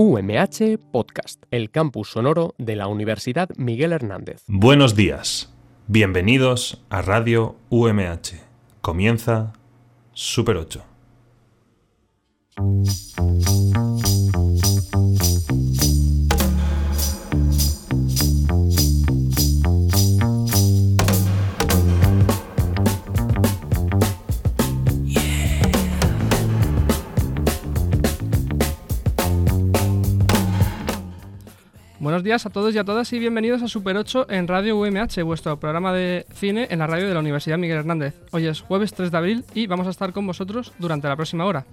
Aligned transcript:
UMH 0.00 0.78
Podcast, 0.92 1.42
el 1.50 1.72
campus 1.72 2.10
sonoro 2.10 2.54
de 2.56 2.76
la 2.76 2.86
Universidad 2.86 3.48
Miguel 3.56 3.92
Hernández. 3.92 4.44
Buenos 4.46 4.94
días. 4.94 5.52
Bienvenidos 5.88 6.84
a 6.88 7.02
Radio 7.02 7.56
UMH. 7.68 8.40
Comienza 8.80 9.54
Super 10.12 10.56
8. 10.58 10.84
Buenos 32.18 32.24
días 32.24 32.46
a 32.46 32.50
todos 32.50 32.74
y 32.74 32.78
a 32.78 32.82
todas 32.82 33.12
y 33.12 33.20
bienvenidos 33.20 33.62
a 33.62 33.68
Super 33.68 33.96
8 33.96 34.26
en 34.28 34.48
Radio 34.48 34.76
UMH, 34.76 35.22
vuestro 35.22 35.56
programa 35.60 35.92
de 35.92 36.26
cine 36.34 36.66
en 36.68 36.80
la 36.80 36.88
radio 36.88 37.06
de 37.06 37.14
la 37.14 37.20
Universidad 37.20 37.58
Miguel 37.58 37.78
Hernández. 37.78 38.12
Hoy 38.32 38.48
es 38.48 38.60
jueves 38.60 38.92
3 38.92 39.12
de 39.12 39.18
abril 39.18 39.44
y 39.54 39.68
vamos 39.68 39.86
a 39.86 39.90
estar 39.90 40.12
con 40.12 40.26
vosotros 40.26 40.72
durante 40.80 41.06
la 41.06 41.14
próxima 41.14 41.44
hora. 41.44 41.64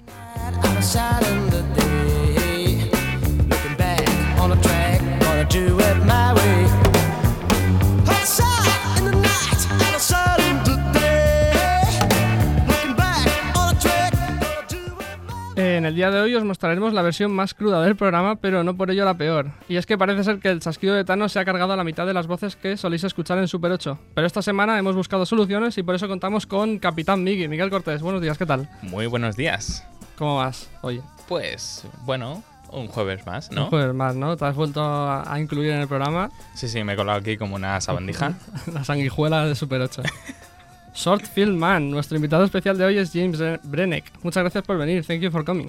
En 15.76 15.86
el 15.86 15.94
día 15.94 16.10
de 16.10 16.22
hoy 16.22 16.34
os 16.34 16.46
mostraremos 16.46 16.94
la 16.94 17.02
versión 17.02 17.34
más 17.34 17.54
cruda 17.54 17.82
del 17.82 17.98
programa, 17.98 18.38
pero 18.38 18.64
no 18.64 18.78
por 18.78 18.92
ello 18.92 19.04
la 19.04 19.16
peor. 19.16 19.52
Y 19.68 19.76
es 19.76 19.86
que 19.86 19.98
parece 19.98 20.24
ser 20.24 20.40
que 20.40 20.48
el 20.48 20.62
chasquido 20.62 20.96
de 20.96 21.04
Thanos 21.04 21.34
se 21.34 21.40
ha 21.40 21.44
cargado 21.44 21.74
a 21.74 21.76
la 21.76 21.84
mitad 21.84 22.08
de 22.08 22.14
las 22.14 22.28
voces 22.28 22.56
que 22.56 22.78
soléis 22.78 23.04
escuchar 23.04 23.40
en 23.40 23.50
Super 23.50 23.74
8. 23.74 24.00
Pero 24.14 24.26
esta 24.26 24.42
semana 24.42 24.80
hemos 24.80 24.96
buscado 24.96 25.26
soluciones 25.26 25.78
y 25.78 25.84
por 25.84 25.94
eso 25.96 26.08
contamos 26.08 26.48
con 26.48 26.80
Capitán 26.80 27.26
Miguel, 27.26 27.50
Miguel 27.50 27.70
Cortés. 27.70 28.02
Buenos 28.02 28.22
días, 28.22 28.38
¿qué 28.38 28.46
tal? 28.46 28.70
Muy 28.84 29.08
buenos 29.08 29.36
días. 29.36 29.86
¿Cómo 30.18 30.38
vas 30.38 30.70
hoy? 30.82 31.02
Pues, 31.28 31.86
bueno, 32.06 32.42
un 32.72 32.88
jueves 32.88 33.26
más, 33.26 33.52
¿no? 33.52 33.66
Un 33.66 33.70
jueves 33.70 33.94
más, 33.94 34.16
¿no? 34.16 34.38
¿Te 34.38 34.46
has 34.46 34.56
vuelto 34.56 34.82
a 34.82 35.30
a 35.30 35.40
incluir 35.42 35.72
en 35.72 35.82
el 35.82 35.90
programa? 35.90 36.32
Sí, 36.54 36.70
sí, 36.70 36.86
me 36.86 36.94
he 36.94 36.96
colado 36.96 37.20
aquí 37.20 37.36
como 37.36 37.58
una 37.58 37.82
sabandija. 37.82 38.36
la 38.74 38.86
sanguijuela 38.86 39.46
de 39.46 39.56
Super 39.56 39.82
8. 39.82 40.04
Short 40.96 41.26
Film 41.26 41.58
Man, 41.58 41.92
nuestro 41.92 42.16
invitado 42.16 42.46
especial 42.46 42.78
de 42.78 42.86
hoy 42.86 42.98
es 42.98 43.12
James 43.14 43.38
Brenneck. 43.64 44.06
Muchas 44.24 44.44
gracias 44.44 44.64
por 44.64 44.78
venir. 44.78 45.06
Thank 45.06 45.20
you 45.20 45.30
for 45.30 45.44
coming. 45.44 45.68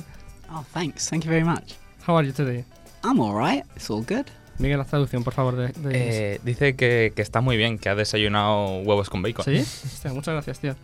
Oh, 0.50 0.64
thanks. 0.72 1.10
Thank 1.10 1.24
you 1.24 1.30
very 1.30 1.44
much. 1.44 1.74
How 2.06 2.16
are 2.16 2.26
you 2.26 2.32
today? 2.32 2.64
I'm 3.02 3.20
all 3.20 3.34
right. 3.34 3.64
It's 3.74 3.90
all 3.90 4.04
good. 4.06 4.26
Miguel, 4.58 4.78
la 4.78 4.84
traducción, 4.84 5.24
por 5.24 5.34
favor, 5.34 5.56
de, 5.56 5.66
de 5.66 5.72
James. 5.74 6.14
Eh, 6.14 6.40
dice 6.44 6.76
que, 6.76 7.12
que 7.14 7.22
está 7.22 7.40
muy 7.40 7.56
bien, 7.56 7.78
que 7.78 7.88
ha 7.88 7.96
desayunado 7.96 8.78
huevos 8.78 9.10
con 9.10 9.20
bacon. 9.20 9.44
¿Sí? 9.44 9.58
Hostia, 9.84 10.12
muchas 10.12 10.32
gracias, 10.32 10.60
tío. 10.60 10.76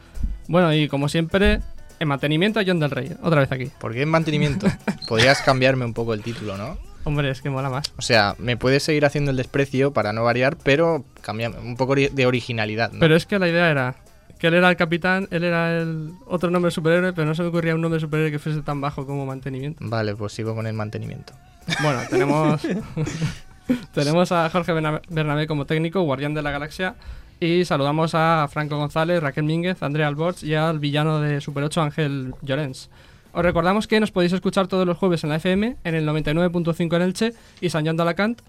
Bueno, 0.48 0.75
y 0.75 0.89
como 0.89 1.09
siempre, 1.09 1.61
en 2.01 2.09
mantenimiento 2.09 2.59
a 2.59 2.65
John 2.67 2.81
del 2.81 2.91
Rey. 2.91 3.13
Otra 3.23 3.41
vez 3.41 3.53
aquí. 3.53 3.70
¿Por 3.79 3.93
qué 3.95 4.03
en 4.03 4.09
mantenimiento? 4.09 4.67
Podrías 5.09 5.41
cambiarme 5.43 5.85
un 5.85 5.95
poco 5.95 6.15
el 6.15 6.23
título, 6.23 6.57
¿no? 6.57 6.77
Hombre, 7.05 7.31
es 7.31 7.43
que 7.43 7.48
mola 7.48 7.70
más. 7.70 7.93
O 7.97 8.03
sea, 8.03 8.35
me 8.39 8.57
puedes 8.57 8.83
seguir 8.83 9.05
haciendo 9.05 9.31
el 9.31 9.37
desprecio 9.37 9.93
para 9.93 10.13
no 10.13 10.25
variar, 10.25 10.57
pero 10.57 11.05
cambiarme 11.20 11.61
un 11.61 11.77
poco 11.77 11.95
de 11.95 12.27
originalidad, 12.27 12.91
¿no? 12.91 12.98
Pero 12.98 13.15
es 13.15 13.25
que 13.25 13.39
la 13.39 13.48
idea 13.48 13.70
era 13.70 13.97
que 14.43 14.48
él 14.48 14.55
era 14.55 14.69
el 14.69 14.77
capitán, 14.77 15.29
él 15.31 15.45
era 15.45 15.79
el 15.81 16.15
otro 16.27 16.51
nombre 16.51 16.67
de 16.67 16.73
superhéroe, 16.73 17.12
pero 17.12 17.29
no 17.29 17.35
se 17.37 17.43
me 17.43 17.48
ocurría 17.48 17.77
un 17.77 17.81
nombre 17.81 17.97
de 17.98 18.01
superhéroe 18.01 18.33
que 18.33 18.41
fuese 18.41 18.61
tan 18.62 18.81
bajo 18.81 19.07
como 19.07 19.25
mantenimiento. 19.25 19.79
Vale, 19.89 20.17
pues 20.17 20.33
sigo 20.33 20.53
con 20.57 20.67
el 20.67 20.75
mantenimiento. 20.75 21.33
Bueno, 21.81 22.01
tenemos, 22.11 22.61
tenemos 23.95 24.33
a 24.33 24.51
Jorge 24.51 24.73
Berna- 24.73 25.01
Bernabé 25.09 25.47
como 25.47 25.65
técnico, 25.65 26.03
guardián 26.03 26.35
de 26.35 26.42
la 26.42 26.51
galaxia, 26.51 26.97
y 27.41 27.64
saludamos 27.64 28.14
a 28.14 28.48
Franco 28.51 28.77
González, 28.79 29.23
Raquel 29.23 29.45
Mínguez, 29.45 29.83
Andrea 29.83 30.08
Alborz 30.08 30.42
y 30.42 30.55
al 30.55 30.79
villano 30.79 31.20
de 31.20 31.41
Super 31.41 31.64
8, 31.64 31.80
Ángel 31.83 32.35
Llorens. 32.42 32.91
Os 33.33 33.42
recordamos 33.42 33.86
que 33.86 33.98
nos 34.01 34.11
podéis 34.11 34.33
escuchar 34.33 34.67
todos 34.67 34.86
los 34.86 34.98
jueves 34.98 35.24
en 35.24 35.30
la 35.30 35.36
FM, 35.36 35.77
en 35.85 35.95
el 35.95 36.07
99.5 36.07 36.97
en 36.97 37.03
Elche 37.03 37.33
y 37.61 37.70
San 37.70 37.86
John 37.86 37.97
de 37.97 38.03
Alacant, 38.03 38.41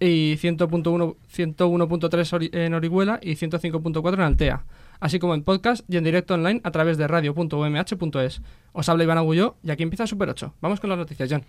y 0.00 0.34
100.1 0.36 1.14
101.3 1.36 2.32
ori- 2.32 2.50
en 2.56 2.74
Orihuela 2.74 3.20
y 3.22 3.34
105.4 3.36 4.14
en 4.14 4.20
Altea, 4.20 4.62
así 5.02 5.18
como 5.18 5.34
en 5.34 5.42
podcast 5.42 5.84
y 5.88 5.96
en 5.98 6.04
directo 6.04 6.34
online 6.34 6.60
a 6.64 6.70
través 6.70 6.96
de 6.96 7.08
radio.umh.es. 7.08 8.40
Os 8.72 8.88
habla 8.88 9.04
Iván 9.04 9.18
Agulló 9.18 9.56
y 9.62 9.70
aquí 9.70 9.82
empieza 9.82 10.06
Super 10.06 10.30
8. 10.30 10.54
Vamos 10.60 10.80
con 10.80 10.88
las 10.88 10.98
noticias, 10.98 11.28
John. 11.30 11.44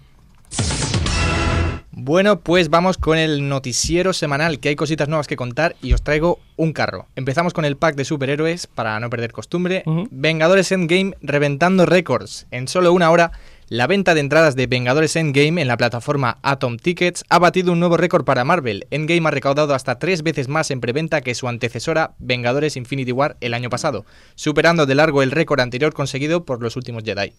Bueno, 1.91 2.39
pues 2.39 2.69
vamos 2.69 2.97
con 2.97 3.19
el 3.19 3.47
noticiero 3.47 4.13
semanal, 4.13 4.59
que 4.59 4.69
hay 4.69 4.75
cositas 4.75 5.07
nuevas 5.07 5.27
que 5.27 5.35
contar 5.35 5.75
y 5.81 5.93
os 5.93 6.01
traigo 6.01 6.39
un 6.57 6.73
carro. 6.73 7.05
Empezamos 7.15 7.53
con 7.53 7.65
el 7.65 7.77
pack 7.77 7.95
de 7.95 8.03
superhéroes, 8.03 8.65
para 8.65 8.99
no 8.99 9.11
perder 9.11 9.31
costumbre. 9.31 9.83
Vengadores 10.09 10.71
Endgame 10.71 11.15
reventando 11.21 11.85
récords. 11.85 12.47
En 12.49 12.67
solo 12.67 12.91
una 12.91 13.11
hora, 13.11 13.31
la 13.69 13.87
venta 13.87 14.13
de 14.13 14.19
entradas 14.19 14.55
de 14.55 14.67
Vengadores 14.67 15.15
Endgame 15.15 15.61
en 15.61 15.67
la 15.67 15.77
plataforma 15.77 16.37
Atom 16.41 16.77
Tickets 16.77 17.23
ha 17.29 17.39
batido 17.39 17.71
un 17.71 17.79
nuevo 17.79 17.97
récord 17.97 18.25
para 18.25 18.43
Marvel. 18.43 18.85
Endgame 18.91 19.27
ha 19.27 19.31
recaudado 19.31 19.73
hasta 19.73 19.99
tres 19.99 20.23
veces 20.23 20.47
más 20.47 20.69
en 20.71 20.81
preventa 20.81 21.21
que 21.21 21.35
su 21.35 21.47
antecesora 21.47 22.13
Vengadores 22.19 22.75
Infinity 22.75 23.11
War 23.11 23.37
el 23.41 23.53
año 23.53 23.69
pasado, 23.69 24.05
superando 24.35 24.85
de 24.85 24.95
largo 24.95 25.23
el 25.23 25.31
récord 25.31 25.61
anterior 25.61 25.93
conseguido 25.93 26.45
por 26.45 26.61
los 26.61 26.75
últimos 26.75 27.03
Jedi. 27.03 27.33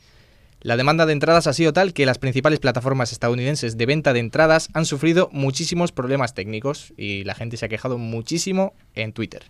La 0.60 0.78
demanda 0.78 1.04
de 1.04 1.12
entradas 1.12 1.46
ha 1.46 1.52
sido 1.52 1.74
tal 1.74 1.92
que 1.92 2.06
las 2.06 2.18
principales 2.18 2.58
plataformas 2.58 3.12
estadounidenses 3.12 3.76
de 3.76 3.84
venta 3.84 4.14
de 4.14 4.20
entradas 4.20 4.68
han 4.72 4.86
sufrido 4.86 5.28
muchísimos 5.30 5.92
problemas 5.92 6.32
técnicos 6.32 6.94
y 6.96 7.24
la 7.24 7.34
gente 7.34 7.58
se 7.58 7.66
ha 7.66 7.68
quejado 7.68 7.98
muchísimo 7.98 8.72
en 8.94 9.12
Twitter. 9.12 9.42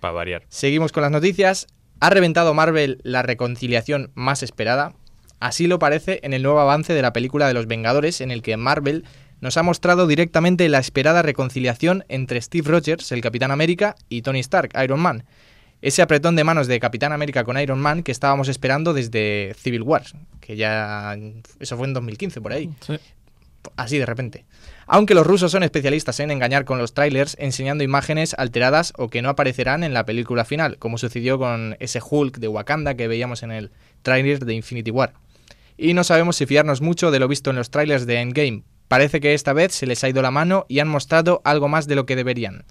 Para 0.00 0.14
variar. 0.14 0.44
Seguimos 0.48 0.92
con 0.92 1.02
las 1.02 1.12
noticias. 1.12 1.66
¿Ha 2.00 2.08
reventado 2.08 2.54
Marvel 2.54 3.00
la 3.02 3.20
reconciliación 3.20 4.12
más 4.14 4.42
esperada? 4.42 4.94
Así 5.40 5.66
lo 5.66 5.78
parece 5.78 6.20
en 6.22 6.34
el 6.34 6.42
nuevo 6.42 6.60
avance 6.60 6.92
de 6.92 7.02
la 7.02 7.12
película 7.12 7.48
de 7.48 7.54
los 7.54 7.66
Vengadores, 7.66 8.20
en 8.20 8.30
el 8.30 8.42
que 8.42 8.56
Marvel 8.56 9.04
nos 9.40 9.56
ha 9.56 9.62
mostrado 9.62 10.06
directamente 10.06 10.68
la 10.68 10.78
esperada 10.78 11.22
reconciliación 11.22 12.04
entre 12.08 12.40
Steve 12.42 12.68
Rogers, 12.68 13.10
el 13.10 13.22
Capitán 13.22 13.50
América, 13.50 13.96
y 14.10 14.20
Tony 14.22 14.40
Stark, 14.40 14.70
Iron 14.84 15.00
Man. 15.00 15.24
Ese 15.80 16.02
apretón 16.02 16.36
de 16.36 16.44
manos 16.44 16.66
de 16.66 16.78
Capitán 16.78 17.12
América 17.12 17.42
con 17.42 17.58
Iron 17.58 17.80
Man 17.80 18.02
que 18.02 18.12
estábamos 18.12 18.48
esperando 18.48 18.92
desde 18.92 19.54
Civil 19.56 19.80
War, 19.80 20.02
que 20.40 20.56
ya... 20.56 21.16
eso 21.58 21.76
fue 21.78 21.86
en 21.86 21.94
2015 21.94 22.42
por 22.42 22.52
ahí 22.52 22.68
Sí. 22.86 22.98
así 23.76 23.96
de 23.96 24.04
repente. 24.04 24.44
Aunque 24.86 25.14
los 25.14 25.26
rusos 25.26 25.52
son 25.52 25.62
especialistas 25.62 26.20
en 26.20 26.30
engañar 26.30 26.66
con 26.66 26.76
los 26.76 26.92
trailers 26.92 27.34
enseñando 27.40 27.82
imágenes 27.82 28.34
alteradas 28.36 28.92
o 28.98 29.08
que 29.08 29.22
no 29.22 29.30
aparecerán 29.30 29.84
en 29.84 29.94
la 29.94 30.04
película 30.04 30.44
final, 30.44 30.76
como 30.76 30.98
sucedió 30.98 31.38
con 31.38 31.76
ese 31.80 32.00
Hulk 32.06 32.36
de 32.38 32.48
Wakanda 32.48 32.94
que 32.94 33.08
veíamos 33.08 33.42
en 33.42 33.52
el 33.52 33.70
trailer 34.02 34.44
de 34.44 34.52
Infinity 34.52 34.90
War. 34.90 35.14
Y 35.82 35.94
no 35.94 36.04
sabemos 36.04 36.36
si 36.36 36.44
fiarnos 36.44 36.82
mucho 36.82 37.10
de 37.10 37.18
lo 37.18 37.26
visto 37.26 37.48
en 37.48 37.56
los 37.56 37.70
trailers 37.70 38.04
de 38.04 38.20
Endgame. 38.20 38.64
Parece 38.86 39.18
que 39.18 39.32
esta 39.32 39.54
vez 39.54 39.72
se 39.72 39.86
les 39.86 40.04
ha 40.04 40.10
ido 40.10 40.20
la 40.20 40.30
mano 40.30 40.66
y 40.68 40.80
han 40.80 40.88
mostrado 40.88 41.40
algo 41.42 41.68
más 41.68 41.86
de 41.86 41.94
lo 41.94 42.04
que 42.04 42.16
deberían. 42.16 42.64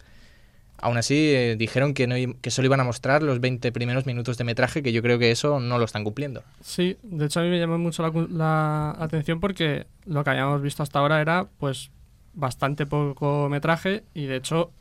Aún 0.77 0.95
así, 0.95 1.15
eh, 1.15 1.55
dijeron 1.57 1.95
que, 1.95 2.05
solo 2.51 2.67
iban 2.67 2.81
a 2.81 2.83
mostrar 2.83 3.23
los 3.23 3.41
20 3.41 3.71
primeros 3.71 4.05
minutos 4.05 4.37
de 4.37 4.43
metraje, 4.43 4.83
que 4.83 4.91
yo 4.91 5.01
creo 5.01 5.17
que 5.17 5.31
eso 5.31 5.59
no 5.59 5.79
lo 5.79 5.85
están 5.85 6.03
cumpliendo. 6.03 6.43
Sí, 6.61 6.97
de 7.01 7.25
hecho 7.25 7.39
a 7.39 7.43
mí 7.43 7.49
me 7.49 7.57
llamó 7.57 7.79
mucho 7.79 8.03
la, 8.03 8.11
la 8.29 8.91
atención 9.03 9.39
porque 9.39 9.87
lo 10.05 10.23
que 10.23 10.29
habíamos 10.29 10.61
visto 10.61 10.83
hasta 10.83 10.99
ahora 10.99 11.19
era 11.19 11.47
pues 11.57 11.89
bastante 12.35 12.85
poco 12.85 13.49
metraje 13.49 14.03
y 14.13 14.27
de 14.27 14.35
hecho 14.35 14.71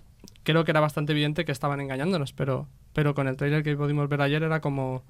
creo 0.43 0.65
que 0.65 0.73
era 0.73 0.81
bastante 0.81 1.13
evidente 1.13 1.47
que 1.47 1.53
estaban 1.53 1.81
engañándonos, 1.81 2.35
pero, 2.35 2.69
pero 2.93 3.15
con 3.15 3.27
el 3.27 3.39
trailer 3.39 3.63
que 3.63 3.75
pudimos 3.75 4.07
ver 4.11 4.21
ayer 4.21 4.43
era 4.43 4.61
como, 4.61 5.03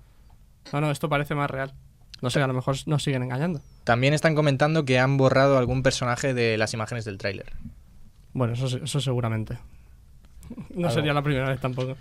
no, 0.72 0.80
no, 0.80 0.92
esto 0.92 1.08
parece 1.08 1.34
más 1.34 1.50
real. 1.50 1.74
No 2.20 2.30
sé, 2.30 2.40
a 2.42 2.46
lo 2.46 2.54
mejor 2.54 2.76
nos 2.86 3.02
siguen 3.02 3.22
engañando. 3.22 3.60
También 3.84 4.14
están 4.14 4.34
comentando 4.34 4.84
que 4.84 4.98
han 4.98 5.16
borrado 5.16 5.58
algún 5.58 5.82
personaje 5.82 6.34
de 6.34 6.58
las 6.58 6.74
imágenes 6.74 7.04
del 7.04 7.18
tráiler. 7.18 7.52
Bueno, 8.32 8.54
eso, 8.54 8.66
eso 8.66 9.00
seguramente. 9.00 9.58
No 10.70 10.88
Algo. 10.88 10.90
sería 10.90 11.12
la 11.12 11.22
primera 11.22 11.48
vez 11.48 11.60
tampoco. 11.60 11.96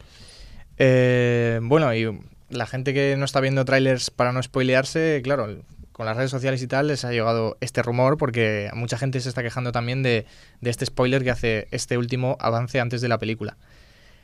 Eh, 0.77 1.59
bueno, 1.62 1.94
y 1.94 2.19
la 2.50 2.65
gente 2.65 2.94
que 2.94 3.15
no 3.18 3.25
está 3.25 3.41
viendo 3.41 3.65
trailers 3.65 4.09
para 4.09 4.31
no 4.31 4.41
spoilearse, 4.41 5.21
claro, 5.24 5.57
con 5.91 6.06
las 6.06 6.15
redes 6.15 6.31
sociales 6.31 6.62
y 6.62 6.68
tal 6.68 6.88
les 6.88 7.03
ha 7.06 7.12
llegado 7.12 7.57
este 7.59 7.81
rumor 7.81 8.18
porque 8.18 8.69
mucha 8.74 8.97
gente 8.97 9.19
se 9.19 9.30
está 9.30 9.41
quejando 9.41 9.71
también 9.71 10.03
de, 10.03 10.25
de 10.62 10.69
este 10.69 10.86
spoiler 10.86 11.24
que 11.24 11.31
hace 11.31 11.68
este 11.71 11.97
último 11.97 12.38
avance 12.39 12.80
antes 12.80 13.01
de 13.01 13.07
la 13.07 13.18
película. 13.18 13.57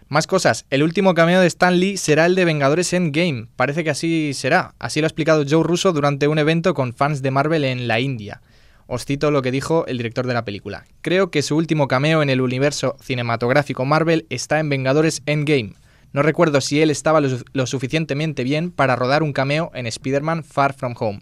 Más 0.10 0.28
cosas, 0.28 0.66
el 0.70 0.84
último 0.84 1.14
cameo 1.14 1.42
de 1.42 1.48
Stan 1.48 1.80
Lee 1.80 1.98
será 1.98 2.26
el 2.26 2.36
de 2.36 2.46
Vengadores 2.46 2.94
Endgame. 2.94 3.48
Parece 3.56 3.84
que 3.84 3.90
así 3.90 4.34
será. 4.34 4.76
Así 4.80 5.02
lo 5.02 5.06
ha 5.06 5.08
explicado 5.08 5.44
Joe 5.50 5.64
Russo 5.64 5.92
durante 5.94 6.28
un 6.28 6.38
evento 6.38 6.74
con 6.74 6.94
fans 6.94 7.22
de 7.22 7.32
Marvel 7.32 7.64
en 7.64 7.88
la 7.88 8.00
India. 8.00 8.42
Os 8.86 9.06
cito 9.06 9.32
lo 9.32 9.42
que 9.42 9.52
dijo 9.52 9.86
el 9.88 9.98
director 9.98 10.28
de 10.28 10.34
la 10.34 10.46
película. 10.46 10.86
Creo 11.02 11.32
que 11.32 11.42
su 11.42 11.56
último 11.56 11.88
cameo 11.88 12.22
en 12.22 12.30
el 12.30 12.42
universo 12.42 12.98
cinematográfico 13.02 13.86
Marvel 13.86 14.28
está 14.30 14.60
en 14.60 14.70
Vengadores 14.70 15.24
Endgame. 15.26 15.74
No 16.12 16.22
recuerdo 16.22 16.62
si 16.62 16.82
él 16.82 16.92
estaba 16.92 17.22
lo, 17.22 17.40
lo 17.54 17.66
suficientemente 17.66 18.44
bien 18.44 18.72
para 18.72 18.96
rodar 18.96 19.24
un 19.24 19.34
cameo 19.34 19.72
en 19.74 19.88
Spider-Man 19.88 20.44
Far 20.44 20.74
From 20.74 20.96
Home. 21.00 21.22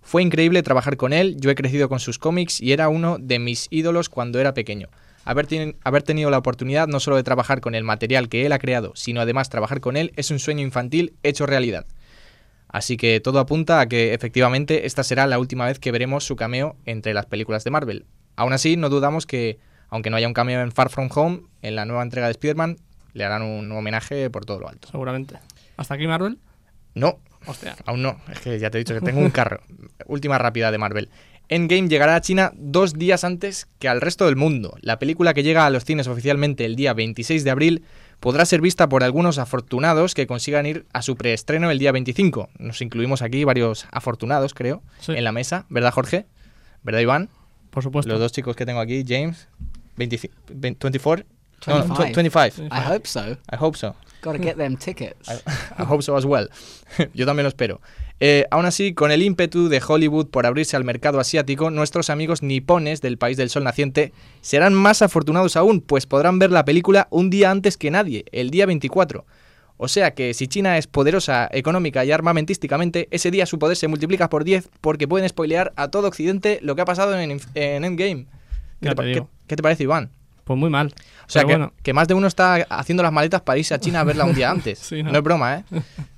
Fue 0.00 0.22
increíble 0.22 0.62
trabajar 0.62 0.96
con 0.96 1.12
él, 1.12 1.36
yo 1.38 1.50
he 1.50 1.54
crecido 1.54 1.88
con 1.88 2.00
sus 2.00 2.18
cómics 2.18 2.60
y 2.60 2.72
era 2.72 2.88
uno 2.88 3.18
de 3.20 3.38
mis 3.38 3.66
ídolos 3.70 4.08
cuando 4.08 4.40
era 4.40 4.54
pequeño. 4.54 4.88
Haber, 5.24 5.46
ten- 5.46 5.76
haber 5.84 6.02
tenido 6.02 6.30
la 6.30 6.38
oportunidad 6.38 6.88
no 6.88 6.98
solo 7.00 7.16
de 7.16 7.22
trabajar 7.22 7.60
con 7.60 7.74
el 7.74 7.84
material 7.84 8.28
que 8.28 8.44
él 8.46 8.52
ha 8.52 8.58
creado, 8.58 8.92
sino 8.96 9.20
además 9.20 9.48
trabajar 9.50 9.80
con 9.80 9.96
él 9.96 10.12
es 10.16 10.30
un 10.30 10.38
sueño 10.38 10.62
infantil 10.62 11.14
hecho 11.22 11.46
realidad. 11.46 11.86
Así 12.68 12.96
que 12.96 13.20
todo 13.20 13.38
apunta 13.38 13.80
a 13.80 13.86
que 13.86 14.14
efectivamente 14.14 14.86
esta 14.86 15.04
será 15.04 15.26
la 15.26 15.38
última 15.38 15.66
vez 15.66 15.78
que 15.78 15.92
veremos 15.92 16.24
su 16.24 16.36
cameo 16.36 16.74
entre 16.86 17.12
las 17.14 17.26
películas 17.26 17.64
de 17.64 17.70
Marvel. 17.70 18.06
Aún 18.34 18.52
así, 18.54 18.76
no 18.76 18.88
dudamos 18.88 19.26
que, 19.26 19.58
aunque 19.90 20.08
no 20.10 20.16
haya 20.16 20.26
un 20.26 20.32
cameo 20.32 20.62
en 20.62 20.72
Far 20.72 20.88
From 20.88 21.10
Home, 21.14 21.42
en 21.60 21.76
la 21.76 21.84
nueva 21.84 22.02
entrega 22.02 22.26
de 22.26 22.32
Spider-Man 22.32 22.78
le 23.12 23.24
harán 23.24 23.42
un 23.42 23.70
homenaje 23.72 24.30
por 24.30 24.46
todo 24.46 24.58
lo 24.58 24.68
alto. 24.70 24.88
Seguramente. 24.90 25.36
¿Hasta 25.76 25.94
aquí 25.94 26.06
Marvel? 26.06 26.38
No, 26.94 27.18
Hostia. 27.46 27.76
aún 27.84 28.00
no. 28.02 28.18
Es 28.32 28.40
que 28.40 28.58
ya 28.58 28.70
te 28.70 28.78
he 28.78 28.80
dicho 28.80 28.94
que 28.94 29.02
tengo 29.02 29.20
un 29.20 29.30
carro. 29.30 29.60
Última 30.06 30.38
rápida 30.38 30.70
de 30.70 30.78
Marvel. 30.78 31.10
Endgame 31.54 31.88
llegará 31.88 32.16
a 32.16 32.20
China 32.22 32.52
dos 32.56 32.94
días 32.94 33.24
antes 33.24 33.68
que 33.78 33.86
al 33.88 34.00
resto 34.00 34.24
del 34.24 34.36
mundo. 34.36 34.74
La 34.80 34.98
película 34.98 35.34
que 35.34 35.42
llega 35.42 35.66
a 35.66 35.70
los 35.70 35.84
cines 35.84 36.06
oficialmente 36.06 36.64
el 36.64 36.76
día 36.76 36.94
26 36.94 37.44
de 37.44 37.50
abril 37.50 37.84
podrá 38.20 38.46
ser 38.46 38.62
vista 38.62 38.88
por 38.88 39.04
algunos 39.04 39.36
afortunados 39.38 40.14
que 40.14 40.26
consigan 40.26 40.64
ir 40.64 40.86
a 40.94 41.02
su 41.02 41.14
preestreno 41.16 41.70
el 41.70 41.78
día 41.78 41.92
25. 41.92 42.48
Nos 42.58 42.80
incluimos 42.80 43.20
aquí 43.20 43.44
varios 43.44 43.86
afortunados, 43.90 44.54
creo, 44.54 44.82
Sí. 45.00 45.12
en 45.12 45.24
la 45.24 45.32
mesa. 45.32 45.66
¿Verdad, 45.68 45.92
Jorge? 45.92 46.24
¿Verdad, 46.84 47.00
Iván? 47.00 47.28
Por 47.70 47.82
supuesto. 47.82 48.10
Los 48.10 48.20
dos 48.20 48.32
chicos 48.32 48.56
que 48.56 48.64
tengo 48.64 48.80
aquí, 48.80 49.04
James, 49.06 49.48
25, 49.96 50.34
24, 50.54 51.26
No, 51.66 51.74
25. 51.74 52.14
25. 52.14 52.62
I 52.74 52.92
hope 52.94 53.06
so. 53.06 53.20
I 53.52 53.56
hope 53.60 53.76
so. 53.76 53.94
Got 54.22 54.36
to 54.36 54.42
get 54.42 54.56
them 54.56 54.76
tickets. 54.76 55.28
I 55.78 55.82
hope 55.82 56.02
so 56.02 56.16
as 56.16 56.24
well. 56.24 56.48
Yo 57.14 57.26
también 57.26 57.42
lo 57.44 57.48
espero. 57.48 57.80
Eh, 58.20 58.46
aún 58.52 58.66
así, 58.66 58.94
con 58.94 59.10
el 59.10 59.22
ímpetu 59.22 59.68
de 59.68 59.82
Hollywood 59.86 60.28
por 60.28 60.46
abrirse 60.46 60.76
al 60.76 60.84
mercado 60.84 61.18
asiático, 61.18 61.70
nuestros 61.70 62.08
amigos 62.08 62.42
nipones 62.42 63.00
del 63.00 63.18
país 63.18 63.36
del 63.36 63.50
sol 63.50 63.64
naciente 63.64 64.12
serán 64.40 64.74
más 64.74 65.02
afortunados 65.02 65.56
aún, 65.56 65.80
pues 65.80 66.06
podrán 66.06 66.38
ver 66.38 66.50
la 66.52 66.64
película 66.64 67.08
un 67.10 67.30
día 67.30 67.50
antes 67.50 67.76
que 67.76 67.90
nadie, 67.90 68.24
el 68.30 68.50
día 68.50 68.66
24. 68.66 69.24
O 69.76 69.88
sea 69.88 70.14
que 70.14 70.32
si 70.34 70.46
China 70.46 70.78
es 70.78 70.86
poderosa 70.86 71.48
económica 71.50 72.04
y 72.04 72.12
armamentísticamente, 72.12 73.08
ese 73.10 73.32
día 73.32 73.46
su 73.46 73.58
poder 73.58 73.76
se 73.76 73.88
multiplica 73.88 74.28
por 74.28 74.44
10 74.44 74.68
porque 74.80 75.08
pueden 75.08 75.28
spoilear 75.28 75.72
a 75.74 75.88
todo 75.88 76.06
Occidente 76.06 76.60
lo 76.62 76.76
que 76.76 76.82
ha 76.82 76.84
pasado 76.84 77.18
en, 77.18 77.40
en 77.54 77.84
Endgame. 77.84 78.26
¿Qué 78.80 78.86
Ya 78.86 78.90
te, 78.90 78.96
pa- 78.96 79.02
te 79.02 79.08
digo. 79.08 79.24
qué- 79.26 79.30
qué 79.48 79.56
te 79.56 79.62
parece, 79.64 79.82
Iván? 79.82 80.10
Pues 80.44 80.58
muy 80.58 80.70
mal. 80.70 80.92
O 81.26 81.30
sea, 81.30 81.42
que, 81.42 81.52
bueno, 81.52 81.72
que 81.82 81.92
más 81.92 82.08
de 82.08 82.14
uno 82.14 82.26
está 82.26 82.54
haciendo 82.68 83.02
las 83.02 83.12
maletas 83.12 83.42
para 83.42 83.58
irse 83.58 83.74
a 83.74 83.78
China 83.78 84.00
a 84.00 84.04
verla 84.04 84.24
un 84.24 84.34
día 84.34 84.50
antes. 84.50 84.78
Sí, 84.92 85.02
no. 85.02 85.12
no. 85.12 85.18
es 85.18 85.24
broma, 85.24 85.56
¿eh? 85.56 85.64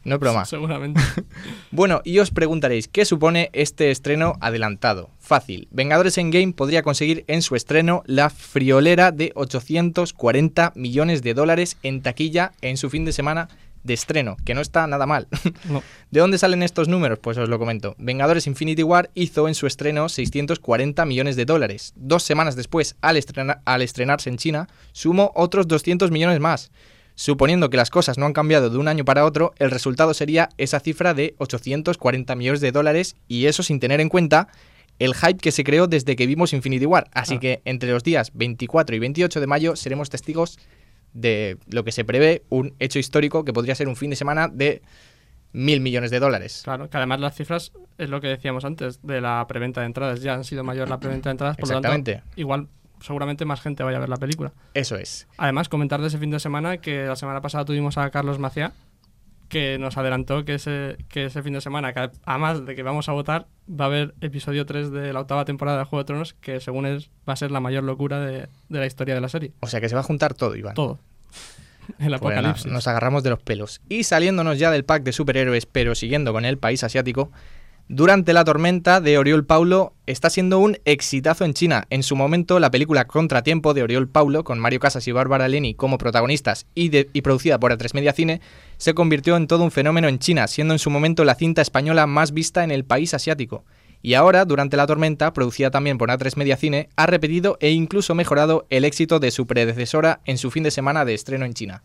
No 0.04 0.14
es 0.14 0.20
broma. 0.20 0.44
seguramente. 0.46 1.00
Bueno, 1.70 2.00
y 2.04 2.18
os 2.20 2.30
preguntaréis, 2.30 2.88
¿qué 2.88 3.04
supone 3.04 3.50
este 3.52 3.90
estreno 3.90 4.34
adelantado? 4.40 5.10
Fácil. 5.18 5.68
Vengadores 5.70 6.18
Endgame 6.18 6.52
podría 6.52 6.82
conseguir 6.82 7.24
en 7.26 7.42
su 7.42 7.56
estreno 7.56 8.02
la 8.06 8.30
friolera 8.30 9.10
de 9.10 9.32
840 9.34 10.72
millones 10.76 11.22
de 11.22 11.34
dólares 11.34 11.76
en 11.82 12.02
taquilla 12.02 12.52
en 12.62 12.76
su 12.76 12.90
fin 12.90 13.04
de 13.04 13.12
semana 13.12 13.48
de 13.84 13.94
estreno, 13.94 14.36
que 14.44 14.54
no 14.54 14.60
está 14.60 14.86
nada 14.86 15.06
mal. 15.06 15.28
No. 15.68 15.82
¿De 16.10 16.20
dónde 16.20 16.38
salen 16.38 16.62
estos 16.62 16.88
números? 16.88 17.18
Pues 17.20 17.38
os 17.38 17.48
lo 17.48 17.58
comento. 17.58 17.94
Vengadores 17.98 18.46
Infinity 18.46 18.82
War 18.82 19.10
hizo 19.14 19.46
en 19.48 19.54
su 19.54 19.66
estreno 19.66 20.08
640 20.08 21.04
millones 21.06 21.36
de 21.36 21.44
dólares. 21.44 21.92
Dos 21.96 22.22
semanas 22.22 22.56
después, 22.56 22.96
al, 23.00 23.16
estrena- 23.16 23.60
al 23.64 23.82
estrenarse 23.82 24.28
en 24.30 24.36
China, 24.38 24.68
sumó 24.92 25.30
otros 25.34 25.68
200 25.68 26.10
millones 26.10 26.40
más. 26.40 26.70
Suponiendo 27.16 27.70
que 27.70 27.76
las 27.76 27.90
cosas 27.90 28.18
no 28.18 28.26
han 28.26 28.32
cambiado 28.32 28.70
de 28.70 28.76
un 28.78 28.88
año 28.88 29.04
para 29.04 29.24
otro, 29.24 29.54
el 29.58 29.70
resultado 29.70 30.14
sería 30.14 30.48
esa 30.58 30.80
cifra 30.80 31.14
de 31.14 31.34
840 31.38 32.34
millones 32.34 32.60
de 32.60 32.72
dólares 32.72 33.14
y 33.28 33.46
eso 33.46 33.62
sin 33.62 33.78
tener 33.80 34.00
en 34.00 34.08
cuenta 34.08 34.48
el 34.98 35.14
hype 35.14 35.38
que 35.38 35.52
se 35.52 35.64
creó 35.64 35.86
desde 35.86 36.16
que 36.16 36.26
vimos 36.26 36.52
Infinity 36.52 36.86
War. 36.86 37.08
Así 37.12 37.34
Ah. 37.36 37.40
que 37.40 37.62
entre 37.64 37.90
los 37.90 38.02
días 38.04 38.30
24 38.34 38.94
y 38.96 38.98
28 38.98 39.40
de 39.40 39.46
mayo 39.46 39.76
seremos 39.76 40.10
testigos 40.10 40.58
de 41.14 41.56
lo 41.70 41.84
que 41.84 41.92
se 41.92 42.04
prevé 42.04 42.42
un 42.50 42.74
hecho 42.78 42.98
histórico 42.98 43.44
que 43.44 43.52
podría 43.52 43.74
ser 43.74 43.88
un 43.88 43.96
fin 43.96 44.10
de 44.10 44.16
semana 44.16 44.48
de 44.48 44.82
mil 45.52 45.80
millones 45.80 46.10
de 46.10 46.20
dólares. 46.20 46.62
Claro, 46.64 46.90
que 46.90 46.96
además 46.96 47.20
las 47.20 47.34
cifras 47.34 47.72
es 47.96 48.10
lo 48.10 48.20
que 48.20 48.26
decíamos 48.26 48.64
antes 48.64 49.00
de 49.02 49.20
la 49.20 49.46
preventa 49.48 49.80
de 49.80 49.86
entradas. 49.86 50.20
Ya 50.20 50.34
han 50.34 50.44
sido 50.44 50.64
mayor 50.64 50.90
la 50.90 50.98
preventa 50.98 51.30
de 51.30 51.32
entradas, 51.32 51.56
por 51.56 51.70
lo 51.70 51.80
tanto, 51.80 52.12
igual 52.36 52.68
seguramente 53.00 53.44
más 53.44 53.60
gente 53.60 53.82
vaya 53.82 53.98
a 53.98 54.00
ver 54.00 54.08
la 54.08 54.16
película. 54.16 54.52
Eso 54.74 54.96
es. 54.96 55.28
Además, 55.36 55.68
comentar 55.68 56.00
de 56.00 56.08
ese 56.08 56.18
fin 56.18 56.30
de 56.30 56.40
semana 56.40 56.78
que 56.78 57.06
la 57.06 57.16
semana 57.16 57.40
pasada 57.40 57.64
tuvimos 57.64 57.98
a 57.98 58.10
Carlos 58.10 58.38
Maciá, 58.38 58.72
que 59.54 59.78
nos 59.78 59.96
adelantó 59.96 60.44
que 60.44 60.54
ese, 60.54 60.96
que 61.08 61.26
ese 61.26 61.40
fin 61.44 61.52
de 61.52 61.60
semana, 61.60 61.92
que 61.92 62.10
además 62.24 62.66
de 62.66 62.74
que 62.74 62.82
vamos 62.82 63.08
a 63.08 63.12
votar, 63.12 63.46
va 63.70 63.84
a 63.84 63.86
haber 63.86 64.12
episodio 64.20 64.66
3 64.66 64.90
de 64.90 65.12
la 65.12 65.20
octava 65.20 65.44
temporada 65.44 65.78
de 65.78 65.84
Juego 65.84 66.02
de 66.02 66.06
Tronos, 66.08 66.34
que 66.34 66.58
según 66.58 66.86
es, 66.86 67.08
va 67.28 67.34
a 67.34 67.36
ser 67.36 67.52
la 67.52 67.60
mayor 67.60 67.84
locura 67.84 68.18
de, 68.18 68.48
de 68.68 68.78
la 68.80 68.86
historia 68.86 69.14
de 69.14 69.20
la 69.20 69.28
serie. 69.28 69.52
O 69.60 69.68
sea 69.68 69.80
que 69.80 69.88
se 69.88 69.94
va 69.94 70.00
a 70.00 70.04
juntar 70.04 70.34
todo, 70.34 70.56
Iván. 70.56 70.74
Todo. 70.74 70.98
El 72.00 72.06
Pues 72.06 72.14
apocalipsis. 72.14 72.66
nos 72.66 72.88
agarramos 72.88 73.22
de 73.22 73.30
los 73.30 73.38
pelos. 73.44 73.80
Y 73.88 74.02
saliéndonos 74.02 74.58
ya 74.58 74.72
del 74.72 74.84
pack 74.84 75.04
de 75.04 75.12
superhéroes, 75.12 75.66
pero 75.66 75.94
siguiendo 75.94 76.32
con 76.32 76.44
el 76.44 76.58
país 76.58 76.82
asiático, 76.82 77.30
Durante 77.88 78.32
la 78.32 78.44
tormenta 78.44 79.02
de 79.02 79.18
Oriol 79.18 79.44
Paulo 79.44 79.92
está 80.06 80.30
siendo 80.30 80.58
un 80.58 80.78
exitazo 80.86 81.44
en 81.44 81.52
China. 81.52 81.86
En 81.90 82.02
su 82.02 82.16
momento, 82.16 82.58
la 82.58 82.70
película 82.70 83.04
Contratiempo 83.04 83.74
de 83.74 83.82
Oriol 83.82 84.08
Paulo, 84.08 84.42
con 84.42 84.58
Mario 84.58 84.80
Casas 84.80 85.06
y 85.06 85.12
Bárbara 85.12 85.48
Leni 85.48 85.74
como 85.74 85.98
protagonistas 85.98 86.64
y, 86.74 86.90
y 86.96 87.20
producida 87.20 87.60
por 87.60 87.72
A3 87.72 87.92
Media 87.92 88.14
Cine, 88.14 88.40
se 88.78 88.94
convirtió 88.94 89.36
en 89.36 89.46
todo 89.46 89.64
un 89.64 89.70
fenómeno 89.70 90.08
en 90.08 90.18
China, 90.18 90.46
siendo 90.46 90.72
en 90.72 90.78
su 90.78 90.88
momento 90.88 91.24
la 91.24 91.34
cinta 91.34 91.60
española 91.60 92.06
más 92.06 92.32
vista 92.32 92.64
en 92.64 92.70
el 92.70 92.86
país 92.86 93.12
asiático. 93.12 93.66
Y 94.00 94.14
ahora, 94.14 94.46
durante 94.46 94.78
la 94.78 94.86
tormenta, 94.86 95.34
producida 95.34 95.70
también 95.70 95.98
por 95.98 96.08
A3 96.08 96.36
Media 96.36 96.56
Cine, 96.56 96.88
ha 96.96 97.04
repetido 97.04 97.58
e 97.60 97.70
incluso 97.70 98.14
mejorado 98.14 98.66
el 98.70 98.86
éxito 98.86 99.20
de 99.20 99.30
su 99.30 99.46
predecesora 99.46 100.20
en 100.24 100.38
su 100.38 100.50
fin 100.50 100.62
de 100.62 100.70
semana 100.70 101.04
de 101.04 101.12
estreno 101.12 101.44
en 101.44 101.52
China. 101.52 101.82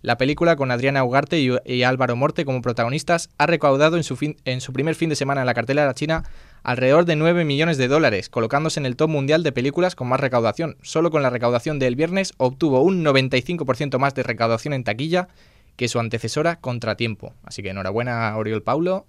La 0.00 0.16
película, 0.16 0.54
con 0.56 0.70
Adriana 0.70 1.02
Ugarte 1.02 1.40
y, 1.40 1.50
y 1.64 1.82
Álvaro 1.82 2.14
Morte 2.14 2.44
como 2.44 2.62
protagonistas, 2.62 3.30
ha 3.36 3.46
recaudado 3.46 3.96
en 3.96 4.04
su, 4.04 4.14
fin- 4.16 4.36
en 4.44 4.60
su 4.60 4.72
primer 4.72 4.94
fin 4.94 5.08
de 5.08 5.16
semana 5.16 5.40
en 5.40 5.46
la 5.46 5.54
cartelera 5.54 5.92
china 5.94 6.22
alrededor 6.62 7.04
de 7.04 7.16
9 7.16 7.44
millones 7.44 7.78
de 7.78 7.88
dólares, 7.88 8.28
colocándose 8.28 8.78
en 8.78 8.86
el 8.86 8.94
top 8.96 9.10
mundial 9.10 9.42
de 9.42 9.50
películas 9.52 9.96
con 9.96 10.08
más 10.08 10.20
recaudación. 10.20 10.76
Solo 10.82 11.10
con 11.10 11.22
la 11.22 11.30
recaudación 11.30 11.78
del 11.80 11.96
viernes 11.96 12.32
obtuvo 12.36 12.80
un 12.82 13.04
95% 13.04 13.98
más 13.98 14.14
de 14.14 14.22
recaudación 14.22 14.72
en 14.74 14.84
taquilla 14.84 15.28
que 15.76 15.88
su 15.88 15.98
antecesora 15.98 16.56
Contratiempo. 16.60 17.34
Así 17.44 17.62
que 17.62 17.70
enhorabuena 17.70 18.28
a 18.28 18.36
Oriol 18.36 18.62
Paulo. 18.62 19.06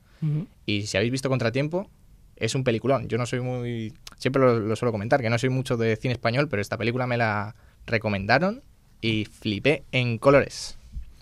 Y 0.65 0.87
si 0.87 0.97
habéis 0.97 1.11
visto 1.11 1.29
Contratiempo, 1.29 1.89
es 2.35 2.55
un 2.55 2.63
peliculón. 2.63 3.07
Yo 3.07 3.17
no 3.17 3.25
soy 3.27 3.41
muy... 3.41 3.93
Siempre 4.17 4.41
lo, 4.41 4.59
lo 4.59 4.75
suelo 4.75 4.91
comentar, 4.91 5.21
que 5.21 5.29
no 5.29 5.37
soy 5.37 5.49
mucho 5.49 5.77
de 5.77 5.95
cine 5.97 6.13
español, 6.13 6.47
pero 6.49 6.61
esta 6.61 6.77
película 6.77 7.05
me 7.07 7.17
la 7.17 7.55
recomendaron 7.85 8.61
y 9.01 9.25
flipé 9.25 9.83
en 9.91 10.17
colores. 10.17 10.77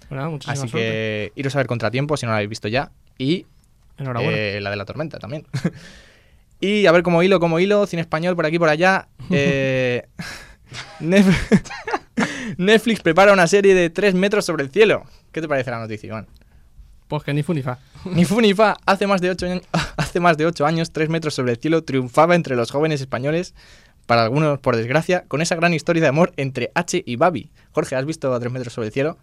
Bueno, 0.09 0.31
muchísima 0.31 0.53
Así 0.53 0.71
que 0.71 1.31
iros 1.35 1.55
a 1.55 1.59
ver 1.59 1.67
Contratiempo 1.67 2.17
si 2.17 2.25
no 2.25 2.31
la 2.31 2.37
habéis 2.37 2.49
visto 2.49 2.67
ya. 2.67 2.91
Y 3.17 3.45
Enhorabuena. 3.97 4.37
eh, 4.37 4.59
la 4.61 4.69
de 4.69 4.75
la 4.75 4.85
tormenta 4.85 5.19
también. 5.19 5.45
y 6.59 6.85
a 6.85 6.91
ver 6.91 7.03
como 7.03 7.23
hilo, 7.23 7.39
como 7.39 7.59
hilo, 7.59 7.85
cine 7.87 8.01
español 8.01 8.35
por 8.35 8.45
aquí 8.45 8.59
por 8.59 8.69
allá. 8.69 9.07
Eh, 9.29 10.07
Netflix 12.57 13.01
prepara 13.01 13.33
una 13.33 13.47
serie 13.47 13.73
de 13.73 13.89
3 13.89 14.15
metros 14.15 14.45
sobre 14.45 14.63
el 14.63 14.69
cielo. 14.69 15.03
¿Qué 15.31 15.41
te 15.41 15.47
parece 15.47 15.71
la 15.71 15.79
noticia, 15.79 16.07
Iván? 16.07 16.27
Pues 17.07 17.23
que 17.23 17.33
ni 17.33 17.43
fu 17.43 17.53
ni 17.53 17.61
fa. 17.61 17.79
Ni 18.05 18.25
fu 18.25 18.41
ni 18.41 18.53
fa, 18.53 18.75
hace 18.85 19.07
más 19.07 19.21
de 19.21 19.29
8 19.29 19.45
años, 19.45 19.63
hace 19.97 20.19
más 20.19 20.37
de 20.37 20.45
ocho 20.45 20.65
años, 20.65 20.91
3 20.91 21.09
metros 21.09 21.33
sobre 21.35 21.53
el 21.53 21.57
cielo 21.57 21.83
triunfaba 21.83 22.35
entre 22.35 22.55
los 22.55 22.71
jóvenes 22.71 22.99
españoles, 23.01 23.53
para 24.05 24.23
algunos 24.23 24.59
por 24.59 24.75
desgracia, 24.75 25.23
con 25.27 25.41
esa 25.41 25.55
gran 25.55 25.73
historia 25.73 26.01
de 26.01 26.07
amor 26.07 26.33
entre 26.37 26.71
H 26.75 27.03
y 27.05 27.15
Babi. 27.15 27.49
Jorge, 27.71 27.95
¿has 27.95 28.05
visto 28.05 28.33
a 28.33 28.39
3 28.39 28.51
metros 28.51 28.73
sobre 28.73 28.87
el 28.87 28.93
cielo? 28.93 29.17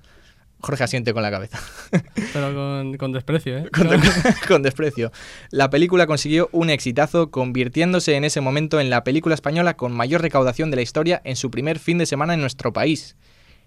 Jorge 0.64 0.85
asiente 0.85 1.12
con 1.12 1.23
la 1.23 1.30
cabeza. 1.30 1.59
Pero 2.33 2.54
con, 2.54 2.97
con 2.97 3.12
desprecio, 3.12 3.59
¿eh? 3.59 3.68
con, 3.75 3.88
con 4.49 4.62
desprecio. 4.62 5.12
La 5.50 5.71
película 5.71 6.06
consiguió 6.06 6.49
un 6.52 6.71
exitazo, 6.71 7.30
convirtiéndose 7.30 8.14
en 8.16 8.25
ese 8.25 8.40
momento 8.40 8.80
en 8.80 8.90
la 8.90 9.04
película 9.04 9.35
española 9.35 9.76
con 9.76 9.92
mayor 9.92 10.23
recaudación 10.23 10.71
de 10.71 10.76
la 10.76 10.83
historia 10.83 11.21
en 11.25 11.37
su 11.37 11.50
primer 11.50 11.78
fin 11.78 11.99
de 11.99 12.06
semana 12.06 12.35
en 12.35 12.40
nuestro 12.40 12.73
país. 12.73 13.16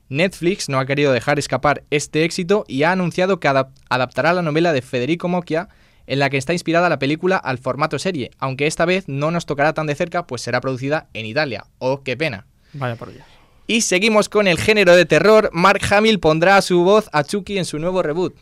Netflix 0.09 0.69
no 0.69 0.79
ha 0.79 0.85
querido 0.85 1.11
dejar 1.11 1.37
escapar 1.37 1.83
este 1.89 2.23
éxito 2.23 2.63
y 2.67 2.83
ha 2.83 2.91
anunciado 2.91 3.39
que 3.39 3.49
adap- 3.49 3.71
adaptará 3.89 4.33
la 4.33 4.41
novela 4.41 4.71
de 4.73 4.81
Federico 4.81 5.27
Mocchia, 5.27 5.67
en 6.07 6.19
la 6.19 6.29
que 6.29 6.37
está 6.37 6.53
inspirada 6.53 6.87
la 6.87 6.99
película 6.99 7.35
al 7.35 7.57
formato 7.57 7.99
serie, 7.99 8.31
aunque 8.39 8.65
esta 8.67 8.85
vez 8.85 9.03
no 9.09 9.31
nos 9.31 9.45
tocará 9.45 9.73
tan 9.73 9.87
de 9.87 9.95
cerca, 9.95 10.25
pues 10.25 10.41
será 10.41 10.61
producida 10.61 11.07
en 11.13 11.25
Italia. 11.25 11.65
¡Oh, 11.79 12.01
qué 12.03 12.15
pena! 12.15 12.47
Vaya 12.73 12.95
por 12.95 13.11
Dios. 13.11 13.25
Y 13.67 13.81
seguimos 13.81 14.29
con 14.29 14.47
el 14.47 14.57
género 14.57 14.95
de 14.95 15.05
terror. 15.05 15.49
Mark 15.53 15.81
Hamill 15.91 16.19
pondrá 16.19 16.57
a 16.57 16.61
su 16.61 16.83
voz 16.83 17.09
a 17.11 17.23
Chucky 17.23 17.57
en 17.57 17.65
su 17.65 17.77
nuevo 17.79 18.01
reboot. 18.01 18.33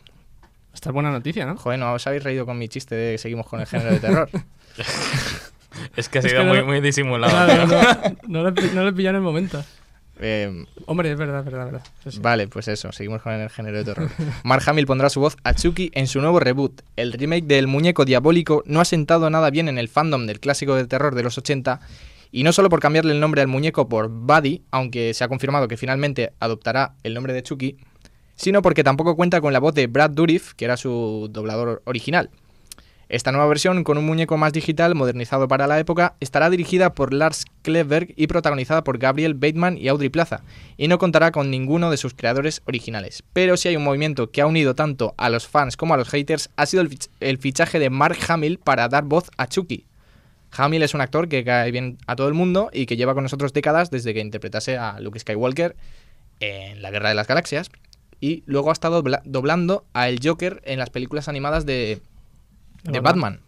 Esta 0.72 0.90
es 0.90 0.94
buena 0.94 1.10
noticia, 1.10 1.44
¿no? 1.46 1.56
Joder, 1.56 1.78
no 1.78 1.92
os 1.94 2.06
habéis 2.06 2.22
reído 2.22 2.46
con 2.46 2.58
mi 2.58 2.68
chiste 2.68 2.94
de 2.94 3.12
que 3.12 3.18
seguimos 3.18 3.46
con 3.46 3.60
el 3.60 3.66
género 3.66 3.90
de 3.90 3.98
terror. 3.98 4.28
Es 5.94 6.08
que 6.08 6.18
ha 6.18 6.20
Es 6.22 6.30
sido 6.30 6.42
que 6.42 6.48
muy, 6.48 6.58
no- 6.58 6.66
muy 6.66 6.80
disimulado. 6.80 7.66
No, 7.66 8.42
no 8.42 8.44
le, 8.44 8.52
pi- 8.52 8.70
no 8.74 8.82
le 8.84 8.92
pillan 8.94 9.14
el 9.14 9.20
momento. 9.20 9.62
Eh, 10.18 10.64
Hombre, 10.86 11.12
es 11.12 11.18
verdad, 11.18 11.40
es 11.40 11.44
verdad, 11.44 11.64
verdad. 11.66 11.82
Sí. 12.08 12.18
Vale, 12.22 12.48
pues 12.48 12.68
eso, 12.68 12.92
seguimos 12.92 13.20
con 13.20 13.32
el 13.34 13.50
género 13.50 13.76
de 13.78 13.84
terror. 13.84 14.08
Mark 14.44 14.62
Hamill 14.66 14.86
pondrá 14.86 15.10
su 15.10 15.20
voz 15.20 15.36
a 15.44 15.52
Chucky 15.54 15.90
en 15.94 16.06
su 16.06 16.20
nuevo 16.22 16.40
reboot. 16.40 16.80
El 16.96 17.12
remake 17.12 17.44
del 17.44 17.66
muñeco 17.66 18.06
diabólico 18.06 18.62
no 18.66 18.80
ha 18.80 18.86
sentado 18.86 19.28
nada 19.28 19.50
bien 19.50 19.68
en 19.68 19.76
el 19.76 19.88
fandom 19.88 20.26
del 20.26 20.40
clásico 20.40 20.74
de 20.76 20.86
terror 20.86 21.14
de 21.14 21.22
los 21.22 21.36
80, 21.36 21.80
y 22.30 22.42
no 22.42 22.52
solo 22.52 22.68
por 22.68 22.80
cambiarle 22.80 23.12
el 23.12 23.20
nombre 23.20 23.40
al 23.40 23.48
muñeco 23.48 23.88
por 23.88 24.08
Buddy, 24.08 24.62
aunque 24.70 25.14
se 25.14 25.24
ha 25.24 25.28
confirmado 25.28 25.68
que 25.68 25.76
finalmente 25.76 26.32
adoptará 26.40 26.94
el 27.02 27.14
nombre 27.14 27.32
de 27.32 27.42
Chucky, 27.42 27.76
sino 28.34 28.62
porque 28.62 28.84
tampoco 28.84 29.16
cuenta 29.16 29.40
con 29.40 29.52
la 29.52 29.60
voz 29.60 29.74
de 29.74 29.86
Brad 29.86 30.10
Dourif, 30.10 30.54
que 30.54 30.64
era 30.64 30.76
su 30.76 31.28
doblador 31.30 31.82
original. 31.86 32.30
Esta 33.08 33.30
nueva 33.30 33.46
versión, 33.46 33.84
con 33.84 33.98
un 33.98 34.04
muñeco 34.04 34.36
más 34.36 34.52
digital, 34.52 34.96
modernizado 34.96 35.46
para 35.46 35.68
la 35.68 35.78
época, 35.78 36.16
estará 36.18 36.50
dirigida 36.50 36.92
por 36.92 37.14
Lars 37.14 37.44
Kleberg 37.62 38.12
y 38.16 38.26
protagonizada 38.26 38.82
por 38.82 38.98
Gabriel 38.98 39.34
Bateman 39.34 39.78
y 39.78 39.86
Audrey 39.86 40.08
Plaza, 40.08 40.42
y 40.76 40.88
no 40.88 40.98
contará 40.98 41.30
con 41.30 41.48
ninguno 41.48 41.92
de 41.92 41.98
sus 41.98 42.14
creadores 42.14 42.62
originales. 42.64 43.22
Pero 43.32 43.56
si 43.56 43.68
hay 43.68 43.76
un 43.76 43.84
movimiento 43.84 44.32
que 44.32 44.40
ha 44.40 44.46
unido 44.46 44.74
tanto 44.74 45.14
a 45.18 45.30
los 45.30 45.46
fans 45.46 45.76
como 45.76 45.94
a 45.94 45.96
los 45.96 46.08
haters, 46.08 46.50
ha 46.56 46.66
sido 46.66 46.82
el, 46.82 46.98
el 47.20 47.38
fichaje 47.38 47.78
de 47.78 47.90
Mark 47.90 48.18
Hamill 48.26 48.58
para 48.58 48.88
dar 48.88 49.04
voz 49.04 49.30
a 49.36 49.46
Chucky. 49.46 49.86
Hamill 50.58 50.82
es 50.82 50.94
un 50.94 51.00
actor 51.00 51.28
que 51.28 51.44
cae 51.44 51.70
bien 51.70 51.98
a 52.06 52.16
todo 52.16 52.28
el 52.28 52.34
mundo 52.34 52.70
y 52.72 52.86
que 52.86 52.96
lleva 52.96 53.14
con 53.14 53.22
nosotros 53.22 53.52
décadas 53.52 53.90
desde 53.90 54.12
que 54.14 54.20
interpretase 54.20 54.76
a 54.78 54.98
Luke 55.00 55.18
Skywalker 55.18 55.76
en 56.40 56.82
La 56.82 56.90
Guerra 56.90 57.08
de 57.10 57.14
las 57.14 57.26
Galaxias, 57.26 57.70
y 58.20 58.42
luego 58.46 58.70
ha 58.70 58.72
estado 58.72 59.02
dobla- 59.02 59.22
doblando 59.24 59.84
a 59.94 60.08
el 60.08 60.18
Joker 60.22 60.60
en 60.64 60.78
las 60.78 60.90
películas 60.90 61.28
animadas 61.28 61.66
de, 61.66 62.00
De 62.84 62.92
de 62.92 63.00
Batman. 63.00 63.02
Batman. 63.34 63.40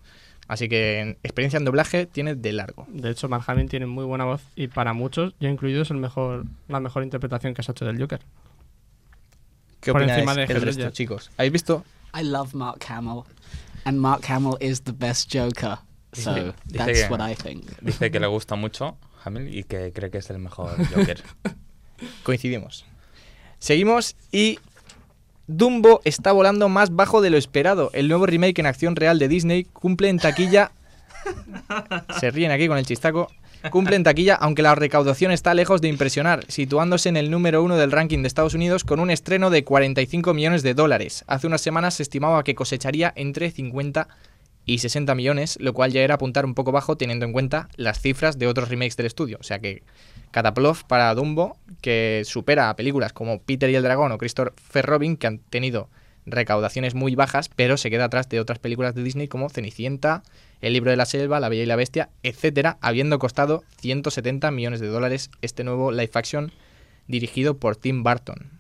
Así 0.47 0.69
que 0.69 1.01
en 1.01 1.09
experiencia 1.23 1.59
en 1.59 1.65
doblaje 1.67 2.07
tiene 2.07 2.35
de 2.35 2.53
largo. 2.53 2.87
De 2.89 3.11
hecho, 3.11 3.29
Mark 3.29 3.45
Hamill 3.47 3.69
tiene 3.69 3.85
muy 3.87 4.05
buena 4.07 4.25
voz 4.25 4.41
y 4.57 4.69
para 4.69 4.95
muchos, 4.95 5.35
yo 5.41 5.49
incluido, 5.51 5.83
es 5.83 5.91
el 5.91 5.99
mejor, 5.99 6.45
la 6.69 6.81
mejor 6.81 7.03
interpretación 7.03 7.53
que 7.53 7.63
se 7.63 7.71
ha 7.71 7.73
hecho 7.73 7.85
del 7.85 7.99
Joker. 8.01 8.21
¿Qué 9.81 9.93
Por 9.93 10.01
opináis 10.03 10.19
encima 10.23 10.35
de 10.35 10.45
el 10.53 10.63
resto, 10.63 10.91
chicos? 10.91 11.31
¿Habéis 11.37 11.53
visto? 11.53 11.85
I 12.19 12.23
love 12.25 12.55
Mark 12.55 12.83
Hamill, 12.89 13.25
and 13.85 13.99
Mark 13.99 14.23
Hamill 14.29 14.57
is 14.61 14.83
the 14.83 14.93
best 14.93 15.31
Joker. 15.35 15.79
So 16.13 16.35
Dice- 16.35 16.53
dice 16.65 16.79
that's 16.79 17.03
que- 17.05 17.13
what 17.13 17.31
I 17.31 17.35
think. 17.35 17.65
Dice 17.81 18.11
que 18.11 18.19
le 18.21 18.27
gusta 18.27 18.55
mucho 18.57 18.97
Hamill 19.25 19.55
y 19.55 19.65
que 19.65 19.93
cree 19.93 20.11
que 20.11 20.19
es 20.19 20.31
el 20.31 20.39
mejor 20.39 20.71
Joker. 20.95 21.23
Coincidimos. 22.23 22.85
Seguimos 23.59 24.17
y 24.33 24.59
Dumbo 25.47 26.01
está 26.05 26.33
volando 26.33 26.69
más 26.69 26.95
bajo 26.95 27.21
de 27.21 27.31
lo 27.31 27.37
esperado. 27.37 27.91
El 27.95 28.09
nuevo 28.09 28.27
remake 28.27 28.59
en 28.61 28.67
acción 28.67 28.97
real 28.97 29.19
de 29.19 29.29
Disney 29.29 29.65
cumple 29.65 30.09
en 30.09 30.19
taquilla. 30.19 30.71
Se 32.21 32.31
ríen 32.31 32.51
aquí 32.53 32.69
con 32.69 32.79
el 32.79 32.87
chistaco. 32.87 33.31
Cumple 33.71 33.97
en 33.97 34.05
taquilla, 34.05 34.37
aunque 34.37 34.63
la 34.63 34.77
recaudación 34.77 35.33
está 35.33 35.53
lejos 35.53 35.81
de 35.81 35.89
impresionar, 35.89 36.45
situándose 36.47 37.09
en 37.09 37.17
el 37.17 37.29
número 37.29 37.61
uno 37.63 37.77
del 37.77 37.91
ranking 37.91 38.23
de 38.23 38.29
Estados 38.29 38.55
Unidos 38.55 38.85
con 38.85 39.01
un 39.01 39.11
estreno 39.11 39.51
de 39.51 39.65
45 39.65 40.33
millones 40.33 40.63
de 40.63 40.75
dólares. 40.75 41.25
Hace 41.27 41.49
unas 41.49 41.61
semanas 41.61 41.95
se 41.95 42.05
estimaba 42.05 42.45
que 42.45 42.55
cosecharía 42.55 43.13
entre 43.17 43.51
50 43.51 44.07
y 44.69 44.79
60 44.79 45.15
millones, 45.15 45.57
lo 45.61 45.73
cual 45.73 45.93
ya 45.93 46.03
era 46.03 46.17
apuntar 46.17 46.45
un 46.45 46.55
poco 46.55 46.73
bajo 46.73 46.97
teniendo 46.99 47.25
en 47.25 47.33
cuenta 47.33 47.71
las 47.77 48.03
cifras 48.03 48.39
de 48.39 48.47
otros 48.47 48.69
remakes 48.69 48.99
del 48.99 49.07
estudio. 49.07 49.39
O 49.41 49.43
sea 49.43 49.61
que 49.61 49.83
Cataplof 50.31 50.85
para 50.85 51.13
Dumbo, 51.15 51.57
que 51.81 52.23
supera 52.27 52.69
a 52.69 52.77
películas 52.77 53.15
como 53.15 53.41
Peter 53.41 53.71
y 53.71 53.77
el 53.77 53.83
Dragón 53.83 54.13
o 54.13 54.19
Christopher 54.19 54.85
Robin, 54.85 55.17
que 55.17 55.27
han 55.27 55.39
tenido 55.39 55.89
recaudaciones 56.27 56.95
muy 56.95 57.15
bajas, 57.15 57.49
pero 57.49 57.79
se 57.79 57.89
queda 57.89 58.05
atrás 58.05 58.29
de 58.29 58.41
otras 58.41 58.59
películas 58.59 58.95
de 58.95 59.03
Disney 59.03 59.27
como 59.27 59.49
Cenicienta, 59.49 60.23
El 60.61 60.75
libro 60.75 60.91
de 60.91 60.99
la 60.99 61.07
selva, 61.07 61.41
La 61.41 61.49
Bella 61.49 61.63
y 61.63 61.67
la 61.67 61.77
Bestia, 61.77 62.11
etcétera, 62.23 62.77
habiendo 62.83 63.19
costado 63.19 63.65
170 63.81 64.51
millones 64.51 64.81
de 64.81 64.89
dólares 64.89 65.31
este 65.41 65.65
nuevo 65.65 65.93
live 65.93 66.11
action 66.13 66.53
dirigido 67.07 67.57
por 67.57 67.77
Tim 67.77 68.03
Burton. 68.03 68.51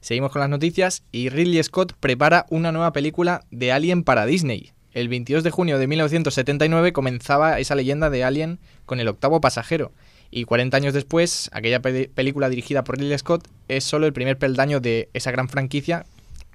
Seguimos 0.00 0.32
con 0.32 0.40
las 0.40 0.50
noticias 0.50 1.04
y 1.12 1.28
Ridley 1.28 1.62
Scott 1.62 1.92
prepara 1.92 2.46
una 2.50 2.72
nueva 2.72 2.92
película 2.92 3.44
de 3.52 3.70
Alien 3.70 4.02
para 4.02 4.26
Disney. 4.26 4.72
El 4.92 5.08
22 5.08 5.44
de 5.44 5.50
junio 5.50 5.78
de 5.78 5.86
1979 5.86 6.92
comenzaba 6.92 7.58
esa 7.60 7.74
leyenda 7.74 8.10
de 8.10 8.24
Alien 8.24 8.58
con 8.86 8.98
el 9.00 9.08
octavo 9.08 9.40
pasajero. 9.40 9.92
Y 10.30 10.44
40 10.44 10.76
años 10.76 10.94
después, 10.94 11.48
aquella 11.52 11.80
pe- 11.80 12.08
película 12.12 12.48
dirigida 12.48 12.84
por 12.84 12.98
Ridley 12.98 13.18
Scott 13.18 13.46
es 13.68 13.84
solo 13.84 14.06
el 14.06 14.12
primer 14.12 14.38
peldaño 14.38 14.80
de 14.80 15.08
esa 15.12 15.30
gran 15.30 15.48
franquicia 15.48 16.06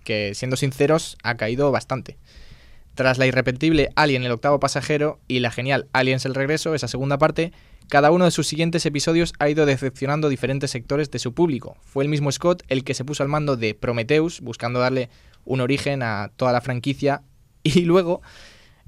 que, 0.04 0.34
siendo 0.36 0.56
sinceros, 0.58 1.18
ha 1.24 1.36
caído 1.36 1.72
bastante. 1.72 2.18
Tras 2.94 3.18
la 3.18 3.25
irrepetible 3.25 3.89
Alien 3.96 4.24
el 4.24 4.32
octavo 4.32 4.60
pasajero 4.60 5.20
y 5.27 5.39
la 5.39 5.51
genial 5.51 5.88
Aliens 5.92 6.25
el 6.25 6.36
regreso, 6.36 6.75
esa 6.75 6.88
segunda 6.88 7.18
parte, 7.18 7.51
cada 7.89 8.12
uno 8.12 8.25
de 8.25 8.32
sus 8.32 8.48
siguientes 8.48 8.86
episodios 8.86 9.34
ha 9.39 9.50
ido 9.50 9.65
decepcionando 9.65 10.30
diferentes 10.30 10.72
sectores 10.72 11.12
de 11.12 11.20
su 11.20 11.34
público. 11.34 11.75
Fue 11.84 12.04
el 12.04 12.10
mismo 12.10 12.32
Scott 12.32 12.63
el 12.70 12.84
que 12.84 12.94
se 12.94 13.04
puso 13.04 13.24
al 13.24 13.30
mando 13.30 13.58
de 13.58 13.74
Prometheus, 13.75 14.39
buscando 14.42 14.80
darle 14.80 15.10
un 15.44 15.60
origen 15.62 16.01
a 16.04 16.32
toda 16.38 16.54
la 16.54 16.62
franquicia, 16.62 17.22
y 17.74 17.81
luego 17.81 18.22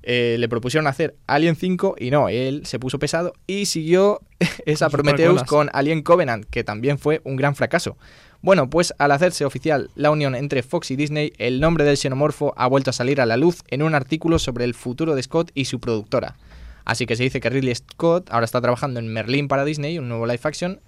eh, 0.04 0.38
le 0.40 0.48
propusieron 0.48 0.88
hacer 0.88 1.16
Alien 1.26 1.56
5 1.56 1.96
y 2.00 2.12
no, 2.12 2.30
él 2.30 2.66
se 2.66 2.80
puso 2.80 3.00
pesado 3.00 3.34
y 3.48 3.66
siguió 3.66 4.22
esa 4.66 4.90
Prometheus 4.90 5.44
con 5.44 5.70
Alien 5.74 6.04
Covenant, 6.04 6.46
que 6.46 6.64
también 6.64 6.98
fue 6.98 7.22
un 7.26 7.36
gran 7.36 7.56
fracaso. 7.56 7.98
Bueno, 8.42 8.70
pues 8.70 8.94
al 9.00 9.12
hacerse 9.12 9.46
oficial 9.46 9.90
la 9.96 10.12
unión 10.12 10.36
entre 10.36 10.62
Fox 10.62 10.92
y 10.92 10.96
Disney, 10.96 11.34
el 11.40 11.60
nombre 11.60 11.84
del 11.84 11.98
xenomorfo 11.98 12.54
ha 12.56 12.68
vuelto 12.68 12.92
a 12.92 12.94
salir 12.94 13.20
a 13.20 13.26
la 13.26 13.36
luz 13.36 13.64
en 13.70 13.82
un 13.82 13.96
artículo 13.96 14.38
sobre 14.38 14.64
el 14.64 14.76
futuro 14.76 15.16
de 15.16 15.24
Scott 15.24 15.52
y 15.56 15.66
su 15.66 15.80
productora. 15.80 16.38
Así 16.86 17.06
que 17.06 17.16
se 17.16 17.24
dice 17.24 17.42
que 17.42 17.50
Ridley 17.50 17.76
Scott 17.76 18.30
ahora 18.32 18.46
está 18.46 18.62
trabajando 18.62 19.00
en 19.00 19.12
Merlin 19.12 19.48
para 19.48 19.66
Disney, 19.66 19.98
un 19.98 20.08
nuevo 20.08 20.28
live 20.28 20.40
action, 20.44 20.80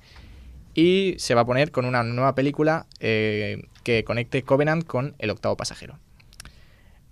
y 0.76 1.16
se 1.18 1.34
va 1.34 1.42
a 1.42 1.46
poner 1.46 1.72
con 1.72 1.84
una 1.86 2.04
nueva 2.04 2.36
película 2.36 2.86
eh, 3.00 3.64
que 3.84 4.04
conecte 4.06 4.44
Covenant 4.44 4.86
con 4.86 5.16
el 5.18 5.32
octavo 5.32 5.58
pasajero. 5.58 5.98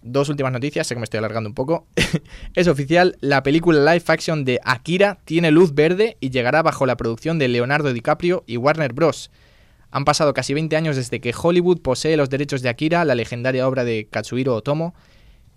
Dos 0.01 0.30
últimas 0.30 0.54
noticias, 0.54 0.88
sé 0.88 0.96
que 0.96 1.00
me 1.00 1.04
estoy 1.04 1.18
alargando 1.18 1.50
un 1.50 1.56
poco. 1.56 1.88
es 2.56 2.68
oficial, 2.68 3.18
la 3.20 3.44
película 3.44 3.94
live 3.94 4.06
action 4.08 4.46
de 4.46 4.60
Akira 4.63 5.20
tiene 5.25 5.51
luz 5.51 5.74
verde 5.74 6.18
y 6.20 6.30
llegará 6.30 6.62
bajo 6.62 6.86
la 6.86 6.98
producción 6.98 7.39
de 7.39 7.48
Leonardo 7.48 7.92
DiCaprio 7.92 8.44
y 8.46 8.58
Warner 8.58 8.94
Bros. 8.94 9.32
Han 9.89 10.06
pasado 10.06 10.34
casi 10.34 10.54
20 10.54 10.75
años 10.75 10.96
desde 10.96 11.20
que 11.20 11.34
Hollywood 11.36 11.82
posee 11.82 12.18
los 12.18 12.30
derechos 12.30 12.62
de 12.62 12.70
Akira, 12.70 13.06
la 13.06 13.16
legendaria 13.16 13.68
obra 13.68 13.84
de 13.84 14.08
Katsuhiro 14.10 14.56
Otomo, 14.56 14.94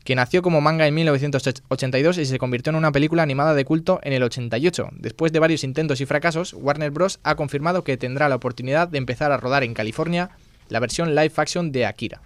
que 0.05 0.15
nació 0.15 0.41
como 0.41 0.61
manga 0.61 0.87
en 0.87 0.95
1982 0.95 2.19
y 2.19 2.25
se 2.25 2.39
convirtió 2.39 2.71
en 2.71 2.77
una 2.77 2.93
película 2.93 3.23
animada 3.23 3.55
de 3.55 3.65
culto 3.65 4.01
en 4.03 4.13
el 4.13 4.23
88. 4.23 4.89
Después 4.93 5.33
de 5.33 5.39
varios 5.39 5.65
intentos 5.65 6.01
y 6.01 6.07
fracasos, 6.07 6.55
Warner 6.55 6.91
Bros. 6.91 7.21
ha 7.23 7.35
confirmado 7.35 7.85
que 7.85 7.97
tendrá 7.97 8.29
la 8.29 8.37
oportunidad 8.37 8.89
de 8.89 8.99
empezar 8.99 9.33
a 9.33 9.37
rodar 9.37 9.63
en 9.65 9.75
California 9.75 10.31
la 10.69 10.81
versión 10.81 11.15
live 11.15 11.33
action 11.37 11.73
de 11.73 11.85
Akira. 11.85 12.23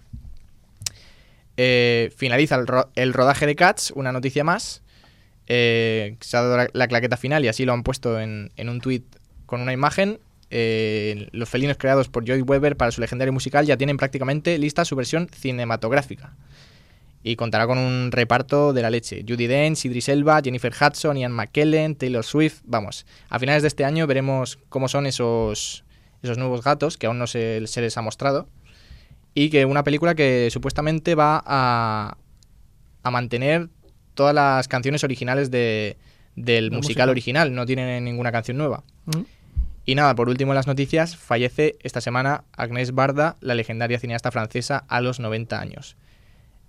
Eh, 1.56 2.12
finaliza 2.16 2.56
el, 2.56 2.66
ro- 2.66 2.90
el 2.94 3.12
rodaje 3.12 3.46
de 3.46 3.54
Cats, 3.56 3.92
una 3.94 4.12
noticia 4.12 4.44
más. 4.44 4.82
Eh, 5.46 6.16
se 6.20 6.36
ha 6.36 6.42
dado 6.42 6.56
la, 6.56 6.68
la 6.72 6.88
claqueta 6.88 7.16
final 7.16 7.44
y 7.44 7.48
así 7.48 7.64
lo 7.64 7.72
han 7.72 7.82
puesto 7.82 8.18
en, 8.18 8.50
un 8.58 8.80
tuit 8.80 9.04
con 9.46 9.60
una 9.60 9.72
imagen. 9.72 10.18
Eh, 10.50 11.28
los 11.32 11.48
felinos 11.48 11.76
creados 11.78 12.08
por 12.08 12.24
Joy 12.24 12.42
Weber 12.42 12.76
para 12.76 12.90
su 12.92 13.00
legendario 13.00 13.32
musical 13.32 13.66
ya 13.66 13.76
tienen 13.76 13.96
prácticamente 13.96 14.56
lista 14.58 14.84
su 14.84 14.96
versión 14.96 15.28
cinematográfica. 15.28 16.34
Y 17.22 17.36
contará 17.36 17.66
con 17.66 17.78
un 17.78 18.12
reparto 18.12 18.72
de 18.72 18.82
la 18.82 18.90
leche. 18.90 19.24
Judy 19.26 19.46
Dench, 19.46 19.86
Idris 19.86 20.10
Elba, 20.10 20.40
Jennifer 20.42 20.72
Hudson, 20.78 21.16
Ian 21.16 21.32
McKellen, 21.32 21.96
Taylor 21.96 22.22
Swift. 22.24 22.60
Vamos, 22.64 23.06
a 23.30 23.38
finales 23.38 23.62
de 23.62 23.68
este 23.68 23.84
año 23.84 24.06
veremos 24.06 24.58
cómo 24.68 24.88
son 24.88 25.06
esos, 25.06 25.84
nuevos 26.22 26.62
gatos 26.62 26.98
que 26.98 27.06
aún 27.06 27.18
no 27.18 27.26
se 27.26 27.60
les 27.60 27.96
ha 27.96 28.02
mostrado. 28.02 28.48
Y 29.34 29.50
que 29.50 29.64
una 29.64 29.82
película 29.82 30.14
que 30.14 30.48
supuestamente 30.50 31.14
va 31.14 31.42
a, 31.44 32.16
a 33.02 33.10
mantener 33.10 33.68
todas 34.14 34.34
las 34.34 34.68
canciones 34.68 35.04
originales 35.04 35.50
de, 35.50 35.96
del 36.36 36.70
musical 36.70 37.08
original. 37.08 37.54
No 37.54 37.66
tiene 37.66 38.00
ninguna 38.00 38.32
canción 38.32 38.56
nueva. 38.56 38.84
¿Mm? 39.06 39.22
Y 39.86 39.94
nada, 39.94 40.14
por 40.14 40.28
último 40.28 40.52
en 40.52 40.56
las 40.56 40.66
noticias, 40.66 41.16
fallece 41.16 41.76
esta 41.82 42.00
semana 42.00 42.44
Agnès 42.56 42.92
Barda, 42.94 43.36
la 43.40 43.54
legendaria 43.54 43.98
cineasta 43.98 44.30
francesa, 44.30 44.84
a 44.88 45.00
los 45.00 45.20
90 45.20 45.60
años. 45.60 45.96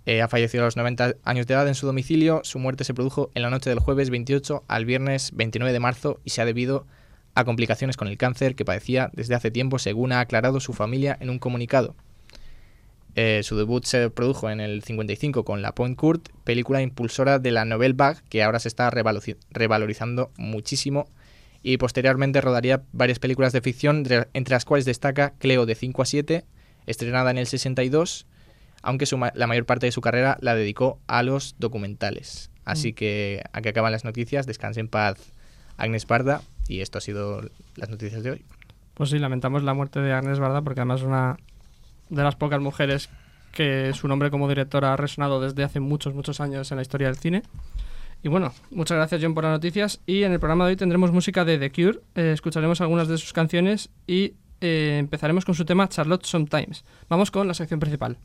Eh, 0.04 0.22
ha 0.22 0.28
fallecido 0.28 0.64
a 0.64 0.66
los 0.66 0.76
90 0.76 1.14
años 1.24 1.46
de 1.46 1.54
edad 1.54 1.66
en 1.66 1.74
su 1.74 1.86
domicilio. 1.86 2.42
Su 2.44 2.58
muerte 2.58 2.84
se 2.84 2.94
produjo 2.94 3.30
en 3.34 3.42
la 3.42 3.50
noche 3.50 3.70
del 3.70 3.78
jueves 3.78 4.10
28 4.10 4.64
al 4.68 4.84
viernes 4.84 5.32
29 5.34 5.72
de 5.72 5.80
marzo 5.80 6.20
y 6.24 6.30
se 6.30 6.42
ha 6.42 6.44
debido 6.44 6.86
a 7.34 7.44
complicaciones 7.44 7.96
con 7.96 8.08
el 8.08 8.18
cáncer 8.18 8.54
que 8.54 8.64
padecía 8.64 9.10
desde 9.14 9.34
hace 9.34 9.50
tiempo, 9.50 9.78
según 9.78 10.12
ha 10.12 10.20
aclarado 10.20 10.60
su 10.60 10.74
familia 10.74 11.16
en 11.20 11.30
un 11.30 11.38
comunicado. 11.38 11.96
Eh, 13.18 13.40
su 13.42 13.56
debut 13.56 13.82
se 13.84 14.10
produjo 14.10 14.50
en 14.50 14.60
el 14.60 14.82
55 14.82 15.44
con 15.44 15.62
La 15.62 15.74
Point 15.74 15.96
Court, 15.96 16.28
película 16.44 16.82
impulsora 16.82 17.38
de 17.38 17.50
la 17.50 17.64
Nouvelle 17.64 17.94
Vague, 17.96 18.20
que 18.28 18.42
ahora 18.42 18.58
se 18.58 18.68
está 18.68 18.90
revalorizando 18.90 20.30
muchísimo 20.36 21.08
y 21.62 21.78
posteriormente 21.78 22.40
rodaría 22.42 22.82
varias 22.92 23.18
películas 23.18 23.52
de 23.52 23.60
ficción, 23.62 24.04
re- 24.04 24.28
entre 24.34 24.52
las 24.54 24.64
cuales 24.64 24.84
destaca 24.84 25.32
Cleo 25.38 25.66
de 25.66 25.74
5 25.74 26.02
a 26.02 26.04
7, 26.04 26.44
estrenada 26.86 27.30
en 27.30 27.38
el 27.38 27.46
62, 27.46 28.26
aunque 28.82 29.06
su 29.06 29.16
ma- 29.18 29.32
la 29.34 29.46
mayor 29.46 29.64
parte 29.64 29.86
de 29.86 29.92
su 29.92 30.00
carrera 30.02 30.36
la 30.40 30.54
dedicó 30.54 31.00
a 31.06 31.22
los 31.22 31.56
documentales. 31.58 32.50
Así 32.64 32.92
que 32.92 33.42
aquí 33.52 33.68
acaban 33.68 33.92
las 33.92 34.04
noticias, 34.04 34.46
descanse 34.46 34.80
en 34.80 34.88
paz 34.88 35.18
Agnes 35.76 36.06
Barda 36.06 36.42
y 36.68 36.80
esto 36.80 36.98
ha 36.98 37.00
sido 37.00 37.40
las 37.76 37.88
noticias 37.88 38.22
de 38.22 38.32
hoy. 38.32 38.44
Pues 38.94 39.10
sí, 39.10 39.18
lamentamos 39.18 39.62
la 39.62 39.72
muerte 39.74 40.00
de 40.00 40.12
Agnes 40.12 40.38
Barda 40.38 40.62
porque 40.62 40.80
además 40.80 41.00
es 41.00 41.06
una 41.06 41.36
de 42.08 42.22
las 42.22 42.36
pocas 42.36 42.60
mujeres 42.60 43.08
que 43.52 43.92
su 43.94 44.06
nombre 44.06 44.30
como 44.30 44.48
directora 44.48 44.92
ha 44.92 44.96
resonado 44.96 45.40
desde 45.40 45.64
hace 45.64 45.80
muchos, 45.80 46.14
muchos 46.14 46.40
años 46.40 46.70
en 46.70 46.76
la 46.76 46.82
historia 46.82 47.08
del 47.08 47.16
cine. 47.16 47.42
Y 48.22 48.28
bueno, 48.28 48.52
muchas 48.70 48.96
gracias 48.96 49.22
John 49.22 49.34
por 49.34 49.44
las 49.44 49.52
noticias 49.52 50.00
y 50.06 50.22
en 50.22 50.32
el 50.32 50.40
programa 50.40 50.64
de 50.64 50.70
hoy 50.70 50.76
tendremos 50.76 51.12
música 51.12 51.44
de 51.44 51.58
The 51.58 51.70
Cure, 51.70 52.00
eh, 52.14 52.32
escucharemos 52.32 52.80
algunas 52.80 53.08
de 53.08 53.18
sus 53.18 53.32
canciones 53.32 53.90
y 54.06 54.34
eh, 54.60 54.96
empezaremos 54.98 55.44
con 55.44 55.54
su 55.54 55.64
tema 55.64 55.88
Charlotte 55.88 56.24
Sometimes. 56.24 56.84
Vamos 57.08 57.30
con 57.30 57.46
la 57.46 57.54
sección 57.54 57.80
principal. 57.80 58.18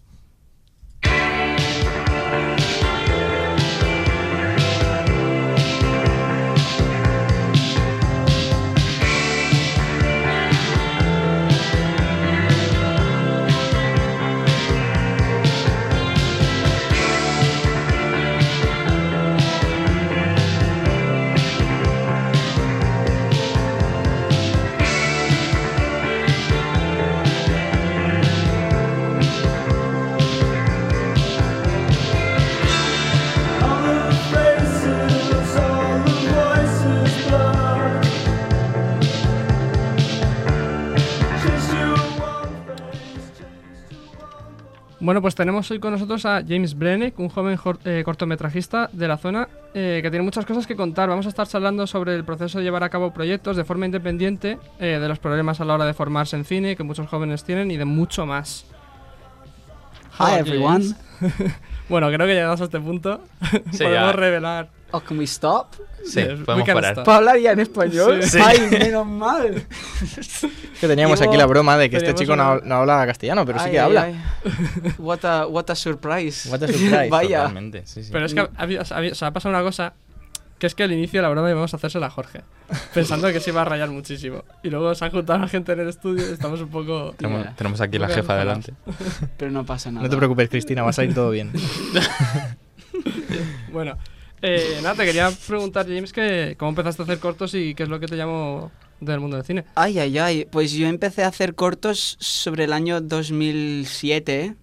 Bueno, 45.02 45.20
pues 45.20 45.34
tenemos 45.34 45.70
hoy 45.72 45.80
con 45.80 45.94
nosotros 45.94 46.28
a 46.28 46.44
James 46.48 46.78
Brennick, 46.78 47.18
un 47.18 47.30
joven 47.30 47.58
eh, 47.86 48.04
cortometrajista 48.06 48.88
de 48.94 49.08
la 49.08 49.18
zona 49.18 49.50
eh, 49.74 50.00
que 50.04 50.12
tiene 50.12 50.24
muchas 50.24 50.46
cosas 50.46 50.68
que 50.68 50.76
contar. 50.76 51.10
Vamos 51.10 51.26
a 51.26 51.30
estar 51.30 51.48
charlando 51.48 51.88
sobre 51.88 52.16
el 52.16 52.24
proceso 52.24 52.60
de 52.60 52.64
llevar 52.64 52.84
a 52.84 52.90
cabo 52.90 53.12
proyectos 53.12 53.58
de 53.58 53.64
forma 53.64 53.88
independiente, 53.88 54.60
eh, 54.80 55.00
de 55.02 55.08
los 55.08 55.18
problemas 55.18 55.60
a 55.60 55.66
la 55.66 55.74
hora 55.74 55.86
de 55.86 55.96
formarse 55.96 56.36
en 56.36 56.46
cine 56.46 56.76
que 56.76 56.84
muchos 56.84 57.08
jóvenes 57.10 57.44
tienen 57.44 57.72
y 57.72 57.78
de 57.78 57.86
mucho 57.86 58.28
más. 58.28 58.66
Hi 60.20 60.40
everyone. 60.40 60.86
Bueno, 61.90 62.08
creo 62.08 62.26
que 62.26 62.34
llegados 62.34 62.62
a 62.62 62.64
este 62.66 62.80
punto 62.80 63.20
Sí, 63.72 63.80
podemos 63.84 63.92
ya. 63.92 64.12
revelar. 64.14 64.70
Oh, 64.92 65.00
can 65.02 65.18
we 65.18 65.24
stop? 65.26 65.74
Sí, 66.04 66.22
podemos 66.46 66.68
parar. 66.68 66.92
stop. 66.94 67.06
¿Puedo 67.06 67.18
hablar 67.20 67.38
ya 67.40 67.52
en 67.52 67.60
español? 67.60 68.24
Sí. 68.24 68.40
Ay, 68.44 68.60
menos 68.72 69.06
mal. 69.08 69.64
Que 70.82 70.88
teníamos 70.88 71.20
Digo, 71.20 71.32
aquí 71.32 71.38
la 71.38 71.46
broma 71.46 71.78
de 71.78 71.92
que 71.92 71.98
este 71.98 72.16
chico 72.16 72.36
no, 72.36 72.54
una- 72.54 72.62
no 72.64 72.76
habla 72.78 73.06
castellano, 73.06 73.46
pero 73.46 73.60
sí 73.60 73.66
Ay, 73.66 73.72
que 73.72 73.80
ay, 73.80 73.86
habla. 73.86 74.04
ay. 74.06 74.16
What 74.98 75.20
a, 75.26 75.46
what 75.46 75.70
a 75.70 75.76
surprise. 75.76 76.50
What 76.50 76.64
a 76.64 76.68
surprise. 76.68 77.08
Vaya. 77.12 77.38
Totalmente, 77.42 77.84
sí, 77.86 78.04
sí. 78.04 78.10
Pero 78.12 78.26
es 78.26 78.34
que 78.34 78.40
ha, 78.40 78.50
habido- 78.58 78.82
ha 78.90 78.98
habido- 78.98 79.14
se 79.14 79.24
ha 79.26 79.32
pasado 79.32 79.54
una 79.56 79.64
cosa 79.64 79.94
que 80.58 80.66
es 80.68 80.74
que 80.76 80.84
al 80.84 80.92
inicio 80.92 81.20
de 81.20 81.22
la 81.24 81.30
broma 81.30 81.50
íbamos 81.52 81.72
a 81.74 81.78
hacérsela 81.78 82.08
a 82.08 82.10
Jorge, 82.10 82.42
pensando 82.96 83.32
que 83.32 83.40
se 83.40 83.52
iba 83.52 83.62
a 83.62 83.66
rayar 83.66 83.90
muchísimo. 83.90 84.44
Y 84.64 84.70
luego 84.72 84.94
se 84.96 85.06
ha 85.06 85.12
juntado 85.12 85.38
la 85.40 85.48
gente 85.48 85.72
en 85.74 85.82
el 85.82 85.90
estudio 85.90 86.28
y 86.28 86.34
estamos 86.34 86.60
un 86.62 86.70
poco... 86.70 87.14
tenemos, 87.18 87.40
Mira. 87.42 87.56
tenemos 87.56 87.80
aquí 87.82 88.00
la 88.00 88.08
jefa 88.10 88.36
delante. 88.38 88.74
Pero 89.38 89.52
no 89.52 89.64
pasa 89.66 89.92
nada. 89.92 90.04
No 90.04 90.10
te 90.10 90.18
preocupes, 90.18 90.50
Cristina, 90.50 90.82
va 90.82 90.90
a 90.90 90.94
salir 90.94 91.14
todo 91.14 91.30
bien. 91.30 91.52
Bueno, 93.72 93.98
eh, 94.42 94.80
nada, 94.82 94.96
te 94.96 95.06
quería 95.06 95.30
preguntar, 95.48 95.86
James, 95.88 96.12
que 96.14 96.56
cómo 96.58 96.70
empezaste 96.70 97.02
a 97.02 97.06
hacer 97.06 97.20
cortos 97.20 97.54
y 97.54 97.76
qué 97.76 97.84
es 97.84 97.90
lo 97.90 98.00
que 98.00 98.08
te 98.08 98.16
llamó 98.18 98.72
del 99.00 99.20
mundo 99.20 99.38
del 99.38 99.46
cine. 99.46 99.66
Ay, 99.76 100.00
ay, 100.00 100.18
ay. 100.18 100.48
Pues 100.52 100.72
yo 100.74 100.88
empecé 100.88 101.24
a 101.24 101.28
hacer 101.28 101.56
cortos 101.56 102.18
sobre 102.20 102.66
el 102.66 102.74
año 102.74 103.02
2007, 103.02 104.56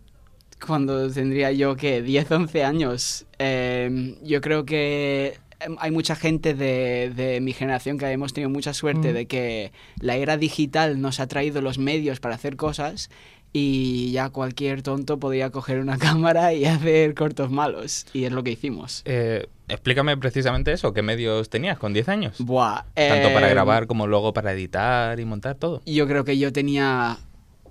cuando 0.64 1.10
tendría 1.10 1.52
yo, 1.52 1.76
que 1.76 2.02
10, 2.02 2.30
11 2.30 2.64
años. 2.64 3.26
Eh, 3.38 4.16
yo 4.22 4.40
creo 4.40 4.64
que 4.64 5.38
em, 5.60 5.76
hay 5.80 5.90
mucha 5.90 6.14
gente 6.16 6.54
de, 6.54 7.12
de 7.14 7.40
mi 7.40 7.52
generación 7.52 7.98
que 7.98 8.06
hemos 8.10 8.32
tenido 8.32 8.50
mucha 8.50 8.74
suerte 8.74 9.10
Mm. 9.10 9.14
de 9.14 9.26
que 9.26 9.72
la 10.00 10.16
era 10.16 10.36
digital 10.36 11.00
nos 11.00 11.20
ha 11.20 11.26
traído 11.26 11.60
los 11.62 11.78
medios 11.78 12.20
para 12.20 12.34
hacer 12.36 12.56
cosas 12.56 13.10
y 13.52 14.10
ya 14.12 14.30
cualquier 14.30 14.82
tonto 14.82 15.18
podía 15.18 15.50
coger 15.50 15.80
una 15.80 15.98
cámara 15.98 16.54
y 16.54 16.64
hacer 16.64 17.14
cortos 17.14 17.50
malos. 17.50 18.06
Y 18.12 18.24
es 18.24 18.32
lo 18.32 18.42
que 18.42 18.52
hicimos. 18.52 19.02
Eh, 19.04 19.46
explícame 19.68 20.16
precisamente 20.16 20.72
eso. 20.72 20.92
¿Qué 20.92 21.02
medios 21.02 21.48
tenías 21.50 21.78
con 21.78 21.92
10 21.92 22.08
años? 22.08 22.38
Buah. 22.38 22.84
Tanto 22.94 23.32
para 23.32 23.48
em, 23.48 23.52
grabar 23.54 23.86
como 23.86 24.06
luego 24.06 24.32
para 24.32 24.52
editar 24.52 25.18
y 25.18 25.24
montar 25.24 25.54
todo. 25.56 25.82
Yo 25.86 26.06
creo 26.06 26.24
que 26.24 26.38
yo 26.38 26.52
tenía 26.52 27.18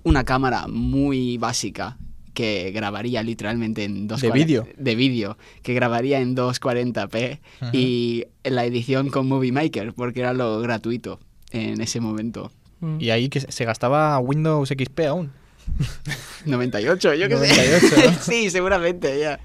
una 0.04 0.24
cámara 0.24 0.66
muy 0.68 1.38
básica 1.38 1.96
que 2.38 2.70
grabaría 2.70 3.22
literalmente 3.24 3.82
en 3.82 4.06
dos 4.06 4.20
¿De 4.20 4.30
vídeo? 4.30 4.68
De 4.76 4.94
vídeo, 4.94 5.36
que 5.62 5.74
grabaría 5.74 6.20
en 6.20 6.36
240p 6.36 7.40
y 7.72 8.26
en 8.44 8.54
la 8.54 8.64
edición 8.64 9.10
con 9.10 9.26
Movie 9.26 9.50
Maker, 9.50 9.92
porque 9.92 10.20
era 10.20 10.32
lo 10.32 10.60
gratuito 10.60 11.18
en 11.50 11.80
ese 11.80 11.98
momento. 12.00 12.52
Mm. 12.78 13.00
Y 13.00 13.10
ahí 13.10 13.28
que 13.28 13.40
se 13.40 13.64
gastaba 13.64 14.16
Windows 14.20 14.68
XP 14.68 15.00
aún. 15.08 15.32
98, 16.46 17.14
yo 17.14 17.28
qué 17.28 17.34
98, 17.34 17.86
sé. 17.88 18.10
¿no? 18.10 18.18
sí, 18.20 18.50
seguramente, 18.50 19.18
ya. 19.20 19.38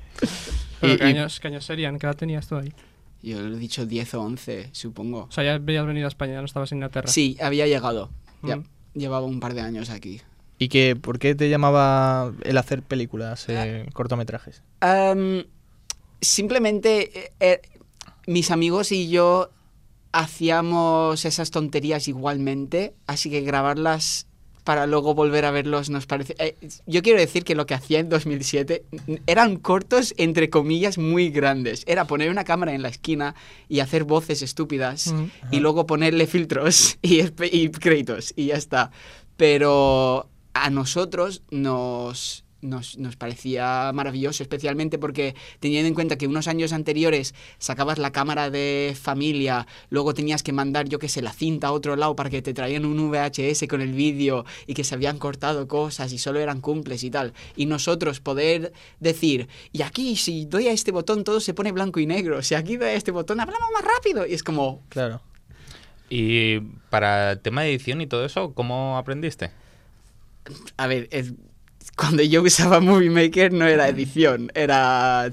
Pero 0.82 0.94
y- 0.94 0.98
¿qué, 0.98 1.04
y- 1.06 1.08
años, 1.08 1.40
¿Qué 1.40 1.48
años 1.48 1.66
serían? 1.66 1.98
¿Qué 2.00 2.06
edad 2.06 2.16
tenías 2.16 2.48
tú 2.48 2.56
ahí? 2.58 2.74
Yo 3.22 3.40
lo 3.42 3.56
he 3.56 3.60
dicho 3.60 3.86
10 3.86 4.14
o 4.16 4.22
11, 4.22 4.70
supongo. 4.74 5.28
O 5.30 5.32
sea, 5.32 5.44
ya 5.46 5.54
habías 5.54 5.86
venido 5.86 6.08
a 6.08 6.10
España, 6.10 6.34
ya 6.34 6.40
no 6.40 6.46
estabas 6.46 6.72
en 6.74 6.80
Inglaterra. 6.80 7.08
Sí, 7.08 7.38
había 7.42 7.68
llegado. 7.68 8.10
Ya, 8.42 8.58
Mm. 8.58 8.64
llevaba 8.96 9.26
un 9.26 9.40
par 9.40 9.54
de 9.54 9.62
años 9.62 9.90
aquí. 9.90 10.22
¿Y 10.60 10.68
que, 10.68 10.96
por 10.98 11.20
qué 11.20 11.34
te 11.34 11.50
llamaba 11.50 12.34
el 12.44 12.58
hacer 12.58 12.82
películas, 12.84 13.46
eh, 13.48 13.86
cortometrajes? 13.94 14.62
Am, 14.82 15.46
simplemente 16.22 17.20
eh, 17.26 17.32
eh, 17.40 17.62
mis 18.28 18.52
amigos 18.52 18.92
y 18.92 19.10
yo 19.10 19.50
hacíamos 20.12 21.26
esas 21.26 21.50
tonterías 21.52 22.08
igualmente, 22.08 22.94
así 23.08 23.30
que 23.30 23.42
grabarlas 23.42 24.28
para 24.64 24.88
luego 24.88 25.14
volver 25.14 25.46
a 25.46 25.52
verlos 25.52 25.90
nos 25.90 26.06
parece... 26.06 26.36
eh, 26.40 26.56
yo 26.86 27.02
quiero 27.02 27.20
decir 27.20 27.44
que 27.44 27.56
lo 27.56 27.66
que 27.66 27.74
hacía 27.74 28.00
en 28.00 28.10
2007 28.10 28.84
n- 29.08 29.22
eran 29.28 29.58
cortos, 29.58 30.14
entre 30.18 30.50
comillas, 30.50 30.98
muy 30.98 31.30
grandes. 31.30 31.84
Era 31.88 32.06
poner 32.06 32.30
una 32.30 32.44
cámara 32.46 32.74
en 32.74 32.82
la 32.82 32.88
esquina 32.90 33.36
y 33.68 33.80
hacer 33.82 34.04
voces 34.06 34.42
estúpidas 34.42 35.08
Mm. 35.14 35.26
y 35.52 35.60
luego 35.60 35.86
ponerle 35.86 36.28
filtros 36.28 36.98
y, 37.02 37.22
y 37.52 37.70
créditos 37.70 38.34
y 38.36 38.48
ya 38.48 38.56
está. 38.56 38.92
Pero 39.38 40.30
a 40.54 40.70
nosotros 40.70 41.42
nos, 41.52 42.43
nos, 42.64 42.98
nos 42.98 43.16
parecía 43.16 43.92
maravilloso, 43.94 44.42
especialmente 44.44 44.98
porque 44.98 45.36
teniendo 45.60 45.88
en 45.88 45.94
cuenta 45.94 46.18
que 46.18 46.28
unos 46.28 46.48
años 46.48 46.74
anteriores 46.74 47.36
sacabas 47.60 48.00
la 48.00 48.12
cámara 48.12 48.50
de 48.50 48.96
familia, 49.00 49.68
luego 49.90 50.14
tenías 50.14 50.42
que 50.44 50.54
mandar, 50.54 50.88
yo 50.90 51.00
que 51.00 51.10
sé, 51.10 51.22
la 51.22 51.34
cinta 51.34 51.68
a 51.68 51.72
otro 51.72 51.96
lado 51.96 52.16
para 52.16 52.30
que 52.30 52.42
te 52.42 52.54
traían 52.54 52.86
un 52.86 53.12
VHS 53.12 53.68
con 53.70 53.82
el 53.82 53.94
vídeo 53.94 54.46
y 54.66 54.74
que 54.74 54.84
se 54.84 54.96
habían 54.96 55.20
cortado 55.20 55.68
cosas 55.68 56.12
y 56.14 56.18
solo 56.18 56.40
eran 56.40 56.62
cumples 56.62 57.04
y 57.04 57.12
tal. 57.12 57.34
Y 57.56 57.66
nosotros 57.66 58.20
poder 58.20 58.74
decir, 59.00 59.48
y 59.72 59.82
aquí 59.84 60.16
si 60.16 60.46
doy 60.46 60.68
a 60.68 60.72
este 60.72 60.92
botón 60.92 61.24
todo 61.24 61.40
se 61.40 61.54
pone 61.54 61.72
blanco 61.72 62.00
y 62.00 62.06
negro, 62.06 62.42
si 62.42 62.56
aquí 62.56 62.78
doy 62.78 62.90
a 62.90 62.94
este 62.94 63.12
botón 63.12 63.40
hablamos 63.40 63.70
más 63.74 63.84
rápido. 63.84 64.26
Y 64.26 64.34
es 64.34 64.44
como, 64.44 64.82
Claro. 64.90 65.22
Y 66.10 66.60
para 66.90 67.32
el 67.32 67.40
tema 67.40 67.64
de 67.64 67.70
edición 67.72 68.00
y 68.02 68.08
todo 68.08 68.24
eso, 68.26 68.54
¿cómo 68.54 68.98
aprendiste? 68.98 69.52
A 70.78 70.88
ver, 70.88 71.08
es- 71.12 71.34
cuando 71.96 72.24
yo 72.24 72.42
usaba 72.42 72.80
Movie 72.80 73.10
Maker 73.10 73.54
no 73.54 73.68
era 73.68 73.88
edición, 73.88 74.52
era 74.56 75.32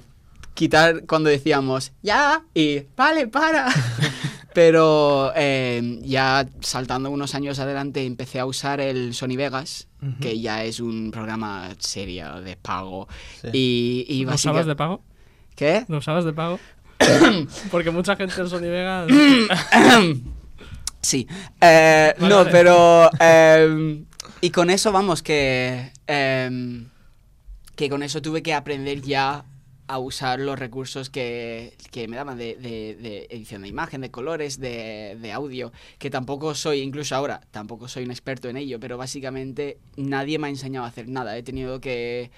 quitar 0.54 1.06
cuando 1.06 1.30
decíamos 1.30 1.92
ya 2.02 2.42
y 2.54 2.82
vale, 2.96 3.28
para. 3.28 3.68
Pero 4.52 5.32
eh, 5.36 6.00
ya 6.02 6.44
saltando 6.60 7.08
unos 7.10 7.36
años 7.36 7.60
adelante 7.60 8.04
empecé 8.04 8.40
a 8.40 8.46
usar 8.46 8.80
el 8.80 9.14
Sony 9.14 9.36
Vegas, 9.36 9.86
que 10.20 10.40
ya 10.40 10.64
es 10.64 10.80
un 10.80 11.12
programa 11.12 11.68
serio 11.78 12.40
de 12.40 12.56
pago. 12.56 13.06
Sí. 13.42 13.48
Y, 13.52 14.06
y 14.08 14.24
¿Lo 14.24 14.34
usabas 14.34 14.66
de 14.66 14.74
pago? 14.74 15.04
¿Qué? 15.54 15.84
¿Lo 15.86 15.98
usabas 15.98 16.24
de 16.24 16.32
pago? 16.32 16.58
Porque 17.70 17.92
mucha 17.92 18.16
gente 18.16 18.40
en 18.40 18.48
Sony 18.48 18.62
Vegas... 18.62 19.08
Sí. 21.02 21.26
Eh, 21.60 22.14
Vale, 22.18 22.28
no, 22.28 22.36
vale. 22.40 22.50
pero... 22.50 23.10
em, 23.20 24.04
y 24.40 24.50
con 24.50 24.70
eso, 24.70 24.92
vamos, 24.92 25.22
que... 25.22 25.92
em, 26.06 26.88
que 27.76 27.88
con 27.88 28.02
eso 28.02 28.20
tuve 28.20 28.42
que 28.42 28.52
aprender 28.52 29.00
ya 29.00 29.44
a 29.86 29.98
usar 29.98 30.38
los 30.38 30.58
recursos 30.58 31.08
que, 31.10 31.76
que 31.90 32.06
me 32.08 32.16
daban 32.16 32.36
de, 32.38 32.54
de- 32.56 32.94
de 33.00 33.26
edición 33.30 33.62
de 33.62 33.68
imagen, 33.68 34.02
de 34.02 34.10
colores, 34.10 34.60
de, 34.60 35.16
de 35.20 35.32
audio, 35.32 35.72
que 35.98 36.10
tampoco 36.10 36.54
soy, 36.54 36.80
incluso 36.80 37.16
ahora, 37.16 37.40
tampoco 37.50 37.88
soy 37.88 38.04
un 38.04 38.10
experto 38.10 38.48
en 38.48 38.56
ello, 38.56 38.78
pero 38.78 38.98
básicamente 38.98 39.78
nadie 39.96 40.38
me 40.38 40.46
ha 40.46 40.50
enseñado 40.50 40.84
a 40.84 40.88
hacer 40.90 41.08
nada. 41.08 41.36
He 41.36 41.42
tenido 41.42 41.80
que 41.80 42.30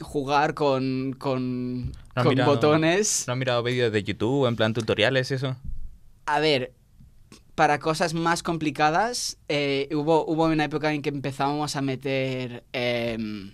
jugar 0.00 0.54
con, 0.54 1.14
con, 1.18 1.90
¿No 1.90 1.92
has 2.16 2.24
con 2.24 2.34
mirado- 2.34 2.50
botones. 2.54 3.24
¿No 3.26 3.34
has 3.34 3.38
mirado 3.38 3.62
vídeos 3.62 3.92
de 3.92 4.02
YouTube 4.02 4.46
en 4.48 4.56
plan 4.56 4.72
tutoriales 4.74 5.30
y 5.30 5.34
eso? 5.34 5.56
A 6.26 6.40
ver, 6.40 6.72
para 7.54 7.78
cosas 7.78 8.14
más 8.14 8.42
complicadas, 8.42 9.38
eh, 9.48 9.88
hubo, 9.92 10.26
hubo 10.26 10.46
una 10.46 10.64
época 10.64 10.92
en 10.92 11.02
que 11.02 11.10
empezábamos 11.10 11.76
a 11.76 11.82
meter 11.82 12.64
em, 12.72 13.52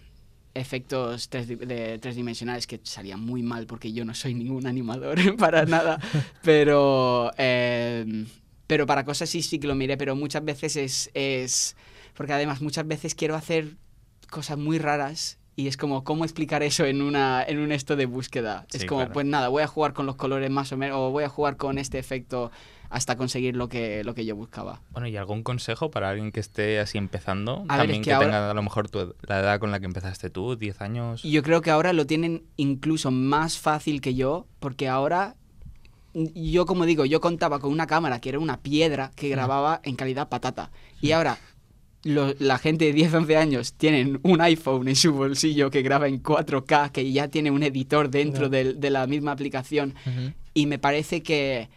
efectos 0.55 1.29
tres 1.29 1.49
di- 1.49 1.57
de 1.57 1.99
tres 1.99 2.17
dimensionales 2.17 2.67
que 2.67 2.81
salían 2.83 3.21
muy 3.21 3.43
mal 3.43 3.67
porque 3.67 3.93
yo 3.93 4.05
no 4.05 4.15
soy 4.15 4.35
ningún 4.35 4.67
animador 4.67 5.19
para 5.37 5.65
nada. 5.67 6.01
Pero, 6.43 7.31
em, 7.37 8.27
pero 8.67 8.87
para 8.87 9.05
cosas 9.05 9.29
sí, 9.29 9.43
sí 9.43 9.59
que 9.59 9.67
lo 9.67 9.75
miré, 9.75 9.97
pero 9.97 10.17
muchas 10.17 10.45
veces 10.45 10.77
es, 10.77 11.11
es... 11.15 11.77
Porque 12.15 12.33
además 12.33 12.61
muchas 12.63 12.87
veces 12.87 13.15
quiero 13.15 13.35
hacer 13.37 13.77
cosas 14.31 14.59
muy 14.59 14.79
raras 14.79 15.39
y 15.57 15.67
es 15.69 15.77
como, 15.77 16.05
¿cómo 16.05 16.25
explicar 16.25 16.63
eso 16.63 16.85
en, 16.87 17.03
una, 17.03 17.43
en 17.43 17.59
un 17.59 17.73
esto 17.73 17.97
de 17.97 18.07
búsqueda? 18.07 18.67
es 18.73 18.83
Sí, 18.83 18.87
como, 18.87 19.01
claro. 19.01 19.13
pues 19.13 19.27
nada, 19.27 19.49
voy 19.49 19.63
a 19.63 19.67
jugar 19.67 19.93
con 19.93 20.07
los 20.07 20.17
colores 20.17 20.51
más 20.51 20.73
o 20.73 20.77
menos, 20.77 20.97
o 20.99 21.11
voy 21.11 21.25
a 21.25 21.29
jugar 21.29 21.57
con 21.57 21.79
este 21.79 21.99
efecto 21.99 22.51
hasta 22.91 23.17
conseguir 23.17 23.57
lo 23.57 23.69
que, 23.69 24.05
lo 24.05 24.15
que 24.15 24.25
yo 24.27 24.37
buscaba. 24.37 24.83
Bueno, 24.91 25.07
¿y 25.09 25.17
algún 25.17 25.43
consejo 25.43 25.91
para 25.91 26.11
alguien 26.11 26.33
que 26.33 26.41
esté 26.41 26.79
así 26.81 26.99
empezando? 26.99 27.65
A 27.69 27.77
ver, 27.77 27.87
También 27.87 27.91
es 27.93 27.99
que, 27.99 28.05
que 28.11 28.13
ahora- 28.13 28.27
tenga 28.27 28.51
a 28.51 28.55
lo 28.55 28.63
mejor 28.63 28.89
tu- 28.91 29.15
la 29.23 29.41
edad 29.41 29.59
con 29.61 29.71
la 29.71 29.79
que 29.81 29.87
empezaste 29.87 30.29
tú, 30.29 30.57
10 30.57 30.81
años. 30.81 31.23
Yo 31.23 31.43
creo 31.43 31.63
que 31.63 31.71
ahora 31.71 31.93
lo 31.93 32.07
tienen 32.07 32.43
incluso 32.57 33.11
más 33.11 33.59
fácil 33.59 34.01
que 34.01 34.15
yo, 34.15 34.47
porque 34.59 34.89
ahora, 34.89 35.37
yo 36.15 36.67
como 36.67 36.85
digo, 36.87 37.05
yo 37.05 37.21
contaba 37.21 37.61
con 37.61 37.73
una 37.73 37.87
cámara 37.87 38.21
que 38.21 38.31
era 38.31 38.39
una 38.41 38.61
piedra 38.61 39.13
que 39.15 39.29
grababa 39.29 39.81
en 39.85 39.95
calidad 39.95 40.29
patata. 40.29 40.71
Y 41.01 41.13
ahora 41.13 41.39
lo- 42.03 42.35
la 42.39 42.59
gente 42.59 42.87
de 42.87 42.93
10, 42.93 43.15
11 43.15 43.37
años 43.37 43.75
tienen 43.75 44.19
un 44.25 44.41
iPhone 44.41 44.89
en 44.89 44.97
su 44.97 45.13
bolsillo 45.13 45.71
que 45.71 45.83
graba 45.83 46.09
en 46.09 46.19
4K, 46.23 46.91
que 46.91 47.13
ya 47.13 47.29
tiene 47.29 47.51
un 47.53 47.63
editor 47.63 48.11
dentro 48.11 48.45
Ya. 48.45 48.49
del- 48.49 48.81
de 48.81 48.91
la 48.91 49.07
misma 49.07 49.33
aplicación. 49.33 49.95
Ujú. 50.07 50.33
Y 50.55 50.67
me 50.67 50.79
parece 50.81 51.23
que, 51.23 51.69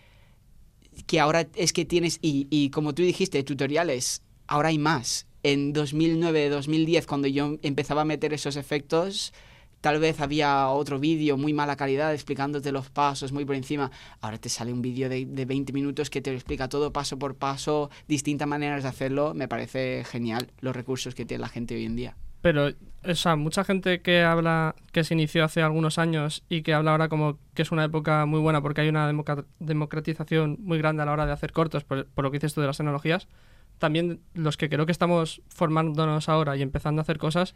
que 1.07 1.19
ahora 1.19 1.47
es 1.55 1.73
que 1.73 1.85
tienes, 1.85 2.19
y, 2.21 2.47
y 2.49 2.69
como 2.69 2.93
tú 2.93 3.01
dijiste, 3.03 3.43
tutoriales, 3.43 4.21
ahora 4.47 4.69
hay 4.69 4.77
más. 4.77 5.27
En 5.43 5.73
2009, 5.73 6.49
2010, 6.49 7.05
cuando 7.05 7.27
yo 7.27 7.57
empezaba 7.61 8.01
a 8.01 8.05
meter 8.05 8.33
esos 8.33 8.55
efectos, 8.55 9.33
tal 9.81 9.99
vez 9.99 10.21
había 10.21 10.69
otro 10.69 10.99
vídeo 10.99 11.35
muy 11.37 11.51
mala 11.51 11.75
calidad 11.75 12.13
explicándote 12.13 12.71
los 12.71 12.89
pasos 12.89 13.33
muy 13.33 13.43
por 13.43 13.55
encima. 13.55 13.91
Ahora 14.21 14.37
te 14.37 14.47
sale 14.47 14.71
un 14.71 14.81
vídeo 14.81 15.09
de, 15.09 15.25
de 15.25 15.45
20 15.45 15.73
minutos 15.73 16.09
que 16.09 16.21
te 16.21 16.31
lo 16.31 16.37
explica 16.37 16.69
todo 16.69 16.93
paso 16.93 17.19
por 17.19 17.35
paso, 17.35 17.89
distintas 18.07 18.47
maneras 18.47 18.83
de 18.83 18.89
hacerlo. 18.89 19.33
Me 19.33 19.49
parece 19.49 20.05
genial 20.05 20.51
los 20.61 20.75
recursos 20.75 21.13
que 21.13 21.25
tiene 21.25 21.41
la 21.41 21.49
gente 21.49 21.75
hoy 21.75 21.85
en 21.85 21.97
día. 21.97 22.15
Pero, 22.43 22.71
o 23.05 23.15
sea, 23.15 23.37
mucha 23.37 23.63
gente 23.63 24.01
que 24.01 24.21
habla, 24.21 24.75
que 24.91 25.05
se 25.05 25.13
inició 25.13 25.45
hace 25.45 25.61
algunos 25.61 25.97
años 25.97 26.43
y 26.49 26.61
que 26.61 26.73
habla 26.73 26.91
ahora 26.91 27.07
como 27.07 27.39
que 27.53 27.61
es 27.61 27.71
una 27.71 27.85
época 27.85 28.25
muy 28.25 28.41
buena 28.41 28.61
porque 28.61 28.81
hay 28.81 28.89
una 28.89 29.07
democratización 29.59 30.57
muy 30.59 30.77
grande 30.77 31.03
a 31.03 31.05
la 31.05 31.13
hora 31.13 31.25
de 31.25 31.31
hacer 31.31 31.53
cortos, 31.53 31.85
por, 31.85 32.05
por 32.05 32.25
lo 32.25 32.31
que 32.31 32.39
dices 32.39 32.53
tú 32.53 32.59
de 32.59 32.67
las 32.67 32.75
tecnologías, 32.75 33.29
también 33.79 34.19
los 34.33 34.57
que 34.57 34.67
creo 34.67 34.85
que 34.85 34.91
estamos 34.91 35.41
formándonos 35.47 36.27
ahora 36.27 36.57
y 36.57 36.61
empezando 36.61 36.99
a 36.99 37.03
hacer 37.03 37.17
cosas, 37.17 37.55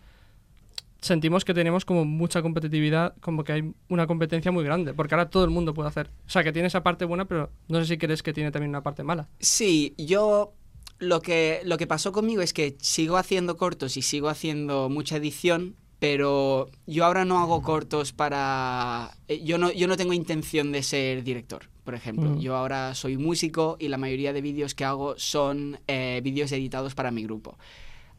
sentimos 1.01 1.43
que 1.43 1.53
tenemos 1.53 1.83
como 1.83 2.05
mucha 2.05 2.41
competitividad, 2.41 3.13
como 3.19 3.43
que 3.43 3.51
hay 3.51 3.73
una 3.89 4.07
competencia 4.07 4.53
muy 4.53 4.63
grande, 4.63 4.93
porque 4.93 5.15
ahora 5.15 5.29
todo 5.29 5.43
el 5.43 5.49
mundo 5.49 5.73
puede 5.73 5.89
hacer. 5.89 6.11
O 6.25 6.29
sea, 6.29 6.45
que 6.45 6.53
tiene 6.53 6.69
esa 6.69 6.81
parte 6.81 7.03
buena, 7.03 7.25
pero 7.25 7.51
no 7.67 7.79
sé 7.79 7.87
si 7.87 7.97
crees 7.97 8.23
que 8.23 8.31
tiene 8.31 8.51
también 8.51 8.69
una 8.69 8.83
parte 8.83 9.03
mala. 9.03 9.27
Sí, 9.39 9.95
yo 9.97 10.53
lo 10.99 11.21
que, 11.21 11.61
lo 11.63 11.77
que 11.77 11.87
pasó 11.87 12.11
conmigo 12.11 12.41
es 12.41 12.53
que 12.53 12.75
sigo 12.79 13.17
haciendo 13.17 13.57
cortos 13.57 13.97
y 13.97 14.01
sigo 14.01 14.29
haciendo 14.29 14.89
mucha 14.89 15.17
edición, 15.17 15.75
pero 15.99 16.69
yo 16.85 17.05
ahora 17.05 17.25
no 17.25 17.39
hago 17.39 17.61
cortos 17.61 18.13
para... 18.13 19.17
eh, 19.27 19.41
Yo 19.43 19.57
no, 19.57 19.71
yo 19.71 19.87
no 19.87 19.97
tengo 19.97 20.13
intención 20.13 20.71
de 20.71 20.83
ser 20.83 21.23
director, 21.23 21.69
por 21.83 21.95
ejemplo. 21.95 22.29
Mm. 22.29 22.39
Yo 22.39 22.55
ahora 22.55 22.93
soy 22.93 23.17
músico 23.17 23.77
y 23.79 23.87
la 23.87 23.97
mayoría 23.97 24.33
de 24.33 24.41
vídeos 24.41 24.75
que 24.75 24.85
hago 24.85 25.15
son 25.17 25.79
eh, 25.87 26.21
vídeos 26.23 26.51
editados 26.51 26.93
para 26.93 27.11
mi 27.11 27.23
grupo. 27.23 27.57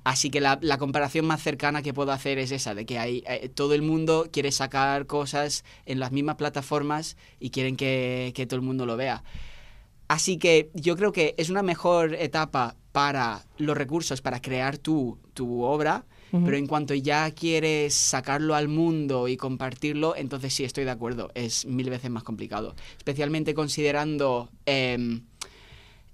Así 0.04 0.30
que 0.30 0.40
la, 0.40 0.58
la 0.62 0.78
comparación 0.78 1.26
más 1.26 1.42
cercana 1.42 1.82
que 1.82 1.92
puedo 1.92 2.12
hacer 2.12 2.38
es 2.38 2.50
esa, 2.50 2.74
de 2.74 2.86
que 2.86 2.98
hay, 2.98 3.22
eh, 3.28 3.48
todo 3.48 3.74
el 3.74 3.82
mundo 3.82 4.28
quiere 4.32 4.52
sacar 4.52 5.06
cosas 5.06 5.64
en 5.86 6.00
las 6.00 6.12
mismas 6.12 6.36
plataformas 6.36 7.16
y 7.38 7.50
quieren 7.50 7.76
que, 7.76 8.32
que 8.34 8.46
todo 8.46 8.56
el 8.58 8.64
mundo 8.64 8.86
lo 8.86 8.96
vea. 8.96 9.22
Así 10.08 10.38
que 10.38 10.70
yo 10.74 10.96
creo 10.96 11.12
que 11.12 11.34
es 11.36 11.50
una 11.50 11.62
mejor 11.62 12.14
etapa 12.14 12.76
para 12.92 13.44
los 13.58 13.76
recursos, 13.76 14.20
para 14.22 14.40
crear 14.40 14.78
tu, 14.78 15.18
tu 15.34 15.62
obra, 15.62 16.04
pero 16.44 16.56
en 16.56 16.66
cuanto 16.66 16.94
ya 16.94 17.30
quieres 17.30 17.94
sacarlo 17.94 18.54
al 18.54 18.68
mundo 18.68 19.28
y 19.28 19.36
compartirlo, 19.36 20.14
entonces 20.16 20.52
sí 20.54 20.64
estoy 20.64 20.84
de 20.84 20.90
acuerdo, 20.90 21.30
es 21.34 21.64
mil 21.66 21.88
veces 21.90 22.10
más 22.10 22.22
complicado. 22.22 22.74
Especialmente 22.98 23.54
considerando 23.54 24.50
em, 24.66 25.22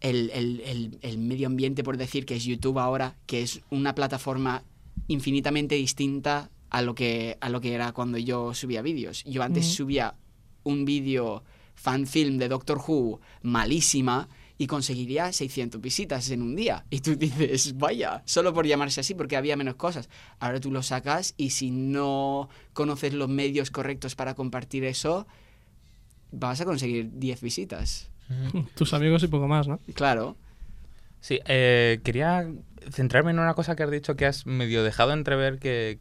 el, 0.01 0.31
el- 0.35 0.61
el- 0.61 0.99
el 1.03 1.19
medio 1.19 1.47
ambiente, 1.47 1.83
por 1.83 1.97
decir, 1.97 2.27
que 2.27 2.37
es 2.37 2.45
YouTube 2.45 2.79
ahora, 2.79 3.17
que 3.27 3.43
es 3.43 3.61
una 3.71 3.95
plataforma 3.95 4.63
infinitamente 5.09 5.75
distinta 5.77 6.51
a 6.71 6.83
lo 6.83 6.95
que, 6.95 7.37
a 7.41 7.49
lo 7.49 7.61
que 7.61 7.73
era 7.75 7.93
cuando 7.93 8.19
yo 8.19 8.55
subía 8.55 8.83
vídeos. 8.83 9.25
Yo 9.25 9.43
antes 9.43 9.67
subía 9.67 10.15
un 10.65 10.85
vídeo 10.85 11.43
fanfilm 11.75 12.39
de 12.39 12.49
Doctor 12.49 12.79
Who 12.87 13.21
malísima 13.43 14.29
y 14.57 14.67
conseguiría 14.67 15.33
600 15.33 15.81
visitas 15.81 16.31
en 16.31 16.43
un 16.43 16.55
día. 16.55 16.85
Y 16.91 17.01
tú 17.01 17.17
dices, 17.17 17.77
vaya, 17.77 18.23
solo 18.25 18.55
por 18.55 18.67
llamarse 18.67 19.01
así, 19.01 19.15
porque 19.15 19.37
había 19.37 19.57
menos 19.57 19.75
cosas. 19.75 20.09
Ahora 20.39 20.61
tú 20.61 20.71
lo 20.71 20.83
sacas 20.83 21.35
y 21.37 21.51
si 21.51 21.71
no 21.71 22.49
conoces 22.73 23.15
los 23.15 23.29
medios 23.29 23.71
correctos 23.71 24.15
para 24.15 24.35
compartir 24.35 24.85
eso, 24.85 25.27
vas 26.31 26.61
a 26.61 26.65
conseguir 26.65 27.11
10 27.13 27.41
visitas. 27.41 28.11
Tus 28.75 28.95
amigos 28.95 29.23
y 29.23 29.29
poco 29.29 29.49
más, 29.49 29.69
¿no? 29.69 29.81
Claro. 29.95 30.37
Sí, 31.21 31.41
eh, 31.47 32.01
quería 32.05 32.47
centrarme 32.91 33.31
en 33.31 33.39
una 33.39 33.55
cosa 33.55 33.75
que 33.75 33.83
has 33.83 33.91
dicho 33.91 34.15
que 34.15 34.27
has 34.27 34.47
medio 34.47 34.83
dejado 34.85 35.13
entrever 35.13 35.59
que 35.59 35.99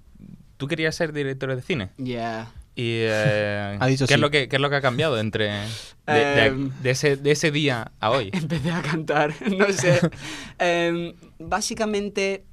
tú 0.57 0.67
querías 0.67 0.95
ser 0.95 1.13
director 1.13 1.55
de 1.55 1.61
cine. 1.61 1.89
Ya. 1.97 2.51
Y 2.75 3.01
eh, 3.05 3.77
Ha 3.81 3.87
dicho 3.87 4.07
¿qué, 4.07 4.15
es 4.15 4.19
lo 4.19 4.31
que, 4.31 4.47
¿qué 4.49 4.55
es 4.55 4.61
lo 4.61 4.69
que 4.69 4.75
ha 4.77 4.81
cambiado 4.81 5.19
entre 5.19 5.49
de, 6.07 6.13
de- 6.25 6.71
de 6.81 6.89
ese, 6.89 7.15
de 7.17 7.31
ese 7.31 7.51
día 7.51 7.91
a 7.99 8.09
hoy? 8.11 8.29
Empecé 8.33 8.71
a 8.71 8.81
cantar, 8.81 9.33
no 9.57 9.71
sé. 9.71 9.99
Em, 10.59 11.13
básicamente, 11.39 12.43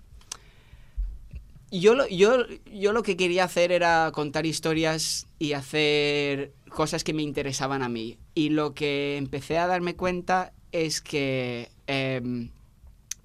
yo 1.70 1.94
lo, 1.94 2.06
yo, 2.09 2.44
yo 2.72 2.92
lo 2.92 3.02
que 3.02 3.16
quería 3.16 3.44
hacer 3.44 3.70
era 3.72 4.11
contar 4.12 4.44
historias 4.44 5.26
y 5.38 5.52
hacer 5.52 6.52
cosas 6.68 7.04
que 7.04 7.12
me 7.14 7.22
interesaban 7.22 7.83
a 7.83 7.88
mí. 7.88 8.18
Y 8.35 8.50
lo 8.50 8.74
que 8.74 9.16
empecé 9.16 9.56
a 9.59 9.66
darme 9.66 9.94
cuenta 9.94 10.52
es 10.72 11.00
que 11.00 11.68
em, 11.87 12.50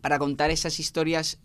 para 0.02 0.20
contar 0.20 0.52
esas 0.52 0.80
historias 0.80 1.40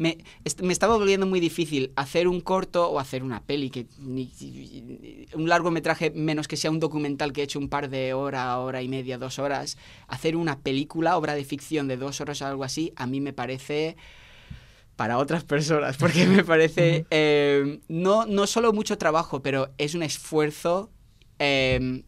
me, 0.00 0.16
est- 0.44 0.62
me 0.62 0.72
estaba 0.72 0.96
volviendo 0.96 1.26
muy 1.26 1.40
difícil 1.40 1.92
hacer 1.94 2.26
un 2.26 2.40
corto 2.40 2.88
o 2.90 2.98
hacer 2.98 3.22
una 3.22 3.42
peli, 3.42 3.68
que 3.70 3.86
ni- 3.98 4.32
un 5.34 5.46
largometraje, 5.48 6.10
menos 6.10 6.48
que 6.48 6.56
sea 6.56 6.70
un 6.70 6.80
documental 6.80 7.32
que 7.32 7.42
he 7.42 7.44
hecho 7.44 7.58
un 7.58 7.68
par 7.68 7.90
de 7.90 8.14
hora, 8.14 8.58
hora 8.58 8.80
y 8.82 8.88
media, 8.88 9.18
dos 9.18 9.38
horas. 9.38 9.76
Hacer 10.08 10.36
una 10.36 10.60
película, 10.60 11.18
obra 11.18 11.34
de 11.34 11.44
ficción 11.44 11.86
de 11.86 11.98
dos 11.98 12.20
horas 12.22 12.40
o 12.40 12.46
algo 12.46 12.64
así, 12.64 12.92
a 12.96 13.06
mí 13.06 13.20
me 13.20 13.32
parece 13.34 13.96
para 14.96 15.18
otras 15.18 15.44
personas, 15.44 15.96
porque 16.02 16.26
me 16.26 16.44
parece 16.44 17.04
eh, 17.10 17.80
no, 17.88 18.26
no 18.26 18.46
solo 18.46 18.72
mucho 18.72 18.96
trabajo, 18.98 19.42
pero 19.42 19.70
es 19.78 19.94
un 19.94 20.02
esfuerzo 20.02 20.90
eh, 21.38 22.02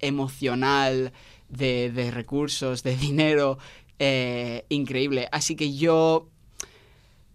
emocional, 0.00 1.12
de, 1.48 1.90
de 1.90 2.10
recursos, 2.10 2.82
de 2.82 2.94
dinero, 3.08 3.58
eh, 3.98 4.64
increíble. 4.68 5.28
Así 5.32 5.56
que 5.56 5.74
yo 5.74 6.28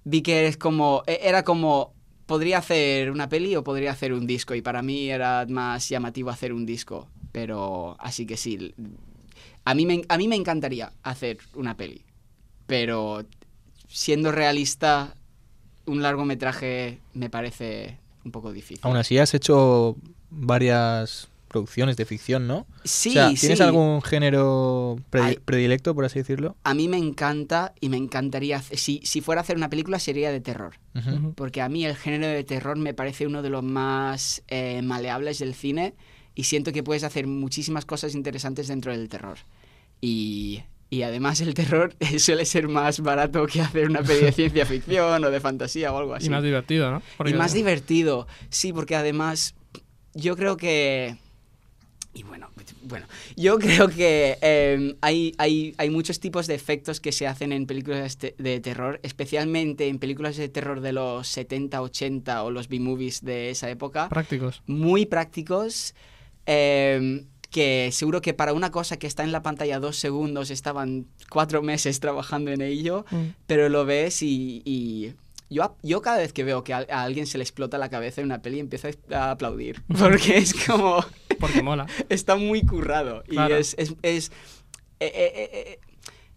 vi 0.03 0.21
que 0.21 0.47
es 0.47 0.57
como, 0.57 1.03
e- 1.07 1.19
era 1.23 1.43
como, 1.43 1.93
podría 2.25 2.57
hacer 2.59 3.11
una 3.11 3.29
peli 3.29 3.55
o 3.55 3.63
podría 3.63 3.91
hacer 3.91 4.13
un 4.13 4.27
disco, 4.27 4.55
y 4.55 4.61
para 4.61 4.81
mí 4.81 5.09
era 5.09 5.45
más 5.49 5.89
llamativo 5.89 6.29
hacer 6.29 6.53
un 6.53 6.65
disco, 6.65 7.07
pero 7.31 7.95
así 7.99 8.25
que 8.25 8.37
sí, 8.37 8.73
a 9.65 9.73
mí 9.73 9.85
me, 9.85 10.01
a 10.07 10.17
mí 10.17 10.27
me 10.27 10.35
encantaría 10.35 10.91
hacer 11.03 11.37
una 11.55 11.75
peli, 11.77 12.03
pero 12.67 13.23
siendo 13.87 14.31
realista, 14.31 15.15
un 15.85 16.01
largometraje 16.01 16.99
me 17.13 17.29
parece 17.29 17.97
un 18.25 18.31
poco 18.31 18.53
difícil. 18.53 18.79
Aún 18.83 18.97
así 18.97 19.17
has 19.17 19.33
hecho 19.33 19.97
varias 20.29 21.29
producciones 21.53 21.95
de 21.95 22.03
ficción, 22.05 22.47
¿no? 22.47 22.67
Sí, 22.83 23.11
o 23.11 23.13
sea, 23.13 23.33
¿tienes 23.33 23.59
sí. 23.59 23.63
algún 23.63 24.01
género 24.01 24.97
predilecto, 25.45 25.95
por 25.95 26.03
así 26.03 26.19
decirlo? 26.19 26.57
A 26.65 26.73
mí 26.73 26.89
me 26.89 26.97
encanta 26.97 27.73
y 27.79 27.87
me 27.87 27.95
encantaría, 27.97 28.57
hacer- 28.57 28.77
si, 28.77 28.99
si 29.05 29.21
fuera 29.21 29.39
a 29.39 29.43
hacer 29.43 29.55
una 29.55 29.69
película 29.69 29.99
sería 29.99 30.31
de 30.31 30.41
terror. 30.41 30.73
Porque 31.35 31.61
a 31.61 31.69
mí 31.69 31.85
el 31.85 31.95
género 31.95 32.27
de 32.27 32.43
terror 32.43 32.77
me 32.77 32.93
parece 32.93 33.25
uno 33.25 33.41
de 33.41 33.49
los 33.49 33.63
más 33.63 34.43
eh, 34.49 34.81
maleables 34.83 35.39
del 35.39 35.53
cine 35.55 35.93
y 36.35 36.43
siento 36.43 36.71
que 36.73 36.83
puedes 36.83 37.03
hacer 37.03 37.27
muchísimas 37.27 37.85
cosas 37.85 38.13
interesantes 38.15 38.67
dentro 38.67 38.91
del 38.91 39.07
terror. 39.09 39.37
Y, 40.01 40.63
y 40.89 41.03
además 41.03 41.39
el 41.41 41.53
terror 41.53 41.95
suele 42.17 42.45
ser 42.45 42.67
más 42.67 42.99
barato 42.99 43.45
que 43.47 43.61
hacer 43.61 43.89
una 43.89 44.01
peli 44.03 44.25
de 44.25 44.31
ciencia 44.33 44.65
ficción 44.65 45.23
o 45.23 45.29
de 45.31 45.39
fantasía 45.39 45.93
o 45.93 45.97
algo 45.97 46.13
así. 46.15 46.27
Y 46.27 46.29
más 46.29 46.43
divertido, 46.43 46.91
¿no? 46.91 47.01
Y 47.27 47.33
más 47.33 47.53
divertido, 47.53 48.27
sí, 48.49 48.73
porque 48.73 48.95
además 48.95 49.55
yo 50.15 50.35
creo 50.35 50.57
que 50.57 51.17
y 52.13 52.23
bueno, 52.23 52.49
bueno, 52.83 53.05
yo 53.35 53.57
creo 53.59 53.87
que 53.89 54.37
eh, 54.41 54.95
hay, 55.01 55.33
hay, 55.37 55.73
hay 55.77 55.89
muchos 55.89 56.19
tipos 56.19 56.45
de 56.47 56.53
efectos 56.55 56.99
que 56.99 57.11
se 57.11 57.25
hacen 57.27 57.51
en 57.51 57.65
películas 57.65 58.19
de, 58.19 58.35
de 58.37 58.59
terror, 58.59 58.99
especialmente 59.03 59.87
en 59.87 59.97
películas 59.99 60.37
de 60.37 60.47
terror 60.49 60.81
de 60.81 60.93
los 60.93 61.27
70, 61.27 61.81
80 61.81 62.43
o 62.43 62.51
los 62.51 62.67
B-movies 62.67 63.23
de 63.23 63.49
esa 63.49 63.69
época. 63.69 64.09
Prácticos. 64.09 64.61
Muy 64.67 65.05
prácticos. 65.05 65.95
eh, 66.45 67.25
que 67.49 67.89
seguro 67.91 68.19
que 68.19 68.33
para 68.33 68.51
una 68.51 68.71
cosa 68.71 68.97
que 68.97 69.05
está 69.05 69.23
en 69.23 69.31
la 69.31 69.43
pantalla 69.43 69.79
dos 69.79 69.97
segundos 69.97 70.49
estaban 70.49 71.05
cuatro 71.29 71.61
meses 71.61 71.99
trabajando 71.99 72.49
en 72.51 72.61
ello, 72.61 73.05
Mm. 73.11 73.27
pero 73.45 73.69
lo 73.69 73.85
ves 73.85 74.23
y, 74.23 74.63
y 74.65 75.13
yo, 75.51 75.77
yo 75.83 76.01
cada 76.01 76.17
vez 76.17 76.33
que 76.33 76.43
veo 76.43 76.63
que 76.63 76.73
a, 76.73 76.77
a 76.89 77.03
alguien 77.03 77.27
se 77.27 77.37
le 77.37 77.43
explota 77.43 77.77
la 77.77 77.89
cabeza 77.89 78.21
en 78.21 78.25
una 78.25 78.41
peli 78.41 78.59
empiezo 78.59 78.87
a 79.11 79.29
aplaudir, 79.29 79.83
porque 79.99 80.37
es 80.39 80.51
como, 80.65 81.05
Porque 81.47 81.61
mola. 81.61 81.87
está 82.09 82.35
muy 82.35 82.65
currado 82.65 83.23
y 83.29 83.37
es, 83.51 83.75
es, 83.77 83.95
es, 84.01 84.31
eh, 84.99 85.11
eh, 85.13 85.49
eh, 85.53 85.79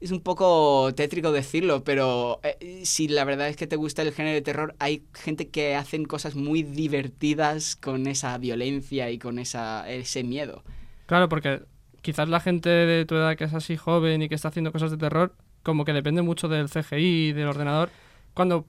es 0.01 0.11
un 0.11 0.21
poco 0.21 0.93
tétrico 0.95 1.33
decirlo, 1.33 1.83
pero 1.83 2.41
eh, 2.43 2.83
si 2.85 3.09
la 3.09 3.25
verdad 3.25 3.49
es 3.49 3.57
que 3.57 3.67
te 3.67 3.77
gusta 3.77 4.03
el 4.03 4.13
género 4.13 4.35
de 4.35 4.43
terror, 4.43 4.75
hay 4.79 5.05
gente 5.15 5.49
que 5.49 5.75
hacen 5.75 6.05
cosas 6.05 6.35
muy 6.35 6.63
divertidas 6.63 7.77
con 7.77 8.07
esa 8.07 8.37
violencia 8.39 9.11
y 9.11 9.19
con 9.19 9.39
esa, 9.39 9.89
ese 9.89 10.23
miedo. 10.23 10.63
Claro, 11.07 11.29
porque 11.29 11.63
quizás 12.03 12.29
la 12.29 12.41
gente 12.41 12.69
de 12.69 13.07
tu 13.07 13.15
edad 13.15 13.37
que 13.37 13.45
es 13.45 13.55
así 13.55 13.77
joven 13.77 14.23
y 14.23 14.29
que 14.29 14.35
está 14.35 14.49
haciendo 14.49 14.71
cosas 14.71 14.91
de 14.91 14.99
terror, 14.99 15.35
como 15.63 15.85
que 15.85 15.93
depende 15.93 16.23
mucho 16.23 16.49
del 16.49 16.69
CGI, 16.69 17.33
del 17.33 17.49
ordenador, 17.49 17.91
cuando 18.35 18.67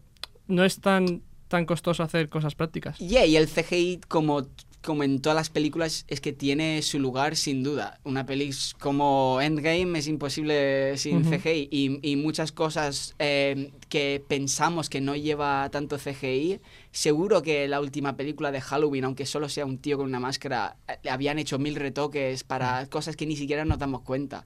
no 0.48 0.64
es 0.64 0.80
tan, 0.80 1.24
tan 1.50 1.66
costoso 1.66 2.04
hacer 2.04 2.30
cosas 2.30 2.56
prácticas. 2.56 2.98
Yeah, 3.00 3.26
y 3.26 3.36
el 3.36 3.48
CGI, 3.48 4.00
como, 4.08 4.48
como 4.84 5.04
en 5.04 5.20
todas 5.22 5.36
las 5.36 5.50
películas, 5.50 6.06
es 6.08 6.22
que 6.22 6.34
tiene 6.34 6.82
su 6.82 7.00
lugar 7.00 7.36
sin 7.36 7.64
duda. 7.64 8.00
Una 8.04 8.26
peli 8.26 8.52
como 8.80 9.40
Endgame 9.42 10.00
es 10.00 10.08
imposible 10.08 10.98
sin 10.98 11.22
Ujú. 11.22 11.36
CGI 11.36 11.68
y, 11.72 12.12
y 12.12 12.16
muchas 12.16 12.52
cosas 12.52 13.16
eh, 13.20 13.72
que 13.90 14.24
pensamos 14.28 14.90
que 14.90 15.02
no 15.02 15.16
lleva 15.16 15.70
tanto 15.72 15.98
CGI, 15.98 16.62
seguro 16.92 17.42
que 17.42 17.68
la 17.68 17.82
última 17.82 18.16
película 18.16 18.52
de 18.52 18.62
Halloween, 18.62 19.06
aunque 19.06 19.26
solo 19.26 19.50
sea 19.50 19.66
un 19.66 19.78
tío 19.78 19.98
con 19.98 20.06
una 20.06 20.20
máscara, 20.20 20.78
eh, 20.88 20.98
le 21.04 21.10
habían 21.10 21.40
hecho 21.40 21.60
mil 21.60 21.76
retoques 21.76 22.44
para 22.44 22.86
cosas 22.88 23.16
que 23.16 23.26
ni 23.26 23.36
siquiera 23.36 23.66
nos 23.66 23.80
damos 23.80 24.02
cuenta. 24.02 24.46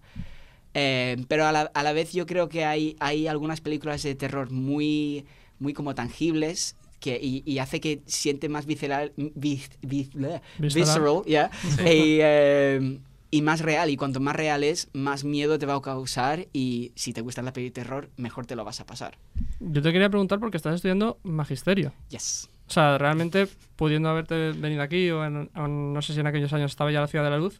Eh, 0.74 1.17
pero 1.28 1.46
a 1.46 1.52
la, 1.52 1.72
a 1.74 1.84
la 1.84 1.94
vez 1.94 2.13
yo 2.13 2.26
creo 2.26 2.48
que 2.48 2.63
hay, 2.65 2.96
hay 3.00 3.28
algunas 3.28 3.62
películas 3.62 4.04
de 4.04 4.15
terror 4.15 4.50
muy, 4.52 5.26
muy 5.60 5.74
como 5.74 5.94
tangibles 5.96 6.76
que, 7.02 7.20
y, 7.22 7.44
y 7.46 7.58
hace 7.60 7.82
que 7.82 8.00
siente 8.06 8.48
más 8.48 8.66
visceral, 8.66 9.12
vis- 9.18 9.70
vis- 9.82 10.12
Visceral. 10.58 11.24
yeah, 11.26 11.52
y, 11.80 12.20
eh, 12.22 13.00
y 13.32 13.42
más 13.42 13.60
real. 13.62 13.90
Y 13.90 13.98
cuanto 13.98 14.20
más 14.22 14.36
real 14.36 14.64
es, 14.64 14.90
más 14.94 15.24
miedo 15.26 15.60
te 15.60 15.66
va 15.66 15.76
a 15.76 15.82
causar 15.82 16.48
y 16.54 16.92
si 16.96 17.12
te 17.12 17.22
gustan 17.22 17.46
las 17.46 17.54
pelis 17.54 17.70
de 17.74 17.82
terror, 17.82 18.10
mejor 18.18 18.46
te 18.46 18.56
lo 18.56 18.64
vas 18.64 18.80
a 18.80 18.86
pasar. 18.86 19.18
Yo 19.60 19.82
te 19.82 19.92
quería 19.92 20.10
preguntar 20.10 20.40
porque 20.40 20.58
estás 20.58 20.76
estudiando 20.76 21.18
magisterio. 21.24 21.92
Yes. 22.10 22.50
O 22.68 22.72
sea, 22.74 22.98
realmente 22.98 23.48
pudiendo 23.76 24.08
haberte 24.08 24.52
venido 24.54 24.82
aquí 24.82 25.10
o, 25.12 25.26
en- 25.26 25.50
o 25.56 25.68
no 25.68 26.02
sé 26.02 26.14
si 26.14 26.20
en 26.22 26.28
aquellos 26.28 26.54
años 26.54 26.72
estaba 26.72 26.92
ya 26.92 27.02
la 27.02 27.08
Ciudad 27.08 27.26
de 27.26 27.32
la 27.32 27.38
Luz, 27.38 27.60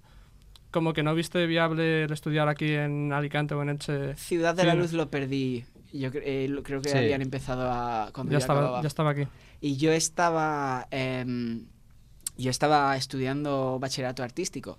como 0.72 0.94
que 0.94 1.04
no 1.04 1.14
viste 1.16 1.46
viable 1.48 2.04
el 2.04 2.14
estudiar 2.14 2.48
aquí 2.48 2.72
en 2.72 3.12
Alicante 3.12 3.54
o 3.56 3.62
en 3.62 3.70
Elche. 3.70 4.16
Ciudad 4.16 4.56
de 4.56 4.62
Sí, 4.62 4.68
la. 4.68 4.76
Luz 4.76 4.94
lo 4.94 5.10
perdí. 5.10 5.66
Yo 5.94 6.10
eh, 6.14 6.48
lo- 6.50 6.64
creo 6.64 6.82
que 6.82 6.90
Sí. 6.90 6.98
habían 6.98 7.22
empezado 7.22 7.70
a... 7.72 8.12
Cuando 8.14 8.32
Ya 8.32 8.38
acababa. 8.44 8.66
estaba, 8.68 8.82
ya 8.82 8.88
estaba 8.88 9.10
aquí. 9.12 9.28
Y 9.60 9.78
yo 9.78 9.92
estaba... 9.92 10.88
em, 10.92 11.66
yo 12.38 12.50
estaba 12.50 12.96
estudiando 12.98 13.78
bachillerato 13.80 14.24
artístico. 14.24 14.78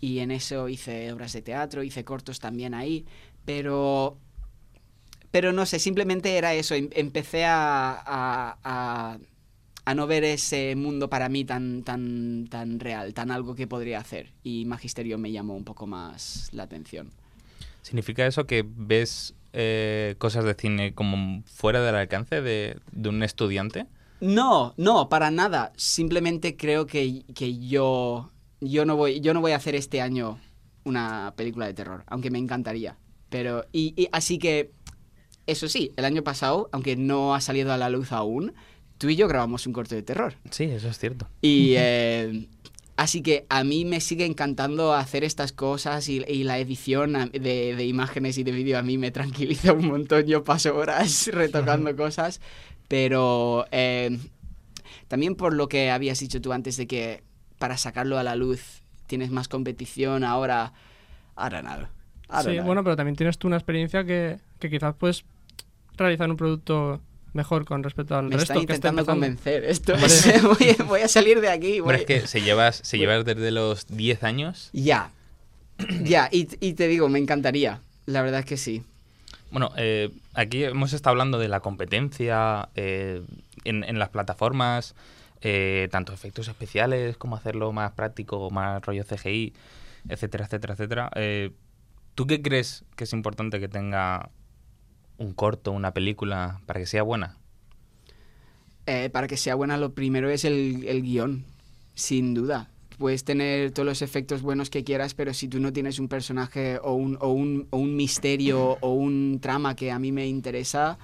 y 0.00 0.18
en 0.20 0.30
eso 0.30 0.68
hice 0.68 1.12
obras 1.12 1.32
de 1.32 1.40
teatro, 1.42 1.82
hice 1.82 2.04
cortos 2.04 2.38
también 2.38 2.74
ahí, 2.74 3.04
pero 3.44 4.18
pero 5.30 5.52
no 5.52 5.66
sé, 5.66 5.78
simplemente 5.80 6.36
era 6.36 6.54
eso, 6.54 6.74
em- 6.74 6.90
empecé 6.92 7.44
a, 7.44 7.90
a, 8.06 8.58
a- 8.62 9.18
a 9.86 9.94
no 9.94 10.06
ver 10.06 10.24
ese 10.24 10.76
mundo 10.76 11.10
para 11.10 11.28
mí 11.28 11.44
tan, 11.44 11.82
tan, 11.82 12.46
tan 12.48 12.78
real, 12.80 13.12
tan 13.14 13.30
algo 13.30 13.54
que 13.54 13.66
podría 13.66 13.98
hacer, 13.98 14.32
y 14.42 14.64
Magisterio 14.66 15.18
me 15.18 15.32
llamó 15.32 15.54
un 15.56 15.64
poco 15.64 15.86
más 15.86 16.48
la 16.52 16.62
atención. 16.62 17.10
¿Significa 17.82 18.26
eso 18.26 18.46
que 18.46 18.64
ves 18.66 19.34
eh, 19.54 20.16
cosas 20.18 20.44
de 20.44 20.54
cine 20.54 20.94
como 20.94 21.42
fuera 21.46 21.80
del 21.80 21.94
alcance 21.94 22.42
de, 22.42 22.76
de 22.92 23.08
un 23.08 23.22
estudiante? 23.22 23.86
No, 24.20 24.74
no, 24.76 25.08
para 25.08 25.30
nada. 25.30 25.72
Simplemente 25.76 26.56
creo 26.56 26.86
que, 26.86 27.24
que 27.34 27.58
yo, 27.58 28.30
yo, 28.60 28.84
no 28.84 28.96
voy, 28.96 29.20
yo 29.20 29.32
no 29.32 29.40
voy 29.40 29.52
a 29.52 29.56
hacer 29.56 29.74
este 29.74 30.00
año 30.00 30.38
una 30.84 31.32
película 31.36 31.66
de 31.66 31.74
terror, 31.74 32.02
aunque 32.06 32.30
me 32.30 32.38
encantaría. 32.38 32.96
Pero, 33.28 33.64
y, 33.72 33.94
y 33.96 34.08
así 34.12 34.38
que, 34.38 34.72
eso 35.46 35.68
sí, 35.68 35.92
el 35.96 36.04
año 36.04 36.22
pasado, 36.24 36.68
aunque 36.72 36.96
no 36.96 37.34
ha 37.34 37.40
salido 37.40 37.72
a 37.72 37.78
la 37.78 37.90
luz 37.90 38.12
aún, 38.12 38.54
tú 38.98 39.08
y 39.08 39.16
yo 39.16 39.28
grabamos 39.28 39.66
un 39.66 39.72
corto 39.72 39.94
de 39.94 40.02
terror. 40.02 40.34
Sí, 40.50 40.64
eso 40.64 40.88
es 40.88 40.98
cierto. 40.98 41.28
Y 41.40 41.74
eh, 41.76 42.48
así 42.96 43.22
que 43.22 43.46
a 43.48 43.64
mí 43.64 43.84
me 43.84 44.00
sigue 44.00 44.24
encantando 44.24 44.94
hacer 44.94 45.24
estas 45.24 45.52
cosas 45.52 46.08
y, 46.08 46.24
y 46.28 46.44
la 46.44 46.58
edición 46.58 47.30
de, 47.32 47.74
de 47.74 47.86
imágenes 47.86 48.38
y 48.38 48.44
de 48.44 48.52
vídeo 48.52 48.78
a 48.78 48.82
mí 48.82 48.98
me 48.98 49.10
tranquiliza 49.10 49.72
un 49.72 49.86
montón. 49.86 50.26
Yo 50.26 50.44
paso 50.44 50.76
horas 50.76 51.28
retocando 51.32 51.94
cosas, 51.96 52.40
pero 52.88 53.66
eh, 53.70 54.18
también 55.08 55.34
por 55.34 55.54
lo 55.54 55.68
que 55.68 55.90
habías 55.90 56.20
dicho 56.20 56.40
tú 56.40 56.52
antes 56.52 56.76
de 56.76 56.86
que 56.86 57.22
para 57.58 57.76
sacarlo 57.76 58.18
a 58.18 58.22
la 58.22 58.36
luz 58.36 58.82
tienes 59.06 59.30
más 59.30 59.48
competición 59.48 60.24
ahora. 60.24 60.72
Ahora 61.36 61.62
nada. 61.62 61.90
Sí, 62.42 62.58
bueno, 62.60 62.82
pero 62.82 62.96
también 62.96 63.16
tienes 63.16 63.38
tú 63.38 63.48
una 63.48 63.56
experiencia 63.56 64.04
que, 64.04 64.38
que 64.58 64.70
quizás 64.70 64.94
puedes 64.94 65.24
realizar 65.96 66.30
un 66.30 66.36
producto 66.36 67.00
mejor 67.34 67.64
con 67.66 67.82
respecto 67.82 68.16
al 68.16 68.24
me 68.26 68.36
resto 68.36 68.52
está 68.54 68.60
intentando 68.60 69.04
convencer. 69.04 69.64
Esto 69.64 69.94
es- 69.94 70.42
voy, 70.42 70.76
a- 70.78 70.82
voy 70.84 71.00
a 71.02 71.08
salir 71.08 71.40
de 71.40 71.48
aquí. 71.50 71.80
Voy- 71.80 71.94
es 71.96 72.04
que 72.06 72.26
se 72.26 72.40
llevas, 72.40 72.76
se 72.82 72.96
llevas 72.98 73.24
desde 73.24 73.50
los 73.50 73.86
10 73.88 74.22
años. 74.24 74.70
Ya. 74.72 75.10
Ya, 76.02 76.28
y, 76.30 76.48
y 76.60 76.74
te 76.74 76.86
digo, 76.88 77.08
me 77.08 77.18
encantaría. 77.18 77.80
La 78.06 78.22
verdad 78.22 78.40
es 78.40 78.46
que 78.46 78.56
sí. 78.56 78.82
Bueno, 79.50 79.72
eh, 79.76 80.10
aquí 80.34 80.64
hemos 80.64 80.92
estado 80.92 81.12
hablando 81.12 81.38
de 81.38 81.48
la 81.48 81.60
competencia 81.60 82.68
eh, 82.76 83.22
en, 83.64 83.84
en 83.84 83.98
las 83.98 84.08
plataformas, 84.08 84.94
eh, 85.42 85.88
tanto 85.90 86.12
efectos 86.12 86.48
especiales 86.48 87.16
como 87.16 87.36
hacerlo 87.36 87.72
más 87.72 87.92
práctico, 87.92 88.50
más 88.50 88.82
rollo 88.84 89.04
CGI, 89.04 89.52
etcétera, 90.08 90.44
etcétera, 90.46 90.74
etcétera. 90.74 91.10
Eh, 91.16 91.50
¿Tú 92.14 92.26
qué 92.26 92.40
crees 92.42 92.84
que 92.96 93.04
es 93.04 93.12
importante 93.12 93.58
que 93.60 93.68
tenga 93.68 94.28
un 95.18 95.32
corto, 95.32 95.72
una 95.72 95.92
película, 95.94 96.60
para 96.66 96.80
que 96.80 96.86
sea 96.86 97.02
buena? 97.02 97.36
Eh, 98.86 99.08
para 99.10 99.26
que 99.26 99.36
sea 99.36 99.54
buena, 99.54 99.76
lo 99.78 99.94
primero 99.94 100.28
es 100.28 100.44
el, 100.44 100.84
el 100.86 101.02
guion, 101.02 101.44
sin 101.94 102.34
duda. 102.34 102.68
Puedes 102.98 103.24
tener 103.24 103.70
todos 103.72 103.86
los 103.86 104.02
efectos 104.02 104.42
buenos 104.42 104.70
que 104.70 104.84
quieras, 104.84 105.14
pero 105.14 105.32
si 105.34 105.48
tú 105.48 105.58
no 105.58 105.72
tienes 105.72 105.98
un 105.98 106.08
personaje 106.08 106.78
o 106.82 106.92
un, 106.92 107.16
o 107.20 107.28
un, 107.30 107.66
o 107.70 107.78
un 107.78 107.96
misterio 107.96 108.78
o 108.80 108.92
un 108.92 109.38
trama 109.40 109.74
que 109.74 109.90
a 109.90 109.98
mí 109.98 110.12
me 110.12 110.26
interesa, 110.28 110.98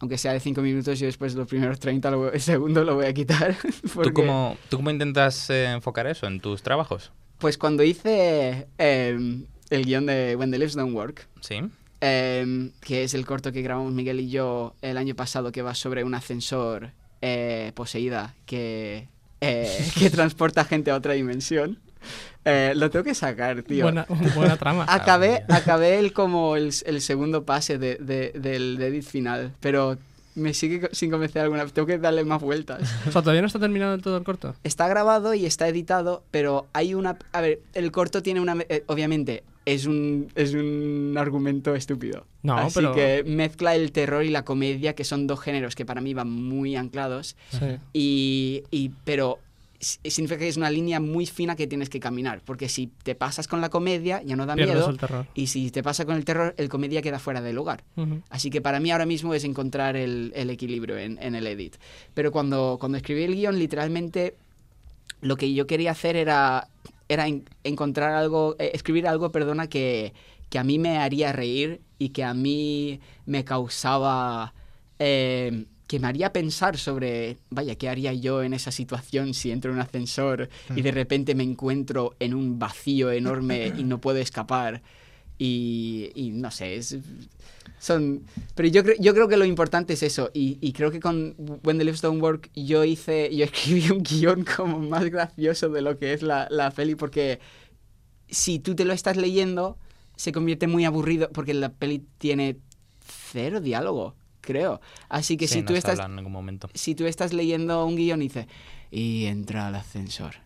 aunque 0.00 0.18
sea 0.18 0.32
de 0.32 0.40
5 0.40 0.60
minutos, 0.62 0.98
yo 0.98 1.06
después 1.06 1.34
los 1.34 1.46
primeros 1.46 1.78
30 1.78 2.10
lo 2.10 2.38
segundos 2.40 2.84
lo 2.86 2.94
voy 2.96 3.06
a 3.06 3.12
quitar. 3.14 3.54
porque- 3.94 4.10
¿Tú 4.10 4.14
cómo, 4.14 4.56
¿Tú 4.70 4.76
cómo 4.78 4.90
intentas 4.90 5.50
eh, 5.50 5.66
enfocar 5.66 6.06
eso 6.06 6.26
en 6.26 6.40
tus 6.40 6.62
trabajos? 6.62 7.12
Pues 7.38 7.58
cuando 7.58 7.84
hice 7.84 8.66
eh, 8.78 9.44
el 9.70 9.84
guion 9.84 10.06
de 10.06 10.34
When 10.36 10.50
the 10.50 10.58
Lives 10.58 10.74
Don't 10.74 10.94
Work, 10.94 11.28
Sí. 11.40 11.60
Eh, 12.06 12.70
que 12.82 13.04
es 13.04 13.14
el 13.14 13.24
corto 13.24 13.50
que 13.50 13.62
grabamos 13.62 13.92
Miguel 13.92 14.20
y 14.20 14.28
yo 14.28 14.74
el 14.82 14.98
año 14.98 15.14
pasado, 15.14 15.50
que 15.52 15.62
va 15.62 15.74
sobre 15.74 16.04
un 16.04 16.14
ascensor 16.14 16.90
eh, 17.22 17.72
poseída 17.74 18.34
que, 18.44 19.08
eh, 19.40 19.88
que 19.98 20.10
transporta 20.10 20.64
gente 20.66 20.90
a 20.90 20.96
otra 20.96 21.14
dimensión. 21.14 21.78
Eh, 22.44 22.74
lo 22.76 22.90
tengo 22.90 23.02
que 23.04 23.14
sacar, 23.14 23.62
tío. 23.62 23.84
Buena, 23.84 24.06
buena 24.34 24.58
trama. 24.58 24.84
Acabé, 24.88 25.44
acabé 25.48 25.98
el, 25.98 26.12
como 26.12 26.56
el, 26.56 26.74
el 26.84 27.00
segundo 27.00 27.44
pase 27.46 27.78
de- 27.78 27.96
de- 27.96 28.32
del 28.38 28.78
edit 28.82 29.04
final, 29.04 29.54
pero 29.60 29.96
me 30.34 30.52
sigue 30.52 30.90
sin 30.92 31.10
convencer 31.10 31.40
alguna. 31.40 31.64
Tengo 31.68 31.86
que 31.86 31.96
darle 31.96 32.22
más 32.24 32.42
vueltas. 32.42 32.82
O 33.08 33.12
sea, 33.12 33.22
todavía 33.22 33.40
no 33.40 33.46
está 33.46 33.58
terminado 33.58 33.96
todo 33.96 34.18
el 34.18 34.24
corto. 34.24 34.54
Está 34.64 34.86
grabado 34.88 35.32
y 35.32 35.46
está 35.46 35.66
editado, 35.68 36.22
pero 36.30 36.66
hay 36.74 36.92
una... 36.92 37.16
A 37.32 37.40
ver, 37.40 37.60
el 37.72 37.90
corto 37.92 38.22
tiene 38.22 38.40
una... 38.40 38.56
eh, 38.68 38.84
obviamente, 38.88 39.42
es 39.66 39.86
un, 39.86 40.28
es 40.34 40.52
un 40.54 41.14
argumento 41.18 41.74
estúpido. 41.74 42.26
No, 42.42 42.56
Así 42.58 42.74
pero- 42.76 42.94
que 42.94 43.24
mezcla 43.26 43.74
el 43.74 43.92
terror 43.92 44.22
y 44.24 44.28
la 44.30 44.44
comedia, 44.44 44.94
que 44.94 45.04
son 45.04 45.26
dos 45.26 45.40
géneros 45.40 45.74
que 45.74 45.86
para 45.86 46.00
mí 46.00 46.12
van 46.14 46.30
muy 46.30 46.76
anclados. 46.76 47.36
Sí. 47.50 47.66
Y, 47.92 48.62
y- 48.70 48.90
pero 49.04 49.38
significa 49.80 50.38
que 50.38 50.48
es 50.48 50.56
una 50.56 50.70
línea 50.70 50.98
muy 50.98 51.26
fina 51.26 51.56
que 51.56 51.66
tienes 51.66 51.90
que 51.90 52.00
caminar, 52.00 52.40
porque 52.44 52.70
si 52.70 52.86
te 53.02 53.14
pasas 53.14 53.46
con 53.48 53.60
la 53.60 53.68
comedia 53.68 54.22
ya 54.22 54.34
no 54.34 54.46
da 54.46 54.54
Pierdes 54.54 54.76
miedo, 54.76 54.88
el 54.90 54.96
terror. 54.96 55.26
y 55.34 55.48
si 55.48 55.70
te 55.70 55.82
pasa 55.82 56.06
con 56.06 56.16
el 56.16 56.24
terror, 56.24 56.54
el 56.56 56.70
comedia 56.70 57.02
queda 57.02 57.18
fuera 57.18 57.42
de 57.42 57.52
lugar. 57.52 57.84
Ujú. 57.96 58.22
Así 58.30 58.48
que 58.48 58.62
para 58.62 58.80
mí 58.80 58.90
ahora 58.90 59.04
mismo 59.04 59.34
es 59.34 59.44
encontrar 59.44 59.96
el, 59.96 60.32
el 60.36 60.48
equilibrio 60.48 60.96
en, 60.96 61.18
en 61.20 61.34
el 61.34 61.46
edit. 61.46 61.76
Pero 62.14 62.32
cuando, 62.32 62.78
cuando 62.80 62.96
escribí 62.96 63.24
el 63.24 63.34
guion, 63.34 63.58
literalmente 63.58 64.34
lo 65.20 65.36
que 65.36 65.52
yo 65.52 65.66
quería 65.66 65.90
hacer 65.90 66.16
era 66.16 66.68
era 67.08 67.26
en- 67.28 67.44
encontrar 67.64 68.12
algo, 68.12 68.56
eh, 68.58 68.70
escribir 68.74 69.06
algo, 69.06 69.30
perdona, 69.32 69.68
que, 69.68 70.12
que 70.50 70.58
a 70.58 70.64
mí 70.64 70.78
me 70.78 70.98
haría 70.98 71.32
reír 71.32 71.80
y 71.98 72.10
que 72.10 72.24
a 72.24 72.34
mí 72.34 73.00
me 73.26 73.44
causaba, 73.44 74.54
eh, 74.98 75.66
que 75.86 75.98
me 76.00 76.06
haría 76.06 76.32
pensar 76.32 76.78
sobre, 76.78 77.36
vaya, 77.50 77.74
¿qué 77.76 77.88
haría 77.88 78.12
yo 78.14 78.42
en 78.42 78.54
esa 78.54 78.70
situación 78.72 79.34
si 79.34 79.50
entro 79.50 79.70
en 79.70 79.76
un 79.76 79.82
ascensor 79.82 80.48
y 80.74 80.82
de 80.82 80.90
repente 80.92 81.34
me 81.34 81.42
encuentro 81.44 82.14
en 82.20 82.34
un 82.34 82.58
vacío 82.58 83.10
enorme 83.12 83.72
y 83.76 83.84
no 83.84 84.00
puedo 84.00 84.18
escapar? 84.18 84.82
Y, 85.38 86.10
y 86.14 86.30
no 86.30 86.50
sé, 86.50 86.76
es, 86.76 86.96
son... 87.84 88.24
Pero 88.54 88.68
yo, 88.68 88.82
creo- 88.82 88.96
yo 88.98 89.12
creo 89.12 89.28
que 89.28 89.36
lo 89.36 89.44
importante 89.44 89.92
es 89.92 90.02
eso. 90.02 90.30
Y, 90.32 90.56
y 90.60 90.72
creo 90.72 90.90
que 90.90 91.00
con 91.00 91.34
When 91.64 91.76
the 91.78 91.84
Leaves 91.84 92.00
Don't 92.00 92.22
Work 92.22 92.50
yo 92.54 92.82
hice, 92.84 93.34
yo 93.34 93.44
escribí 93.48 93.90
un 93.90 94.02
guion 94.02 94.44
como 94.44 94.78
más 94.78 95.04
gracioso 95.10 95.68
de 95.68 95.82
lo 95.82 95.98
que 95.98 96.12
es 96.14 96.22
la, 96.22 96.46
la 96.50 96.70
peli 96.70 96.94
porque 96.94 97.40
si 98.28 98.58
tú 98.58 98.74
te 98.74 98.84
lo 98.84 98.92
estás 98.92 99.16
leyendo 99.16 99.76
se 100.16 100.32
convierte 100.32 100.66
muy 100.66 100.84
aburrido 100.84 101.30
porque 101.30 101.52
la 101.54 101.70
peli 101.72 102.04
tiene 102.18 102.56
cero 103.32 103.60
diálogo, 103.60 104.14
creo. 104.40 104.80
Así 105.08 105.36
que 105.36 105.46
Sí, 105.48 105.54
si 105.54 105.60
no 105.60 105.66
tú 105.68 105.74
estás 105.74 105.98
en 105.98 106.16
ningún 106.16 106.32
momento. 106.32 106.68
si 106.72 106.94
tú 106.94 107.04
estás 107.06 107.32
leyendo 107.32 107.84
un 107.84 107.96
guion 107.96 108.22
y 108.22 108.28
dices, 108.28 108.46
y 108.90 109.26
entra 109.26 109.66
al 109.66 109.74
ascensor 109.74 110.36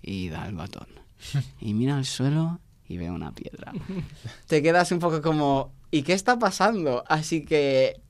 y 0.00 0.28
da 0.28 0.46
el 0.48 0.54
batón, 0.54 0.86
y 1.60 1.74
mira 1.74 1.96
al 1.98 2.04
suelo 2.06 2.60
y 2.88 2.96
ve 2.96 3.10
una 3.10 3.32
piedra, 3.34 3.72
te 4.46 4.62
quedas 4.62 4.90
un 4.92 5.00
poco 5.00 5.20
como, 5.20 5.72
¿y 5.90 6.02
qué 6.02 6.12
está 6.12 6.38
pasando? 6.38 7.04
Así 7.08 7.44
que, 7.44 8.00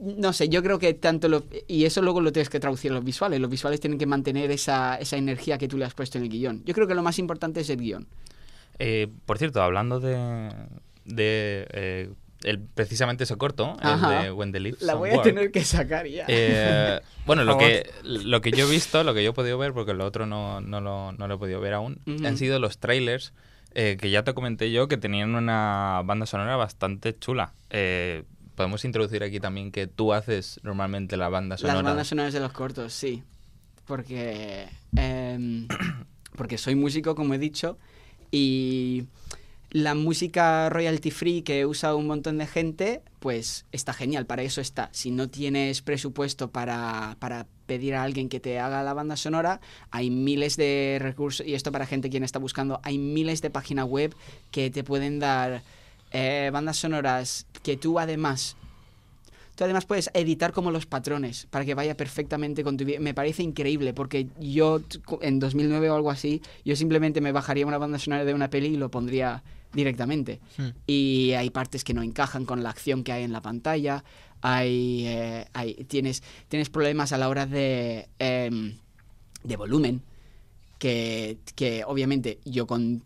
no 0.00 0.32
sé, 0.32 0.48
yo 0.48 0.62
creo 0.62 0.78
que 0.78 0.94
tanto 0.94 1.28
lo... 1.28 1.44
Y 1.66 1.84
eso 1.84 2.02
luego 2.02 2.20
lo 2.20 2.32
tienes 2.32 2.48
que 2.50 2.60
traducir 2.60 2.90
en 2.90 2.96
los 2.96 3.04
visuales. 3.04 3.40
Los 3.40 3.50
visuales 3.50 3.80
tienen 3.80 3.98
que 3.98 4.06
mantener 4.06 4.50
esa, 4.50 4.96
esa 4.96 5.16
energía 5.16 5.58
que 5.58 5.68
tú 5.68 5.78
le 5.78 5.84
has 5.84 5.94
puesto 5.94 6.18
en 6.18 6.24
el 6.24 6.30
guion. 6.30 6.62
Yo 6.64 6.74
creo 6.74 6.86
que 6.86 6.94
lo 6.94 7.02
más 7.02 7.18
importante 7.18 7.60
es 7.60 7.70
el 7.70 7.78
guion. 7.78 8.06
Eh, 8.78 9.08
por 9.26 9.38
cierto, 9.38 9.62
hablando 9.62 10.00
de, 10.00 10.50
de 11.04 11.66
eh, 11.72 12.10
el, 12.44 12.58
precisamente 12.60 13.24
ese 13.24 13.36
corto, 13.36 13.76
Ajá. 13.80 14.18
el 14.20 14.24
de 14.24 14.32
When 14.32 14.52
the 14.52 14.60
Leaves 14.60 14.80
La 14.82 14.94
voy 14.94 15.10
a 15.10 15.14
Work, 15.14 15.24
tener 15.24 15.50
que 15.52 15.62
sacar 15.64 16.06
ya. 16.06 16.24
eh, 16.28 17.00
bueno, 17.26 17.44
lo 17.44 17.58
que, 17.58 17.90
lo 18.02 18.40
que 18.40 18.50
yo 18.52 18.66
he 18.66 18.70
visto, 18.70 19.04
lo 19.04 19.12
que 19.12 19.22
yo 19.22 19.30
he 19.30 19.34
podido 19.34 19.58
ver, 19.58 19.74
porque 19.74 19.92
lo 19.92 20.06
otro 20.06 20.24
no, 20.24 20.62
no, 20.62 20.80
lo, 20.80 21.12
no 21.12 21.28
lo 21.28 21.34
he 21.34 21.38
podido 21.38 21.60
ver 21.60 21.74
aún, 21.74 22.00
han 22.24 22.38
sido 22.38 22.58
los 22.58 22.78
trailers 22.78 23.34
eh, 23.72 23.96
que 24.00 24.10
ya 24.10 24.24
te 24.24 24.34
comenté 24.34 24.70
yo 24.72 24.88
que 24.88 24.96
tenían 24.96 25.34
una 25.34 26.02
banda 26.04 26.26
sonora 26.26 26.56
bastante 26.56 27.16
chula. 27.18 27.54
Eh, 27.70 28.24
podemos 28.54 28.84
introducir 28.84 29.22
aquí 29.22 29.40
también 29.40 29.70
que 29.70 29.86
tú 29.86 30.12
haces 30.12 30.60
normalmente 30.62 31.16
la 31.16 31.28
banda 31.28 31.56
sonora. 31.56 31.76
Las 31.76 31.84
bandas 31.84 32.08
sonoras 32.08 32.32
de 32.32 32.40
los 32.40 32.52
cortos, 32.52 32.92
sí. 32.92 33.22
Porque, 33.86 34.68
em, 34.96 35.66
porque 36.36 36.58
soy 36.58 36.74
músico, 36.74 37.14
como 37.14 37.34
he 37.34 37.38
dicho, 37.38 37.78
y 38.30 39.06
la 39.70 39.94
música 39.94 40.68
royalty 40.68 41.10
free 41.10 41.42
que 41.42 41.64
usa 41.64 41.94
un 41.94 42.06
montón 42.06 42.38
de 42.38 42.46
gente, 42.46 43.02
pues 43.20 43.66
está 43.72 43.92
genial, 43.92 44.26
para 44.26 44.42
eso 44.42 44.60
está. 44.60 44.90
Si 44.92 45.10
no 45.10 45.28
tienes 45.28 45.80
presupuesto 45.80 46.50
para, 46.50 47.16
para 47.20 47.46
pedir 47.70 47.94
a 47.94 48.02
alguien 48.02 48.28
que 48.28 48.40
te 48.40 48.58
haga 48.58 48.82
la 48.82 48.94
banda 48.94 49.14
sonora, 49.14 49.60
hay 49.92 50.10
miles 50.10 50.56
de 50.56 50.98
recursos, 51.00 51.46
y 51.46 51.54
esto 51.54 51.70
para 51.70 51.86
gente 51.86 52.10
quien 52.10 52.24
está 52.24 52.40
buscando, 52.40 52.80
hay 52.82 52.98
miles 52.98 53.42
de 53.42 53.50
páginas 53.50 53.86
web 53.86 54.12
que 54.50 54.72
te 54.72 54.82
pueden 54.82 55.20
dar 55.20 55.62
eh, 56.10 56.50
bandas 56.52 56.78
sonoras 56.78 57.46
que 57.62 57.76
tú 57.76 58.00
además 58.00 58.56
Tú 59.54 59.64
además 59.64 59.84
puedes 59.84 60.10
editar 60.14 60.52
como 60.52 60.70
los 60.70 60.86
patrones 60.86 61.46
para 61.50 61.66
que 61.66 61.74
vaya 61.74 61.94
perfectamente 61.94 62.64
con 62.64 62.78
tu 62.78 62.86
vida. 62.86 62.98
Me 62.98 63.12
parece 63.12 63.42
increíble 63.42 63.92
porque 63.92 64.28
yo 64.40 64.80
en 65.20 65.38
2009 65.38 65.90
o 65.90 65.96
algo 65.96 66.10
así, 66.10 66.40
yo 66.64 66.74
simplemente 66.76 67.20
me 67.20 67.30
bajaría 67.30 67.66
una 67.66 67.76
banda 67.76 67.98
sonora 67.98 68.24
de 68.24 68.32
una 68.32 68.48
peli 68.48 68.68
y 68.68 68.76
lo 68.78 68.90
pondría 68.90 69.42
directamente. 69.74 70.40
Hmm. 70.56 70.68
Y 70.86 71.32
hay 71.32 71.50
partes 71.50 71.84
que 71.84 71.92
no 71.92 72.02
encajan 72.02 72.46
con 72.46 72.62
la 72.62 72.70
acción 72.70 73.04
que 73.04 73.12
hay 73.12 73.22
en 73.22 73.32
la 73.32 73.42
pantalla. 73.42 74.02
Eh, 74.44 75.46
hay- 75.52 75.74
tienes, 75.88 76.22
tienes 76.48 76.70
problemas 76.70 77.12
a 77.12 77.18
la 77.18 77.28
hora 77.28 77.46
de, 77.46 78.08
em, 78.18 78.76
de 79.44 79.56
volumen. 79.56 80.02
Que, 80.78 81.36
que 81.56 81.84
obviamente 81.84 82.38
yo 82.46 82.66
con 82.66 83.02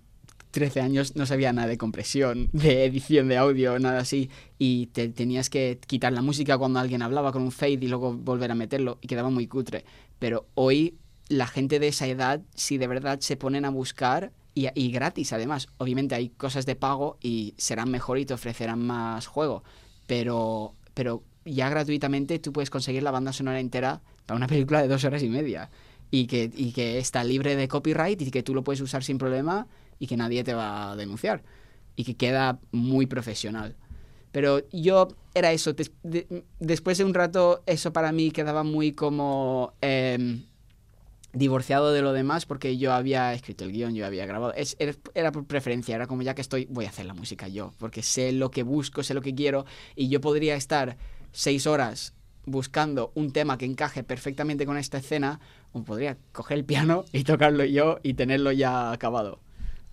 13 0.53 0.81
años 0.81 1.17
no 1.17 1.27
sabía 1.27 1.53
nada 1.53 1.67
de 1.67 1.77
compresión, 1.77 2.49
de 2.53 2.85
edición 2.85 3.27
de 3.27 3.37
audio, 3.37 3.79
nada 3.81 3.99
así, 3.99 4.31
y 4.59 4.87
te 4.87 5.09
tenías 5.09 5.51
que 5.51 5.81
quitar 5.85 6.13
la 6.13 6.23
música 6.23 6.57
cuando 6.57 6.79
alguien 6.79 7.03
hablaba 7.03 7.33
con 7.33 7.43
un 7.43 7.51
fade 7.51 7.73
y 7.85 7.89
luego 7.89 8.13
volver 8.15 8.53
a 8.53 8.55
meterlo, 8.55 8.99
y 9.01 9.09
quedaba 9.09 9.29
muy 9.31 9.49
cutre. 9.49 9.85
Pero 10.21 10.47
hoy 10.55 10.95
la 11.29 11.49
gente 11.49 11.81
de 11.81 11.89
esa 11.89 12.07
edad, 12.07 12.41
si 12.55 12.79
de 12.79 12.87
verdad 12.87 13.19
se 13.21 13.37
ponen 13.37 13.65
a 13.65 13.71
buscar, 13.71 14.31
y, 14.55 14.69
y 14.77 14.93
gratis 14.93 15.33
además, 15.33 15.67
obviamente 15.79 16.15
hay 16.15 16.29
cosas 16.29 16.67
de 16.67 16.77
pago 16.77 17.17
y 17.21 17.55
serán 17.57 17.91
mejor 17.91 18.19
y 18.21 18.25
te 18.27 18.35
ofrecerán 18.35 18.87
más 18.87 19.27
juego, 19.27 19.65
pero, 20.07 20.75
pero 20.95 21.23
ya 21.45 21.69
gratuitamente 21.69 22.39
tú 22.39 22.53
puedes 22.53 22.71
conseguir 22.71 23.03
la 23.03 23.11
banda 23.11 23.33
sonora 23.33 23.61
entera 23.61 24.01
para 24.27 24.37
una 24.37 24.47
película 24.47 24.81
de 24.81 24.89
dos 24.89 25.05
horas 25.05 25.23
y 25.23 25.29
media. 25.29 25.71
Y 26.11 26.27
que, 26.27 26.51
y 26.55 26.73
que 26.73 26.99
está 26.99 27.25
libre 27.25 27.57
de 27.57 27.67
copyright 27.67 28.21
y 28.23 28.31
que 28.31 28.43
tú 28.45 28.55
lo 28.55 28.63
puedes 28.63 28.81
usar 28.81 29.03
sin 29.03 29.19
problema 29.19 29.67
y 29.99 30.07
que 30.07 30.17
nadie 30.17 30.45
te 30.45 30.55
va 30.55 30.93
a 30.93 30.97
denunciar. 30.97 31.43
Y 31.97 32.05
que 32.05 32.15
queda 32.17 32.61
muy 32.73 33.07
profesional. 33.07 33.75
Pero 34.31 34.63
yo 34.71 35.09
era 35.35 35.53
eso. 35.53 35.73
des- 35.73 35.93
de- 36.03 36.45
después 36.61 36.99
de 36.99 37.05
un 37.05 37.15
rato, 37.15 37.63
eso 37.67 37.93
para 37.93 38.13
mí 38.13 38.31
quedaba 38.31 38.63
muy 38.63 38.93
como 38.93 39.73
em, 39.81 40.45
divorciado 41.35 41.93
de 41.93 42.01
lo 42.03 42.13
demás 42.13 42.47
porque 42.47 42.77
yo 42.79 42.93
había 42.93 43.33
escrito 43.35 43.65
el 43.65 43.73
guion, 43.73 43.95
yo 43.95 44.07
había 44.07 44.25
grabado. 44.27 44.55
Es- 44.55 44.77
era, 45.15 45.33
por 45.33 45.45
preferencia, 45.47 45.95
era 45.95 46.07
como 46.07 46.23
ya 46.23 46.35
que 46.35 46.41
estoy, 46.41 46.67
voy 46.71 46.87
a 46.87 46.89
hacer 46.89 47.07
la 47.07 47.15
música 47.15 47.49
yo. 47.49 47.73
Porque 47.79 48.03
sé 48.03 48.33
lo 48.33 48.51
que 48.51 48.63
busco, 48.63 49.03
sé 49.03 49.15
lo 49.15 49.21
que 49.21 49.35
quiero. 49.35 49.67
Y 49.97 50.09
yo 50.09 50.21
podría 50.21 50.55
estar 50.57 50.97
seis 51.33 51.67
horas 51.67 52.15
buscando 52.47 53.11
un 53.15 53.33
tema 53.33 53.57
que 53.59 53.65
encaje 53.65 54.03
perfectamente 54.05 54.67
con 54.67 54.77
esta 54.77 54.99
escena, 54.99 55.41
o 55.73 55.83
podría 55.83 56.17
coger 56.33 56.59
el 56.59 56.65
piano 56.65 57.05
y 57.13 57.25
tocarlo 57.25 57.65
yo 57.65 57.99
y 58.03 58.15
tenerlo 58.15 58.53
ya 58.53 58.93
acabado. 58.93 59.41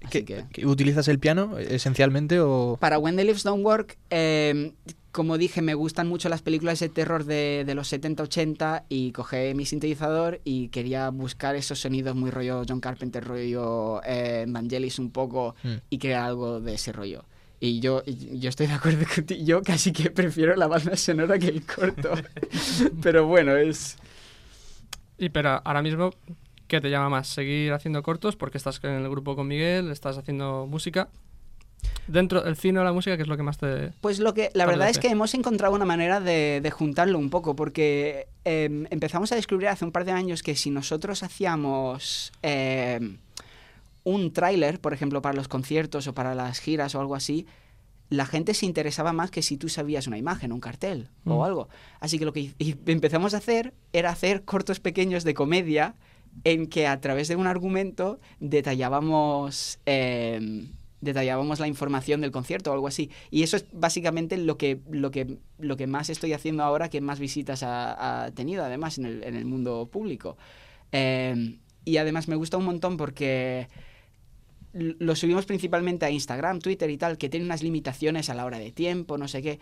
Así 0.03 0.23
¿Qué- 0.23 0.25
que... 0.25 0.45
qué- 0.51 0.65
¿Utilizas 0.65 1.07
el 1.07 1.17
piano 1.19 1.57
esencialmente 1.57 2.39
o...? 2.39 2.77
Para 2.79 2.97
When 2.99 3.15
the 3.15 3.23
Leaves 3.23 3.43
Don't 3.43 3.65
Work, 3.65 3.97
eh, 4.09 4.73
como 5.11 5.37
dije, 5.37 5.61
me 5.61 5.73
gustan 5.73 6.07
mucho 6.07 6.29
las 6.29 6.41
películas 6.41 6.79
de 6.79 6.89
terror 6.89 7.25
de, 7.25 7.63
de 7.65 7.75
los 7.75 7.91
70-80 7.91 8.83
y 8.89 9.11
cogí 9.11 9.53
mi 9.55 9.65
sintetizador 9.65 10.39
y 10.43 10.69
quería 10.69 11.09
buscar 11.09 11.55
esos 11.55 11.79
sonidos 11.79 12.15
muy 12.15 12.31
rollo 12.31 12.63
John 12.67 12.79
Carpenter, 12.79 13.23
rollo 13.23 14.01
eh, 14.05 14.45
Vangelis 14.47 14.99
un 14.99 15.11
poco 15.11 15.55
Hmm. 15.63 15.75
y 15.89 15.97
crear 15.97 16.23
algo 16.23 16.59
de 16.59 16.73
ese 16.75 16.91
rollo. 16.91 17.23
Y 17.59 17.79
yo, 17.79 18.03
yo 18.05 18.49
estoy 18.49 18.67
de 18.67 18.73
acuerdo 18.73 19.05
contigo, 19.15 19.43
yo 19.45 19.61
casi 19.61 19.91
que 19.91 20.09
prefiero 20.09 20.55
la 20.55 20.67
banda 20.67 20.95
sonora 20.95 21.37
que 21.37 21.47
el 21.47 21.65
corto. 21.65 22.11
Pero 23.03 23.27
bueno, 23.27 23.55
es... 23.55 23.97
Y 25.17 25.29
pero 25.29 25.61
ahora 25.63 25.83
mismo, 25.83 26.09
¿qué 26.67 26.81
te 26.81 26.89
llama 26.89 27.09
más? 27.09 27.27
¿Seguir 27.27 27.73
haciendo 27.73 28.01
cortos? 28.01 28.35
Porque 28.35 28.57
estás 28.57 28.79
en 28.83 28.91
el 28.91 29.09
grupo 29.09 29.35
con 29.35 29.47
Miguel, 29.47 29.91
estás 29.91 30.17
haciendo 30.17 30.65
música. 30.67 31.09
Dentro 32.07 32.41
del 32.41 32.55
cine 32.55 32.79
o 32.79 32.83
la 32.83 32.91
música, 32.93 33.15
¿qué 33.15 33.23
es 33.23 33.27
lo 33.27 33.37
que 33.37 33.43
más 33.43 33.57
te...? 33.57 33.91
Pues 34.01 34.19
lo 34.19 34.33
que 34.33 34.49
la 34.53 34.65
verdad 34.65 34.89
es 34.89 34.99
que 34.99 35.07
hemos 35.07 35.33
encontrado 35.33 35.73
una 35.75 35.85
manera 35.85 36.19
de, 36.19 36.59
de 36.61 36.71
juntarlo 36.71 37.17
un 37.17 37.29
poco, 37.29 37.55
porque 37.55 38.27
eh, 38.43 38.85
empezamos 38.89 39.31
a 39.31 39.35
descubrir 39.35 39.69
hace 39.69 39.85
un 39.85 39.91
par 39.91 40.05
de 40.05 40.11
años 40.11 40.43
que 40.43 40.55
si 40.55 40.69
nosotros 40.71 41.23
hacíamos 41.23 42.31
eh, 42.43 43.17
un 44.03 44.33
tráiler, 44.33 44.79
por 44.81 44.93
ejemplo, 44.93 45.21
para 45.21 45.35
los 45.35 45.47
conciertos 45.47 46.07
o 46.07 46.13
para 46.13 46.35
las 46.35 46.59
giras 46.59 46.95
o 46.95 46.99
algo 46.99 47.15
así, 47.15 47.45
la 48.09 48.25
gente 48.25 48.53
se 48.53 48.65
interesaba 48.65 49.13
más 49.13 49.31
que 49.31 49.41
si 49.41 49.55
tú 49.55 49.69
sabías 49.69 50.05
una 50.07 50.17
imagen, 50.17 50.51
un 50.51 50.59
cartel 50.59 51.07
Mm. 51.23 51.31
o 51.31 51.45
algo. 51.45 51.69
Así 51.99 52.19
que 52.19 52.25
lo 52.25 52.33
que 52.33 52.51
empezamos 52.87 53.33
a 53.33 53.37
hacer 53.37 53.73
era 53.93 54.09
hacer 54.09 54.43
cortos 54.43 54.79
pequeños 54.81 55.23
de 55.23 55.33
comedia 55.33 55.95
en 56.43 56.67
que 56.67 56.87
a 56.87 56.99
través 56.99 57.27
de 57.27 57.35
un 57.37 57.47
argumento 57.47 58.19
detallábamos 58.39 59.79
eh, 59.85 60.67
detallábamos 61.01 61.59
la 61.59 61.67
información 61.67 62.21
del 62.21 62.31
concierto 62.31 62.71
o 62.71 62.73
algo 62.73 62.87
así. 62.87 63.09
Y 63.29 63.43
eso 63.43 63.57
es 63.57 63.65
básicamente 63.73 64.37
lo 64.37 64.57
que, 64.57 64.79
lo 64.89 65.11
que, 65.11 65.37
lo 65.59 65.75
que 65.75 65.87
más 65.87 66.09
estoy 66.09 66.33
haciendo 66.33 66.63
ahora, 66.63 66.89
que 66.89 67.01
más 67.01 67.19
visitas 67.19 67.63
ha, 67.63 68.25
ha 68.25 68.31
tenido 68.31 68.63
además 68.63 68.97
en 68.97 69.05
el, 69.05 69.23
en 69.23 69.35
el 69.35 69.45
mundo 69.45 69.89
público. 69.91 70.37
Eh, 70.91 71.57
y 71.83 71.97
además 71.97 72.27
me 72.27 72.35
gusta 72.35 72.57
un 72.57 72.65
montón 72.65 72.97
porque 72.97 73.67
lo 74.73 75.15
subimos 75.15 75.45
principalmente 75.45 76.05
a 76.05 76.11
Instagram, 76.11 76.59
Twitter 76.59 76.89
y 76.89 76.97
tal, 76.97 77.17
que 77.17 77.29
tiene 77.29 77.45
unas 77.45 77.63
limitaciones 77.63 78.29
a 78.29 78.33
la 78.33 78.45
hora 78.45 78.59
de 78.59 78.71
tiempo, 78.71 79.17
no 79.17 79.27
sé 79.27 79.41
qué. 79.41 79.59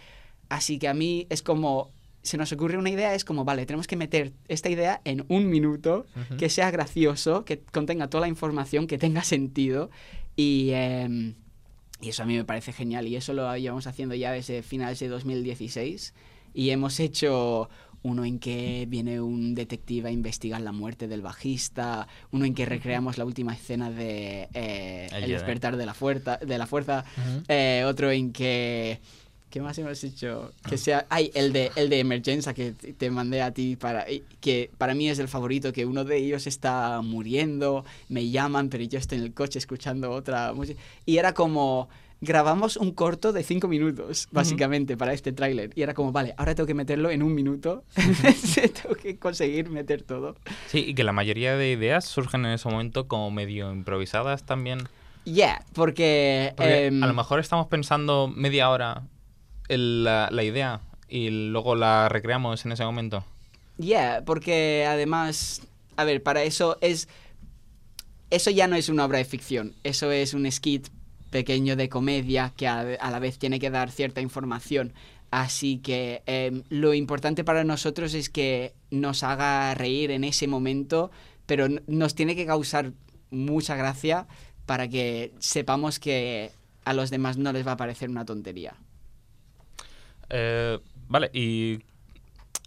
Así 0.49 0.77
que 0.79 0.87
a 0.87 0.93
mí 0.93 1.25
es 1.29 1.41
como, 1.41 1.91
se 2.21 2.37
nos 2.37 2.51
ocurre 2.51 2.77
una 2.77 2.89
idea, 2.89 3.15
es 3.15 3.25
como, 3.25 3.45
vale, 3.45 3.65
tenemos 3.65 3.87
que 3.87 3.95
meter 3.95 4.33
esta 4.47 4.69
idea 4.69 5.01
en 5.05 5.25
un 5.29 5.49
minuto, 5.49 6.05
que 6.37 6.49
sea 6.49 6.69
gracioso, 6.71 7.45
que 7.45 7.59
contenga 7.59 8.09
toda 8.09 8.21
la 8.21 8.27
información, 8.27 8.87
que 8.87 8.97
tenga 8.97 9.23
sentido. 9.23 9.89
Y, 10.39 10.69
eh, 10.71 11.33
y 11.99 12.09
eso 12.09 12.23
a 12.23 12.25
mí 12.25 12.37
me 12.37 12.45
parece 12.45 12.71
genial. 12.71 13.05
Y 13.09 13.17
eso 13.17 13.33
lo 13.33 13.57
llevamos 13.57 13.87
haciendo 13.87 14.15
ya 14.15 14.31
desde 14.31 14.63
finales 14.63 14.97
de 14.99 15.09
2016. 15.09 16.13
Y 16.53 16.69
hemos 16.69 17.01
hecho 17.01 17.69
uno 18.03 18.23
en 18.23 18.39
que 18.39 18.85
viene 18.87 19.19
un 19.19 19.53
detective 19.53 20.07
a 20.07 20.11
investigar 20.11 20.61
la 20.61 20.71
muerte 20.71 21.09
del 21.09 21.21
bajista, 21.21 22.07
uno 22.31 22.45
en 22.45 22.53
que 22.53 22.65
recreamos 22.65 23.17
la 23.17 23.25
última 23.25 23.53
escena 23.53 23.91
de 23.91 24.47
eh, 24.53 25.09
El 25.11 25.29
despertar 25.29 25.75
de 25.75 25.85
la 25.85 25.93
fuerza, 25.93 26.37
de 26.37 26.57
la 26.57 26.65
fuerza 26.65 27.03
eh, 27.49 27.83
otro 27.85 28.09
en 28.09 28.31
que 28.31 29.01
¿Qué 29.49 29.61
más 29.61 29.77
hemos 29.79 30.03
hecho? 30.03 30.51
Que 30.67 30.77
sea. 30.77 31.07
Ay, 31.09 31.31
el 31.33 31.51
de, 31.51 31.71
el 31.75 31.89
de 31.89 31.99
Emergencia 31.99 32.53
que 32.53 32.71
te 32.73 33.09
mandé 33.09 33.41
a 33.41 33.51
ti 33.51 33.75
para. 33.75 34.05
Que 34.39 34.69
para 34.77 34.93
mí 34.93 35.09
es 35.09 35.17
el 35.17 35.27
favorito, 35.27 35.73
que 35.73 35.85
uno 35.85 36.03
de 36.03 36.17
ellos 36.17 36.45
está 36.45 37.01
muriendo, 37.01 37.83
me 38.09 38.29
llaman, 38.29 38.69
pero 38.69 38.83
yo 38.83 38.99
estoy 38.99 39.17
en 39.17 39.23
el 39.23 39.33
coche 39.33 39.57
escuchando 39.57 40.11
otra 40.11 40.53
música. 40.53 40.79
Y 41.05 41.17
era 41.17 41.33
como. 41.33 41.89
Grabamos 42.21 42.75
un 42.75 42.91
corto 42.91 43.31
de 43.31 43.43
cinco 43.43 43.69
minutos, 43.69 44.27
básicamente, 44.31 44.97
para 44.97 45.13
este 45.13 45.31
tráiler. 45.31 45.71
Y 45.73 45.83
era 45.83 45.93
como, 45.93 46.11
vale, 46.11 46.33
ahora 46.35 46.53
tengo 46.53 46.67
que 46.67 46.73
meterlo 46.73 47.09
en 47.11 47.23
un 47.23 47.33
minuto. 47.33 47.85
tengo 48.83 48.95
que 48.95 49.17
conseguir 49.17 49.69
meter 49.69 50.01
todo. 50.03 50.35
Sí, 50.67 50.83
y 50.85 50.95
que 50.95 51.05
la 51.05 51.13
mayoría 51.13 51.55
de 51.55 51.71
ideas 51.71 52.03
surgen 52.03 52.45
en 52.45 52.51
ese 52.51 52.67
momento 52.67 53.07
como 53.07 53.31
medio 53.31 53.71
improvisadas 53.71 54.43
también. 54.43 54.89
Yeah, 55.23 55.63
porque. 55.71 56.53
Porque 56.57 56.87
em, 56.87 57.01
a 57.01 57.07
lo 57.07 57.13
mejor 57.13 57.39
estamos 57.39 57.67
pensando 57.67 58.27
media 58.27 58.69
hora 58.69 59.03
en 59.69 60.03
la, 60.03 60.29
la 60.31 60.43
idea 60.43 60.81
y 61.07 61.29
luego 61.29 61.75
la 61.75 62.09
recreamos 62.09 62.65
en 62.65 62.71
ese 62.71 62.83
momento. 62.83 63.23
Yeah, 63.77 64.23
porque 64.25 64.85
además, 64.87 65.61
a 65.95 66.03
ver, 66.03 66.21
para 66.21 66.43
eso 66.43 66.77
es... 66.81 67.07
Eso 68.29 68.51
ya 68.51 68.67
no 68.67 68.75
es 68.75 68.89
una 68.89 69.05
obra 69.05 69.17
de 69.17 69.25
ficción, 69.25 69.73
eso 69.83 70.11
es 70.11 70.35
un 70.35 70.49
skit 70.51 70.89
pequeño 71.31 71.75
de 71.75 71.89
comedia 71.89 72.53
que 72.55 72.67
a, 72.67 72.81
a 72.81 73.09
la 73.09 73.17
vez 73.17 73.39
tiene 73.39 73.59
que 73.59 73.71
dar 73.71 73.89
cierta 73.89 74.21
información. 74.21 74.93
Así 75.31 75.77
que 75.77 76.23
em, 76.25 76.63
lo 76.69 76.93
importante 76.93 77.43
para 77.43 77.63
nosotros 77.63 78.13
es 78.13 78.29
que 78.29 78.73
nos 78.89 79.23
haga 79.23 79.73
reír 79.75 80.11
en 80.11 80.23
ese 80.23 80.47
momento, 80.47 81.11
pero 81.45 81.67
nos 81.87 82.15
tiene 82.15 82.35
que 82.35 82.45
causar 82.45 82.93
mucha 83.29 83.75
gracia 83.75 84.27
para 84.65 84.87
que 84.87 85.33
sepamos 85.39 85.99
que 85.99 86.51
a 86.85 86.93
los 86.93 87.09
demás 87.09 87.37
no 87.37 87.51
les 87.53 87.65
va 87.65 87.73
a 87.73 87.77
parecer 87.77 88.09
una 88.09 88.25
tontería. 88.25 88.75
Eh, 90.29 90.79
vale, 91.07 91.29
y 91.33 91.79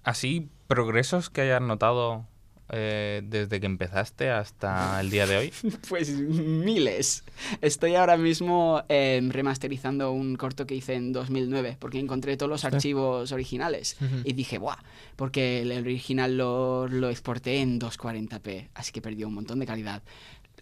así, 0.04 0.48
progresos 0.66 1.30
que 1.30 1.42
hayas 1.42 1.60
notado 1.62 2.26
eh, 2.74 3.20
desde 3.24 3.60
que 3.60 3.66
empezaste 3.66 4.30
hasta 4.30 4.98
el 5.00 5.10
día 5.10 5.26
de 5.26 5.36
hoy. 5.36 5.52
Pues 5.88 6.10
miles. 6.10 7.24
Estoy 7.60 7.94
ahora 7.96 8.16
mismo 8.16 8.82
em, 8.88 9.30
remasterizando 9.30 10.10
un 10.12 10.36
corto 10.36 10.66
que 10.66 10.74
hice 10.74 10.94
en 10.94 11.12
2009 11.12 11.76
porque 11.78 11.98
encontré 11.98 12.36
todos 12.36 12.48
los 12.50 12.64
archivos 12.64 13.30
originales 13.32 13.96
y 14.24 14.32
dije, 14.32 14.56
¡buah! 14.58 14.78
Porque 15.16 15.60
el 15.62 15.72
original 15.72 16.36
lo, 16.38 16.88
lo 16.88 17.10
exporté 17.10 17.60
en 17.60 17.78
240p, 17.78 18.68
así 18.74 18.90
que 18.92 19.02
perdió 19.02 19.28
un 19.28 19.34
montón 19.34 19.58
de 19.58 19.66
calidad. 19.66 20.02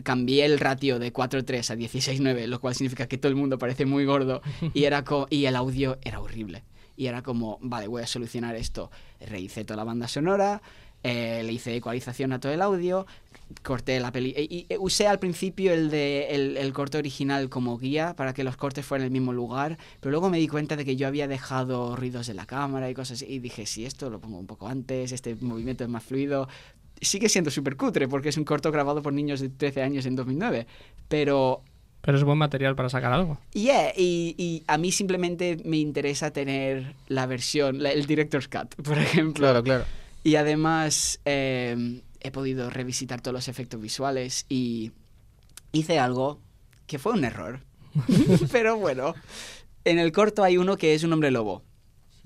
Cambié 0.02 0.46
el 0.46 0.58
ratio 0.58 0.98
de 0.98 1.12
4.3 1.12 1.70
a 1.70 1.76
16.9, 1.76 2.46
lo 2.46 2.60
cual 2.60 2.74
significa 2.74 3.06
que 3.06 3.18
todo 3.18 3.28
el 3.28 3.36
mundo 3.36 3.58
parece 3.58 3.84
muy 3.86 4.04
gordo 4.04 4.40
y, 4.74 4.84
era 4.84 5.04
co- 5.04 5.26
y 5.30 5.44
el 5.44 5.54
audio 5.56 5.98
era 6.02 6.20
horrible. 6.20 6.64
Y 6.96 7.06
era 7.06 7.22
como, 7.22 7.58
vale, 7.60 7.88
voy 7.88 8.02
a 8.02 8.06
solucionar 8.06 8.56
esto. 8.56 8.90
Rehice 9.20 9.64
toda 9.64 9.78
la 9.78 9.84
banda 9.84 10.08
sonora, 10.08 10.62
eh, 11.02 11.42
le 11.44 11.52
hice 11.52 11.74
ecualización 11.76 12.32
a 12.32 12.40
todo 12.40 12.52
el 12.52 12.60
audio, 12.60 13.06
corté 13.62 13.98
la 14.00 14.12
peli 14.12 14.34
y, 14.36 14.66
y 14.70 14.76
usé 14.78 15.06
al 15.08 15.18
principio 15.18 15.72
el 15.72 15.90
de 15.90 16.28
el, 16.30 16.56
el 16.56 16.72
corte 16.72 16.98
original 16.98 17.48
como 17.48 17.78
guía 17.78 18.14
para 18.14 18.32
que 18.32 18.44
los 18.44 18.56
cortes 18.56 18.84
fueran 18.84 19.02
en 19.02 19.06
el 19.06 19.12
mismo 19.12 19.32
lugar 19.32 19.76
pero 20.00 20.12
luego 20.12 20.30
me 20.30 20.38
di 20.38 20.46
cuenta 20.46 20.76
de 20.76 20.84
que 20.84 20.96
yo 20.96 21.06
había 21.06 21.26
dejado 21.26 21.96
ruidos 21.96 22.26
de 22.26 22.34
la 22.34 22.46
cámara 22.46 22.88
y 22.88 22.94
cosas 22.94 23.22
así 23.22 23.32
y 23.32 23.38
dije 23.40 23.66
si 23.66 23.84
esto 23.84 24.08
lo 24.08 24.20
pongo 24.20 24.38
un 24.38 24.46
poco 24.46 24.68
antes 24.68 25.12
este 25.12 25.34
movimiento 25.36 25.84
es 25.84 25.90
más 25.90 26.04
fluido 26.04 26.48
sigue 27.00 27.28
siendo 27.28 27.50
súper 27.50 27.76
cutre 27.76 28.08
porque 28.08 28.28
es 28.28 28.36
un 28.36 28.44
corto 28.44 28.70
grabado 28.70 29.02
por 29.02 29.12
niños 29.12 29.40
de 29.40 29.48
13 29.48 29.82
años 29.82 30.06
en 30.06 30.16
2009 30.16 30.66
pero 31.08 31.62
Pero 32.02 32.16
es 32.16 32.24
buen 32.24 32.38
material 32.38 32.74
para 32.76 32.88
sacar 32.88 33.12
algo. 33.12 33.38
Yeah, 33.52 33.92
y, 33.96 34.34
y 34.38 34.62
a 34.66 34.78
mí 34.78 34.90
simplemente 34.90 35.58
me 35.64 35.76
interesa 35.76 36.30
tener 36.32 36.94
la 37.08 37.26
versión, 37.26 37.82
la- 37.82 37.92
el 37.92 38.06
Director's 38.06 38.48
Cut, 38.48 38.74
por 38.82 38.98
ejemplo. 38.98 39.44
Claro, 39.46 39.62
claro. 39.62 39.84
Y 40.24 40.36
además 40.36 41.20
eh, 41.24 42.00
he 42.20 42.30
podido 42.30 42.70
revisitar 42.70 43.20
todos 43.20 43.34
los 43.34 43.48
efectos 43.48 43.80
visuales 43.80 44.46
y 44.48 44.92
hice 45.72 45.98
algo 45.98 46.40
que 46.86 46.98
fue 46.98 47.12
un 47.12 47.24
error. 47.24 47.60
Pero 48.52 48.76
bueno, 48.76 49.14
en 49.84 49.98
el 49.98 50.12
corto 50.12 50.42
hay 50.42 50.56
uno 50.56 50.76
que 50.76 50.94
es 50.94 51.02
un 51.04 51.12
hombre 51.12 51.30
lobo 51.30 51.62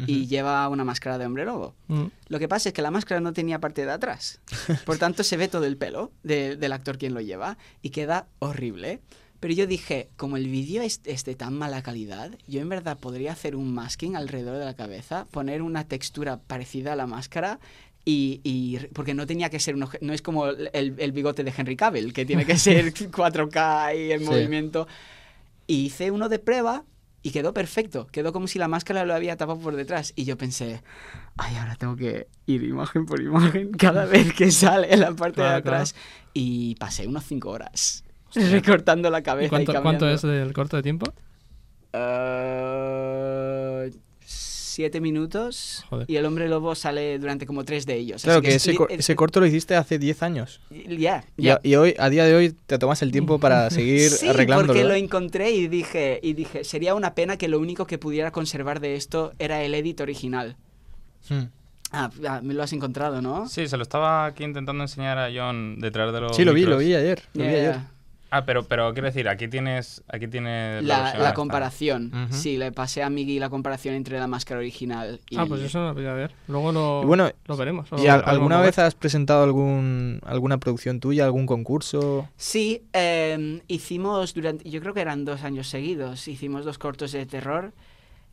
y 0.07 0.21
Ujú. 0.23 0.29
lleva 0.29 0.69
una 0.69 0.85
máscara 0.85 1.19
de 1.19 1.27
hombre 1.27 1.45
lobo. 1.45 1.75
Mm. 1.89 2.05
Lo 2.29 2.39
que 2.39 2.49
pasa 2.49 2.69
es 2.69 2.73
que 2.73 2.83
la 2.83 2.91
máscara 2.91 3.21
no 3.21 3.33
tenía 3.33 3.61
parte 3.61 3.85
de 3.85 3.93
atrás. 3.93 4.41
Por 4.85 4.99
tanto, 4.99 5.23
se 5.23 5.37
ve 5.37 5.47
todo 5.49 5.65
el 5.67 5.77
pelo 5.77 6.11
de- 6.23 6.57
del 6.57 6.73
actor 6.73 6.99
quien 6.99 7.15
lo 7.15 7.21
lleva 7.21 7.57
y 7.83 7.91
queda 7.91 8.27
horrible. 8.41 9.01
Pero 9.45 9.53
yo 9.53 9.67
dije, 9.67 10.09
como 10.17 10.39
el 10.39 10.49
vídeo 10.49 10.81
es, 10.81 11.03
es 11.05 11.27
de 11.27 11.35
tan 11.35 11.53
mala 11.59 11.83
calidad, 11.83 12.31
yo 12.49 12.63
en 12.63 12.69
verdad 12.71 12.97
podría 12.99 13.33
hacer 13.33 13.57
un 13.57 13.75
masking 13.75 14.17
alrededor 14.17 14.57
de 14.57 14.65
la 14.65 14.73
cabeza, 14.73 15.27
poner 15.31 15.61
una 15.61 15.85
textura 15.87 16.41
parecida 16.41 16.95
a 16.95 16.97
la 16.97 17.07
máscara 17.07 17.61
y... 18.07 18.41
y- 18.43 18.79
porque 18.95 19.13
no 19.13 19.27
tenía 19.27 19.51
que 19.51 19.61
ser 19.61 19.75
un... 19.75 19.87
No 20.01 20.15
es 20.15 20.23
como 20.23 20.47
el, 20.47 20.71
el 20.73 21.13
bigote 21.13 21.45
de 21.45 21.53
Henry 21.55 21.77
Cavill, 21.77 22.15
que 22.15 22.25
tiene 22.25 22.47
que 22.47 22.57
ser 22.57 22.91
4K 22.95 23.95
y 23.95 24.19
Sí. 24.19 24.25
movimiento. 24.25 24.89
Y 25.67 25.85
hice 25.85 26.11
uno 26.11 26.31
de 26.31 26.39
prueba 26.39 26.87
y 27.23 27.31
quedó 27.31 27.53
perfecto. 27.53 28.07
Quedó 28.07 28.33
como 28.33 28.47
si 28.47 28.59
la 28.59 28.69
máscara 28.69 29.05
lo 29.05 29.13
había 29.13 29.37
tapado 29.37 29.61
por 29.61 29.77
detrás. 29.77 30.15
Y 30.17 30.25
yo 30.25 30.39
pensé, 30.39 30.83
ay, 31.37 31.57
ahora 31.57 31.77
tengo 31.77 31.97
que 31.97 32.29
ir 32.47 32.63
imagen 32.63 33.05
por 33.05 33.21
imagen 33.21 33.73
cada 33.79 34.07
vez 34.07 34.33
que 34.33 34.51
sale 34.51 34.91
en 34.95 35.01
la 35.01 35.15
parte 35.15 35.43
de 35.43 35.49
Claro, 35.49 35.59
atrás. 35.59 35.95
Y 36.33 36.77
pasé 36.77 37.07
unos 37.07 37.25
5 37.25 37.51
horas 37.51 38.04
recortando 38.51 39.11
la 39.11 39.21
¿Y 39.21 39.23
cabeza. 39.23 39.49
cuánto, 39.51 39.73
y 39.73 39.77
cuánto 39.83 40.09
es 40.09 40.23
del 40.23 40.53
corto 40.53 40.77
de 40.77 40.83
tiempo? 40.83 41.13
Eh, 42.57 43.91
siete 44.25 45.01
minutos. 45.01 45.85
Joder. 45.89 46.11
Y 46.11 46.17
el 46.17 46.27
hombre 46.27 46.49
lobo 46.49 46.75
sale 46.75 47.19
durante 47.19 47.47
como 47.47 47.65
tres 47.65 47.87
de 47.87 47.95
ellos. 47.97 48.23
Claro 48.23 48.41
Así 48.41 48.49
que 48.49 48.55
es- 48.57 48.67
ese, 48.67 48.75
co- 48.77 48.89
es- 48.89 49.01
ese 49.01 49.15
corto 49.17 49.39
lo 49.41 49.47
hiciste 49.47 49.77
hace 49.77 49.99
10 49.99 50.23
años. 50.23 50.61
Ya, 50.71 51.25
Y, 51.63 51.75
hoy, 51.77 51.95
a 51.99 52.09
día 52.11 52.25
de 52.25 52.35
hoy, 52.35 52.57
te 52.67 52.79
tomas 52.79 53.01
el 53.03 53.13
tiempo 53.13 53.39
para 53.39 53.71
seguir 53.71 54.11
Sí, 54.11 54.29
arreglándolo. 54.29 54.69
porque 54.73 54.85
lo 54.85 54.95
encontré 54.95 55.53
y 55.53 55.69
dije, 55.69 56.19
y 56.23 56.33
dije, 56.33 56.65
sería 56.65 56.95
una 56.95 57.15
pena 57.15 57.37
que 57.37 57.47
lo 57.49 57.61
único 57.61 57.87
que 57.87 57.99
pudiera 57.99 58.31
conservar 58.33 58.81
de 58.81 58.97
esto 58.97 59.33
era 59.39 59.63
el 59.63 59.75
edit 59.75 60.01
original. 60.01 60.57
Hmm. 61.29 61.45
Ah, 61.93 62.11
me 62.43 62.55
lo 62.55 62.63
has 62.65 62.73
encontrado, 62.73 63.23
¿no? 63.23 63.49
Sí, 63.49 63.69
se 63.69 63.77
lo 63.77 63.85
estaba 63.85 64.27
aquí 64.27 64.43
intentando 64.43 64.83
enseñar 64.83 65.17
a 65.17 65.29
John 65.33 65.79
detrás 65.79 66.13
de 66.13 66.21
los 66.21 66.35
Sí, 66.37 66.45
lo 66.45 66.53
vi, 66.53 66.63
lo 66.65 66.77
vi 66.79 66.93
ayer. 66.93 67.23
Lo 67.35 67.45
vi 67.45 67.51
ayer. 67.51 67.77
Ah, 68.37 68.45
pero, 68.45 68.65
pero 68.65 68.93
quiero 68.95 69.07
decir, 69.07 69.29
aquí 69.29 69.47
tienes, 69.47 70.03
aquí 70.09 70.27
tienes 70.27 70.83
La, 70.85 71.15
la 71.17 71.35
comparación. 71.35 72.11
Ujú. 72.27 72.35
Sí, 72.35 72.57
le 72.59 72.73
pasé 72.73 73.03
a 73.05 73.09
Miggy 73.11 73.39
la 73.39 73.49
comparación 73.49 73.95
entre 73.95 74.19
la 74.19 74.27
máscara 74.27 74.59
original 74.59 75.21
y... 75.31 75.37
Ah, 75.37 75.45
pues 75.47 75.63
eso 75.63 75.79
no 75.79 75.87
lo 75.89 75.95
voy 75.95 76.07
a 76.07 76.15
ver. 76.15 76.33
Luego 76.49 76.73
lo, 76.73 77.03
Y 77.03 77.07
bueno, 77.07 77.31
lo 77.47 77.57
veremos. 77.57 77.89
¿Y 77.97 78.09
al- 78.09 78.25
alguna 78.27 78.61
vez 78.61 78.79
has 78.81 78.97
presentado 78.97 79.45
algún, 79.45 80.21
alguna 80.25 80.59
producción 80.59 80.99
tuya, 80.99 81.25
algún 81.27 81.47
concurso? 81.47 82.29
Sí, 82.37 82.83
eh, 82.93 83.63
hicimos 83.69 84.35
durante, 84.35 84.69
yo 84.69 84.81
creo 84.81 84.95
que 84.95 85.01
eran 85.01 85.25
dos 85.25 85.45
años 85.45 85.69
seguidos, 85.69 86.27
hicimos 86.27 86.65
dos 86.65 86.79
cortos 86.79 87.13
de 87.13 87.27
terror 87.27 87.73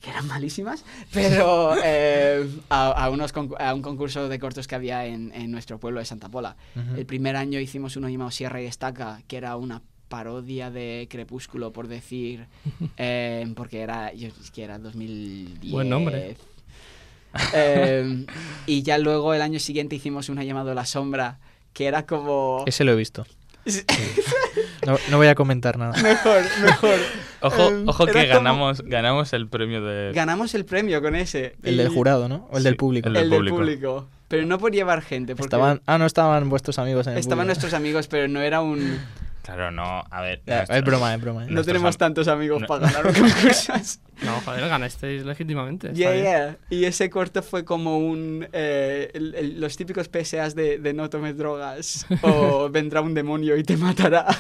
que 0.02 0.10
eran 0.10 0.26
malísimas, 0.28 0.84
pero 1.14 1.76
eh, 1.84 2.50
a, 2.70 2.88
a 2.90 3.10
unos 3.12 3.32
a 3.60 3.74
un 3.76 3.84
concurso 3.84 4.30
de 4.30 4.40
cortos 4.40 4.66
que 4.68 4.74
había 4.74 5.06
en, 5.06 5.32
en 5.36 5.52
nuestro 5.52 5.78
pueblo 5.80 6.00
de 6.00 6.06
Santa 6.06 6.28
Pola. 6.28 6.56
El 6.98 7.06
primer 7.06 7.36
año 7.36 7.60
hicimos 7.60 7.96
uno 7.98 8.10
llamado 8.10 8.32
Sierra 8.32 8.60
y 8.64 8.66
Estaca, 8.66 9.22
que 9.28 9.38
era 9.38 9.56
una 9.58 9.84
parodia 10.12 10.70
de 10.70 11.08
Crepúsculo, 11.10 11.74
por 11.74 11.88
decir, 11.88 12.46
eh, 12.98 13.52
porque 13.56 13.82
era, 13.82 14.14
yo, 14.14 14.28
es 14.28 14.52
que 14.52 14.64
era 14.64 14.78
2010. 14.78 15.72
Buen 15.74 15.90
nombre. 15.90 16.36
Eh, 17.56 18.26
y 18.68 18.84
ya 18.84 19.00
luego 19.00 19.34
el 19.34 19.42
año 19.42 19.58
siguiente 19.60 19.96
hicimos 19.96 20.30
una 20.30 20.44
llamado 20.44 20.74
La 20.76 20.86
Sombra, 20.86 21.40
que 21.74 21.88
era 21.88 22.06
como... 22.06 22.64
Ese 22.68 22.84
lo 22.84 22.92
he 22.92 22.96
visto. 22.96 23.26
No, 24.86 24.98
no 25.12 25.18
voy 25.18 25.28
a 25.28 25.36
comentar 25.36 25.78
nada. 25.78 25.94
Mejor, 26.02 26.42
mejor. 26.64 27.00
Ojo, 27.42 27.68
Em, 27.70 27.88
ojo 27.88 28.06
que 28.08 28.14
como- 28.14 28.26
ganamos, 28.28 28.82
ganamos 28.82 29.32
el 29.34 29.48
premio 29.48 29.84
de... 29.86 30.12
Ganamos 30.12 30.56
el 30.56 30.66
premio 30.66 31.04
con 31.04 31.16
ese. 31.16 31.56
El 31.62 31.76
y- 31.76 31.78
del 31.78 31.90
jurado, 31.90 32.28
¿no? 32.28 32.48
O 32.52 32.58
el 32.58 32.64
del 32.64 32.78
público. 32.78 33.08
el 33.08 33.16
El 33.16 33.22
del 33.22 33.30
del 33.30 33.40
público. 33.52 33.58
público. 33.58 34.08
Pero 34.28 34.48
no 34.48 34.58
por 34.58 34.72
llevar 34.72 35.04
gente, 35.04 35.36
porque 35.36 35.46
Estaban, 35.46 35.82
ah, 35.86 36.00
no 36.00 36.08
estaban 36.08 36.50
vuestros 36.50 36.80
amigos 36.80 37.06
en 37.06 37.14
el 37.14 37.20
estaban 37.20 37.44
público. 37.46 37.48
nuestros 37.50 37.74
amigos, 37.76 38.08
pero 38.08 38.28
no 38.28 38.42
era 38.42 38.62
un... 38.62 39.00
Claro, 39.44 39.72
no, 39.72 40.04
a 40.10 40.22
ver... 40.22 40.42
Ya, 40.46 40.58
nuestro- 40.58 40.76
es 40.78 40.84
broma, 40.84 41.16
es 41.16 41.22
broma. 41.22 41.42
¿eh? 41.44 41.48
No 41.48 41.54
Nuestros 41.56 41.66
tenemos 41.66 41.96
am- 41.96 42.00
tantos 42.00 42.28
amigos 42.28 42.62
no- 42.62 42.68
para 42.68 42.92
ganar 42.92 43.04
concursos. 43.14 44.00
No, 44.24 44.40
joder, 44.46 44.70
ganasteis 44.70 45.26
legítimamente. 45.26 45.92
Yeah, 45.94 46.16
yeah. 46.16 46.58
Y 46.70 46.86
ese 46.86 47.10
corto 47.10 47.42
fue 47.42 47.66
como 47.66 47.98
un... 47.98 48.48
eh, 48.54 49.10
el- 49.16 49.34
el- 49.34 49.60
los 49.60 49.76
típicos 49.76 50.08
PSAs 50.10 50.54
de, 50.54 50.78
de 50.78 50.94
no 50.94 51.10
tomes 51.10 51.36
drogas 51.38 52.06
o 52.22 52.70
vendrá 52.70 53.02
un 53.02 53.14
demonio 53.16 53.58
y 53.58 53.64
te 53.64 53.78
matará. 53.78 54.28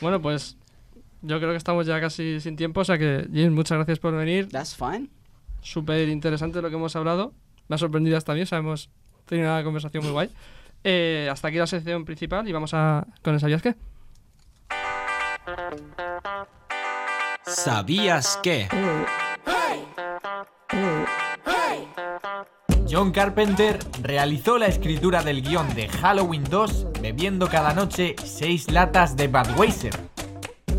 Bueno, 0.00 0.20
pues 0.22 0.56
yo 1.22 1.38
creo 1.38 1.50
que 1.50 1.56
estamos 1.58 1.86
ya 1.86 2.00
casi 2.00 2.40
sin 2.40 2.56
tiempo, 2.56 2.80
o 2.80 2.84
sea 2.84 2.96
que, 2.96 3.26
James, 3.32 3.50
muchas 3.50 3.76
gracias 3.76 3.98
por 3.98 4.14
venir. 4.16 4.48
That's 4.48 4.74
fine. 4.74 5.08
Súper 5.60 6.08
interesante 6.08 6.62
lo 6.62 6.70
que 6.70 6.76
hemos 6.76 6.96
hablado. 6.96 7.34
me 7.68 7.74
ha 7.74 7.78
sorprendido 7.78 8.16
hasta 8.16 8.32
a 8.32 8.34
mí, 8.34 8.40
o 8.40 8.46
sea, 8.46 8.58
hemos 8.58 8.88
tenido 9.26 9.52
una 9.52 9.62
conversación 9.62 10.02
muy 10.02 10.12
guay. 10.12 10.30
Eh, 10.82 11.28
hasta 11.30 11.48
aquí 11.48 11.58
la 11.58 11.66
sección 11.66 12.04
principal 12.04 12.48
y 12.48 12.52
vamos 12.52 12.72
a 12.72 13.06
con 13.22 13.34
el 13.34 13.40
¿Sabías 13.40 13.62
qué? 13.62 13.74
¿Sabías 17.44 18.38
qué? 18.42 18.68
John 22.90 23.12
Carpenter 23.12 23.78
realizó 24.02 24.58
la 24.58 24.66
escritura 24.66 25.22
del 25.22 25.42
guion 25.42 25.72
de 25.74 25.88
Halloween 25.88 26.44
2 26.44 26.86
bebiendo 27.00 27.48
cada 27.48 27.72
noche 27.72 28.16
seis 28.24 28.70
latas 28.70 29.16
de 29.16 29.28
Budweiser. 29.28 29.94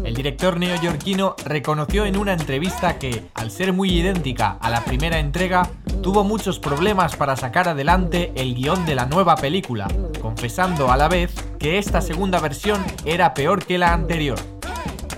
El 0.04 0.16
director 0.16 0.58
neoyorquino 0.58 1.36
reconoció 1.46 2.06
en 2.06 2.18
una 2.18 2.34
entrevista 2.34 2.98
que, 2.98 3.24
al 3.36 3.52
ser 3.52 3.72
muy 3.72 3.92
idéntica 3.92 4.58
a 4.60 4.70
la 4.70 4.84
primera 4.84 5.20
entrega, 5.20 5.70
tuvo 6.02 6.24
muchos 6.24 6.60
problemas 6.60 7.16
para 7.16 7.36
sacar 7.36 7.70
adelante 7.70 8.32
el 8.36 8.56
guion 8.56 8.86
de 8.86 8.96
la 8.96 9.06
nueva 9.06 9.36
película, 9.36 9.88
confesando 10.22 10.92
a 10.92 10.98
la 10.98 11.08
vez 11.08 11.34
que 11.60 11.78
esta 11.78 12.02
segunda 12.02 12.40
versión 12.40 12.84
era 13.06 13.34
peor 13.34 13.64
que 13.66 13.78
la 13.78 13.94
anterior. 13.94 14.40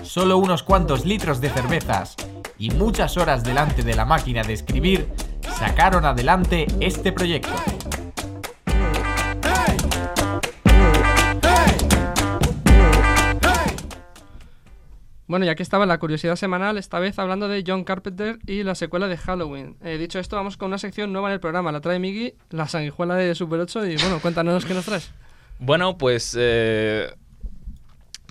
Solo 0.02 0.36
unos 0.38 0.62
cuantos 0.62 1.04
litros 1.04 1.40
de 1.40 1.50
cervezas 1.50 2.16
y 2.58 2.70
muchas 2.70 3.16
horas 3.16 3.42
delante 3.44 3.82
de 3.82 3.94
la 3.94 4.04
máquina 4.04 4.42
de 4.42 4.52
escribir 4.52 5.08
sacaron 5.58 6.04
adelante 6.04 6.66
este 6.80 7.12
proyecto. 7.12 7.52
Bueno, 15.26 15.46
ya 15.46 15.54
que 15.54 15.62
estaba 15.62 15.86
la 15.86 15.98
curiosidad 15.98 16.36
semanal, 16.36 16.76
esta 16.76 16.98
vez 16.98 17.18
hablando 17.18 17.48
de 17.48 17.64
John 17.66 17.84
Carpenter 17.84 18.38
y 18.46 18.62
la 18.62 18.74
secuela 18.74 19.08
de 19.08 19.16
Halloween. 19.16 19.76
Eh, 19.82 19.96
dicho 19.96 20.18
esto, 20.18 20.36
vamos 20.36 20.56
con 20.56 20.68
una 20.68 20.78
sección 20.78 21.12
nueva 21.12 21.28
en 21.28 21.34
el 21.34 21.40
programa. 21.40 21.72
La 21.72 21.80
trae 21.80 21.98
Miggy, 21.98 22.34
la 22.50 22.68
sanguijuela 22.68 23.14
de 23.14 23.34
Super 23.34 23.60
8 23.60 23.86
y 23.86 23.96
bueno, 23.96 24.20
cuéntanos 24.20 24.66
qué 24.66 24.74
nos 24.74 24.84
traes. 24.84 25.10
Bueno, 25.58 25.96
pues 25.96 26.36
eh, 26.38 27.08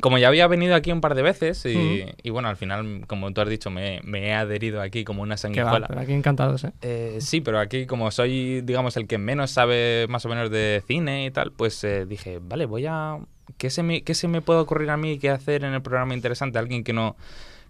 como 0.04 0.18
ya 0.18 0.28
había 0.28 0.48
venido 0.48 0.76
aquí 0.76 0.92
un 0.92 1.00
par 1.00 1.16
de 1.16 1.22
veces 1.22 1.66
y, 1.66 2.04
y 2.22 2.30
bueno, 2.30 2.50
al 2.50 2.58
final, 2.58 3.06
como 3.08 3.32
tú 3.32 3.40
has 3.40 3.48
dicho, 3.48 3.70
me, 3.70 4.02
me 4.04 4.28
he 4.28 4.34
adherido 4.34 4.82
aquí 4.82 5.06
como 5.06 5.22
una 5.22 5.36
va, 5.36 5.38
sanguijuela. 5.38 5.88
pero 5.88 6.02
aquí 6.02 6.12
encantados, 6.12 6.66
¿eh? 6.66 6.74
Eh, 6.82 7.18
sí, 7.22 7.40
pero 7.40 7.58
aquí 7.58 7.86
como 7.86 8.12
soy, 8.12 8.60
digamos, 8.62 8.98
el 8.98 9.08
que 9.08 9.18
menos 9.18 9.52
sabe 9.52 10.06
más 10.10 10.26
o 10.26 10.30
menos 10.30 10.52
de 10.52 10.84
cine 10.86 11.26
y 11.26 11.32
tal, 11.32 11.54
pues 11.54 11.82
eh, 11.86 12.06
dije, 12.06 12.40
vale, 12.42 12.66
voy 12.66 12.86
a... 12.86 13.18
¿Qué 13.58 13.70
se, 13.70 13.84
me, 13.84 14.04
¿Qué 14.04 14.14
se 14.14 14.28
me 14.28 14.42
puede 14.42 14.60
ocurrir 14.60 14.90
a 14.90 14.98
mí 14.98 15.20
que 15.20 15.30
hacer 15.30 15.64
en 15.64 15.74
el 15.74 15.82
programa 15.82 16.14
interesante? 16.14 16.60
Alguien 16.60 16.84
que 16.84 16.94
no, 16.94 17.16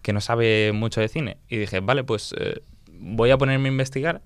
que 0.01 0.13
no 0.13 0.21
sabe 0.21 0.71
mucho 0.73 1.01
de 1.01 1.07
cine. 1.07 1.37
Y 1.49 1.57
dije, 1.57 1.79
vale, 1.79 2.03
pues 2.03 2.33
eh, 2.37 2.61
voy 2.91 3.31
a 3.31 3.37
ponerme 3.37 3.69
a 3.69 3.71
investigar 3.71 4.21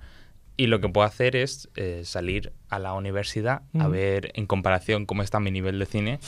y 0.59 0.65
lo 0.67 0.81
que 0.81 0.89
puedo 0.89 1.05
hacer 1.05 1.35
es 1.35 1.69
eh, 1.75 2.01
salir 2.03 2.51
a 2.69 2.79
la 2.79 2.93
universidad 2.93 3.61
a 3.75 3.83
Ujú. 3.83 3.91
ver 3.91 4.31
en 4.33 4.47
comparación 4.47 5.05
cómo 5.05 5.21
está 5.21 5.39
mi 5.39 5.51
nivel 5.51 5.77
de 5.77 5.85
cine 5.85 6.19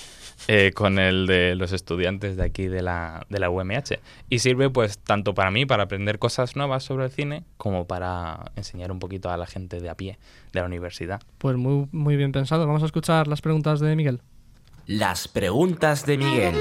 eh, 0.48 0.72
con 0.76 1.00
el 1.00 1.26
de 1.26 1.56
los 1.56 1.74
estudiantes 1.74 2.38
de 2.38 2.44
aquí 2.44 2.68
de 2.68 2.84
la, 2.84 3.26
de 3.30 3.40
la 3.40 3.50
UMH. 3.50 4.00
Y 4.30 4.40
sirve 4.40 4.70
pues 4.70 5.00
tanto 5.00 5.34
para 5.34 5.50
mí, 5.50 5.66
para 5.66 5.84
aprender 5.84 6.20
cosas 6.20 6.56
nuevas 6.56 6.84
sobre 6.84 7.06
el 7.06 7.12
cine, 7.12 7.44
como 7.58 7.88
para 7.88 8.52
enseñar 8.56 8.92
un 8.92 9.00
poquito 9.00 9.32
a 9.32 9.38
la 9.38 9.48
gente 9.48 9.80
de 9.82 9.90
a 9.90 9.96
pie 9.96 10.20
de 10.54 10.60
la 10.60 10.66
universidad. 10.68 11.22
Pues 11.40 11.58
muy, 11.58 11.88
muy 11.92 12.16
bien 12.16 12.32
pensado. 12.32 12.68
Vamos 12.68 12.84
a 12.84 12.86
escuchar 12.86 13.28
las 13.28 13.42
preguntas 13.42 13.80
de 13.80 13.96
Miguel. 13.96 14.22
Las 14.90 15.28
preguntas 15.28 16.04
de 16.08 16.18
Miguel. 16.18 16.56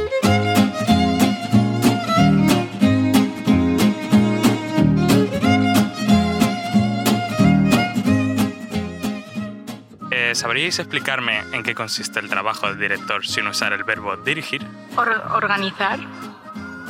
Eh, 10.10 10.34
¿Sabríais 10.34 10.78
explicarme 10.78 11.40
en 11.52 11.62
qué 11.62 11.74
consiste 11.74 12.18
el 12.20 12.28
trabajo 12.28 12.66
del 12.68 12.78
director 12.78 13.26
sin 13.26 13.46
usar 13.46 13.72
el 13.72 13.84
verbo 13.84 14.16
dirigir? 14.16 14.66
Or- 14.96 15.22
organizar 15.34 15.98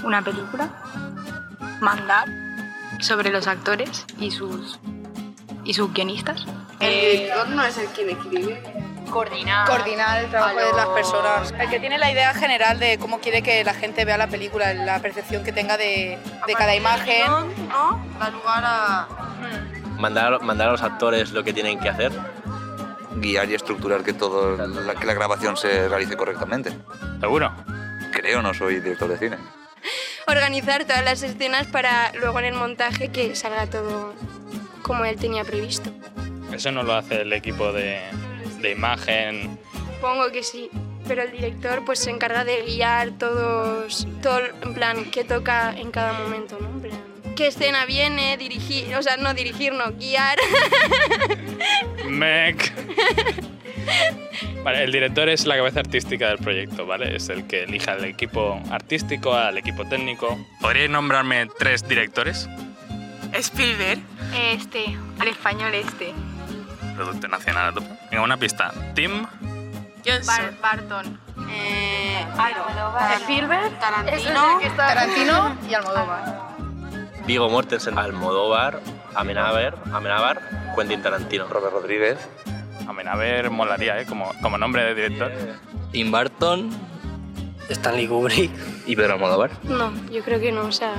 una 0.05 0.23
película, 0.23 0.69
mandar 1.81 2.29
sobre 3.01 3.31
los 3.31 3.47
actores 3.47 4.07
y 4.21 4.31
sus 4.31 4.79
y 5.65 5.75
sus 5.75 5.93
guionistas. 5.93 6.47
El 6.81 7.19
director 7.19 7.49
no 7.51 7.65
es 7.65 7.77
el 7.79 7.87
quien 7.89 8.11
escribe. 8.11 8.63
Coordinar. 9.11 9.67
Coordinar 9.67 10.25
el 10.25 10.31
trabajo 10.31 10.59
de 10.59 10.73
las 10.73 10.87
personas. 10.89 11.55
El 11.59 11.71
que 11.71 11.81
tiene 11.81 11.99
la 11.99 12.11
idea 12.11 12.35
general 12.35 12.79
de 12.79 12.99
cómo 12.99 13.21
quiere 13.21 13.43
que 13.43 13.65
la 13.65 13.75
gente 13.75 14.05
vea 14.05 14.19
la 14.19 14.29
película, 14.29 14.73
la 14.75 15.01
percepción 15.01 15.45
que 15.45 15.53
tenga 15.53 15.77
de, 15.77 16.19
de 16.47 16.55
cada 16.55 16.75
imagen. 16.75 17.27
¿no? 17.27 18.05
Da 18.19 18.31
lugar 18.31 18.63
a. 18.65 19.09
mandar, 19.99 20.43
mandar 20.43 20.69
a 20.69 20.73
los 20.73 20.83
actores 20.83 21.33
lo 21.33 21.45
que 21.45 21.53
tienen 21.53 21.79
que 21.79 21.89
hacer. 21.89 22.13
Guiar 23.17 23.51
y 23.51 23.55
estructurar 23.55 24.03
que 24.03 24.13
todo 24.13 24.57
la, 24.57 24.95
que 24.95 25.07
la 25.07 25.15
grabación 25.15 25.57
se 25.57 25.89
realice 25.89 26.17
correctamente. 26.17 26.73
¿Seguro? 27.21 27.53
Creo, 28.13 28.43
no 28.43 28.55
soy 28.55 28.81
director 28.81 29.09
de 29.09 29.19
cine. 29.19 29.37
Organizar 30.27 30.85
todas 30.85 31.05
las 31.05 31.23
escenas 31.23 31.67
para 31.67 32.13
luego 32.13 32.39
en 32.39 32.45
el 32.45 32.55
montaje 32.55 33.09
que 33.09 33.35
salga 33.35 33.67
todo 33.67 34.15
como 34.83 35.05
él 35.05 35.17
tenía 35.17 35.45
previsto. 35.45 35.91
Eso 36.53 36.71
no 36.71 36.83
lo 36.83 36.95
hace 36.95 37.23
el 37.23 37.33
equipo 37.33 37.73
de, 37.73 38.01
de 38.61 38.73
imagen. 38.73 39.59
Supongo 39.95 40.31
que 40.31 40.43
sí, 40.43 40.71
pero 41.07 41.23
el 41.23 41.33
director 41.33 41.85
pues 41.85 41.99
se 41.99 42.11
encarga 42.11 42.45
de 42.45 42.63
guiar 42.63 43.13
todos, 43.13 44.07
todo 44.23 44.41
en 44.63 44.75
plan 44.75 45.11
qué 45.11 45.25
toca 45.25 45.75
en 45.77 45.91
cada 45.91 46.13
momento, 46.13 46.59
¿no? 46.61 46.69
En 46.69 46.81
plan, 46.81 47.01
qué 47.35 47.49
escena 47.49 47.87
viene, 47.87 48.37
dirigir, 48.37 48.95
o 48.95 49.03
sea, 49.03 49.17
no 49.17 49.33
dirigir, 49.35 49.73
no, 49.73 49.93
guiar. 49.93 50.39
Mec. 52.09 52.73
Vale, 54.63 54.85
el 54.85 54.93
director 54.93 55.29
es 55.29 55.47
la 55.47 55.57
cabeza 55.57 55.81
artística 55.81 56.29
del 56.29 56.39
proyecto, 56.39 56.85
¿vale? 56.85 57.17
Es 57.17 57.29
el 57.29 57.47
que 57.47 57.63
elija 57.63 57.93
al 57.93 58.05
equipo 58.05 58.61
artístico, 58.71 59.35
al 59.35 59.57
equipo 59.57 59.85
técnico. 59.85 60.39
¿Podríais 60.61 60.91
nombrarme 60.91 61.47
tres 61.59 61.87
directores? 61.87 62.49
Spielberg. 63.33 64.01
Este, 64.35 64.97
el 65.21 65.29
español 65.29 65.75
este. 65.75 66.13
Producto 66.99 67.29
nacional. 67.29 67.73
Venga, 68.11 68.23
una 68.25 68.37
pista. 68.37 68.73
Tim. 68.95 69.25
Bar- 70.27 70.53
Barton. 70.61 71.21
Eh, 71.49 72.27
Spielberg. 73.23 73.79
Tarantino. 73.79 74.59
Tarantino 74.77 75.57
y 75.71 75.75
Almodóvar. 75.75 76.49
Vigo 77.25 77.49
Mortensen, 77.49 77.97
Almodóvar, 77.99 78.81
Amenábar, 79.15 79.77
Amenábar, 79.93 80.41
Quentin 80.75 81.01
Tarantino. 81.03 81.47
Robert 81.47 81.73
Rodríguez. 81.73 82.19
Amenaber 82.89 83.51
molaría, 83.51 84.01
¿eh? 84.01 84.07
Como, 84.07 84.33
como 84.43 84.59
nombre 84.59 84.83
de 84.83 84.95
director. 84.95 85.31
Tim 85.93 86.11
Burton, 86.11 86.71
Stanley 87.69 88.09
Kubrick 88.09 88.51
y 88.87 88.97
Pedro 88.97 89.15
Almodóvar. 89.15 89.51
No, 89.63 89.93
yo 90.11 90.25
creo 90.25 90.41
que 90.41 90.51
no, 90.51 90.63
o 90.63 90.73
sea, 90.73 90.93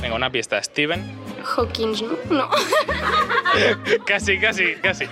Venga, 0.00 0.14
una 0.14 0.30
pista. 0.30 0.62
Steven. 0.62 1.21
Hawkins, 1.42 2.02
¿no? 2.02 2.16
No. 2.30 2.48
casi, 4.06 4.38
casi, 4.38 4.74
casi. 4.76 5.06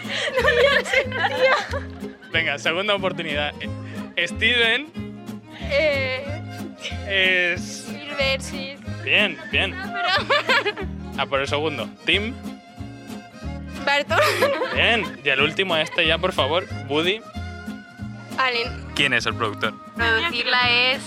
Venga, 2.32 2.58
segunda 2.58 2.94
oportunidad. 2.94 3.52
Steven 4.16 4.90
eh, 5.70 6.24
es... 7.08 7.86
Bien, 9.02 9.38
bien. 9.50 9.74
Pero... 9.74 10.88
A 11.18 11.26
por 11.26 11.40
el 11.40 11.48
segundo. 11.48 11.88
Tim. 12.04 12.34
Barton. 13.84 14.20
Bien. 14.74 15.20
Y 15.24 15.28
el 15.28 15.40
último, 15.40 15.76
este 15.76 16.06
ya, 16.06 16.18
por 16.18 16.32
favor. 16.32 16.66
Woody. 16.88 17.20
Allen. 18.38 18.86
¿Quién 18.94 19.12
es 19.12 19.26
el 19.26 19.34
productor? 19.34 19.74
Producirla 19.96 20.70
es 20.70 21.02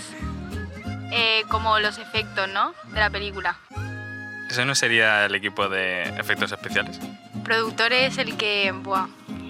eh, 1.11 1.43
como 1.49 1.79
los 1.79 1.97
efectos, 1.97 2.49
¿no? 2.49 2.73
De 2.93 2.99
la 2.99 3.09
película. 3.09 3.57
¿Ese 4.53 4.65
no 4.65 4.75
sería 4.75 5.25
el 5.25 5.33
equipo 5.33 5.67
de 5.67 6.03
efectos 6.03 6.51
especiales? 6.51 6.99
Productor 7.43 7.91
es 7.91 8.19
el 8.19 8.37
que, 8.37 8.71
buah, 8.71 9.07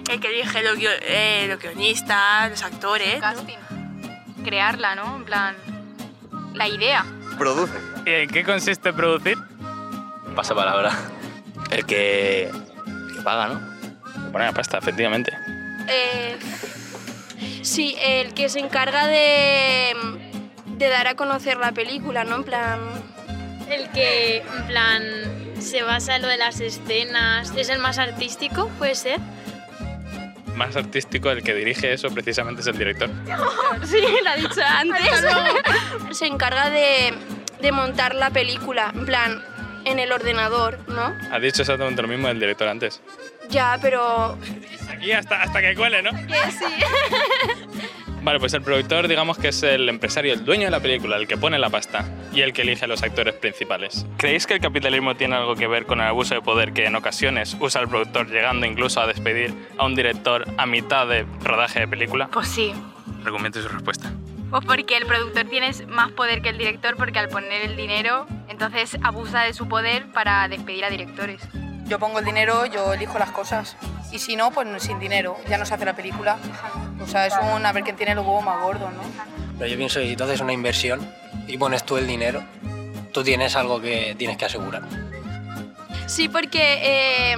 El 0.10 0.22
que 0.22 0.30
dirige 0.30 0.64
los, 0.64 0.78
guio- 0.78 0.98
eh, 1.02 1.46
los 1.50 1.60
guionistas, 1.60 2.50
los 2.52 2.64
actores. 2.64 3.16
¿no? 3.16 3.20
casting. 3.20 3.58
Crearla, 4.46 4.96
¿no? 4.96 5.18
En 5.18 5.26
plan, 5.26 5.56
la 6.54 6.70
idea. 6.70 7.04
Produce. 7.38 7.74
¿Y 8.06 8.12
en 8.12 8.30
qué 8.30 8.46
consiste 8.46 8.94
producir? 8.94 9.38
Pasa 10.38 10.56
palabra. 10.56 10.92
El 11.70 11.86
que, 11.86 12.44
el 12.46 13.16
que 13.18 13.22
paga, 13.26 13.48
¿no? 13.50 14.32
Poner 14.32 14.48
la 14.48 14.54
pasta, 14.54 14.78
efectivamente. 14.78 15.34
Eh, 15.90 16.40
sí, 17.62 17.98
el 18.00 18.34
que 18.34 18.48
se 18.48 18.60
encarga 18.60 19.06
de, 19.08 19.94
de 20.66 20.88
dar 20.88 21.08
a 21.08 21.16
conocer 21.16 21.58
la 21.58 21.74
película, 21.74 22.24
¿no? 22.24 22.38
En 22.38 22.44
plan... 22.46 22.80
El 23.70 23.90
que, 23.90 24.38
en 24.38 24.68
plan, 24.68 25.04
se 25.60 25.82
basa 25.84 26.16
en 26.16 26.22
lo 26.22 26.28
de 26.28 26.38
las 26.38 26.60
escenas, 26.60 27.52
es 27.56 27.70
el 27.70 27.80
más 27.80 27.98
artístico, 27.98 28.70
puede 28.78 28.96
ser. 28.96 29.20
Más 30.56 30.76
artístico, 30.76 31.32
el 31.32 31.42
que 31.42 31.54
dirige 31.56 31.94
eso 31.94 32.10
precisamente 32.12 32.62
es 32.62 32.68
el 32.68 32.78
director. 32.78 33.10
Sí, 33.86 34.02
lo 34.24 34.30
ha 34.30 34.36
dicho 34.36 34.62
antes. 34.64 35.26
Se 36.18 36.28
encarga 36.28 36.70
de, 36.70 37.14
de 37.62 37.72
montar 37.72 38.14
la 38.16 38.30
película, 38.30 38.92
en 38.94 39.06
plan, 39.06 39.44
en 39.86 40.00
el 40.00 40.12
ordenador, 40.12 40.80
¿no? 40.88 41.14
Ha 41.32 41.40
dicho 41.40 41.64
exactamente 41.64 42.02
lo 42.02 42.08
mismo 42.08 42.28
el 42.30 42.40
director 42.40 42.68
antes. 42.68 43.02
Ya, 43.50 43.78
pero 43.82 44.38
Aquí 44.90 45.12
hasta, 45.12 45.42
hasta 45.42 45.62
que 45.62 45.76
cuele, 45.76 46.02
¿no? 46.02 46.12
que 46.12 46.52
sí. 46.52 46.66
Vale, 48.24 48.40
pues 48.40 48.54
el 48.54 48.62
productor 48.62 49.10
digamos 49.10 49.38
que 49.38 49.50
es 49.50 49.64
el 49.64 49.90
empresario, 49.90 50.34
el 50.34 50.46
dueño 50.46 50.64
de 50.64 50.72
la 50.72 50.80
película, 50.80 51.18
el 51.18 51.28
que 51.28 51.36
pone 51.36 51.60
la 51.60 51.70
pasta 51.70 52.06
y 52.32 52.40
el 52.40 52.54
que 52.54 52.62
elige 52.62 52.86
a 52.86 52.88
los 52.88 53.04
actores 53.04 53.34
principales. 53.34 54.06
¿Creéis 54.16 54.48
que 54.48 54.54
el 54.54 54.62
capitalismo 54.62 55.16
tiene 55.16 55.36
algo 55.36 55.56
que 55.56 55.68
ver 55.68 55.86
con 55.86 56.00
el 56.00 56.08
abuso 56.08 56.34
de 56.34 56.42
poder 56.42 56.72
que 56.72 56.86
en 56.86 56.96
ocasiones 56.96 57.58
usa 57.60 57.82
el 57.82 57.90
productor 57.90 58.30
llegando 58.30 58.66
incluso 58.66 59.02
a 59.02 59.08
despedir 59.08 59.54
a 59.78 59.86
un 59.86 59.96
director 59.96 60.46
a 60.58 60.66
mitad 60.66 61.06
de 61.06 61.26
rodaje 61.44 61.82
de 61.82 61.88
película? 61.90 62.30
Pues 62.32 62.48
sí. 62.48 62.74
Argumente 63.26 63.62
su 63.62 63.68
respuesta. 63.68 64.10
Pues 64.50 64.64
porque 64.66 64.96
el 64.96 65.06
productor 65.06 65.44
tiene 65.50 65.72
más 65.90 66.12
poder 66.12 66.42
que 66.42 66.50
el 66.50 66.58
director 66.58 66.96
porque 66.96 67.20
al 67.20 67.28
poner 67.28 67.64
el 67.64 67.76
dinero, 67.76 68.26
entonces 68.48 68.98
abusa 69.04 69.42
de 69.42 69.54
su 69.54 69.68
poder 69.68 70.06
para 70.14 70.48
despedir 70.48 70.86
a 70.86 70.90
directores. 70.90 71.42
Yo 71.88 72.00
pongo 72.00 72.20
el 72.20 72.26
dinero, 72.26 72.66
yo 72.68 72.94
elijo 72.94 73.20
las 73.20 73.32
cosas. 73.32 73.76
Y 74.14 74.20
si 74.20 74.36
no, 74.36 74.52
pues 74.52 74.68
sin 74.84 75.00
dinero, 75.00 75.36
ya 75.50 75.58
no 75.58 75.66
se 75.66 75.74
hace 75.74 75.86
la 75.86 75.96
película. 75.96 76.38
O 77.02 77.08
sea, 77.08 77.26
es 77.26 77.34
un 77.56 77.66
a 77.66 77.72
ver 77.74 77.84
quién 77.84 77.96
tiene 77.96 78.14
los 78.14 78.24
huevos 78.26 78.46
más 78.46 78.62
gordos, 78.62 78.94
¿no? 78.94 79.02
Pero 79.58 79.70
yo 79.72 79.76
pienso 79.76 80.00
que 80.00 80.08
si 80.08 80.16
tú 80.16 80.24
haces 80.24 80.40
una 80.40 80.54
inversión 80.54 81.06
y 81.48 81.58
pones 81.58 81.84
tú 81.84 81.98
el 81.98 82.06
dinero, 82.06 82.44
tú 83.12 83.24
tienes 83.24 83.56
algo 83.56 83.82
que 83.82 84.16
tienes 84.18 84.38
que 84.38 84.46
asegurar. 84.46 84.84
Sí, 86.06 86.30
porque 86.30 86.80
eh, 86.84 87.36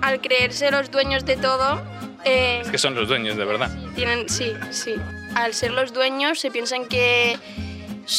al 0.00 0.20
creerse 0.22 0.70
los 0.70 0.90
dueños 0.90 1.26
de 1.26 1.36
todo, 1.36 1.82
eh, 2.24 2.60
Es 2.62 2.70
que 2.70 2.78
son 2.78 2.94
los 2.94 3.06
dueños, 3.06 3.36
de 3.36 3.44
verdad. 3.44 3.70
tienen, 3.94 4.28
sí, 4.30 4.54
sí. 4.70 4.94
Al 5.34 5.52
ser 5.52 5.72
los 5.72 5.92
dueños 5.92 6.40
se 6.40 6.50
piensan 6.50 6.86
que 6.86 7.38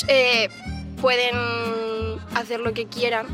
eh, 0.08 0.50
pueden 1.02 1.36
hacer 2.36 2.60
lo 2.60 2.74
que 2.74 2.86
quieran. 2.86 3.26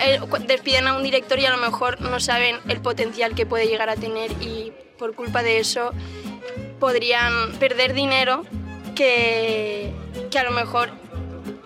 Eh, 0.00 0.20
despiden 0.46 0.86
a 0.86 0.96
un 0.96 1.02
director 1.02 1.38
y 1.38 1.46
a 1.46 1.50
lo 1.50 1.56
mejor 1.56 2.00
no 2.00 2.20
saben 2.20 2.56
el 2.68 2.80
potencial 2.80 3.34
que 3.34 3.46
puede 3.46 3.66
llegar 3.66 3.90
a 3.90 3.96
tener 3.96 4.30
y 4.40 4.72
por 4.98 5.14
culpa 5.14 5.42
de 5.42 5.58
eso 5.58 5.92
podrían 6.78 7.52
perder 7.58 7.94
dinero 7.94 8.44
que, 8.94 9.92
que 10.30 10.38
a 10.38 10.44
lo 10.44 10.52
mejor 10.52 10.90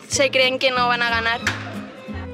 se 0.09 0.31
creen 0.31 0.59
que 0.59 0.71
no 0.71 0.89
van 0.89 1.03
a 1.03 1.11
ganar. 1.11 1.41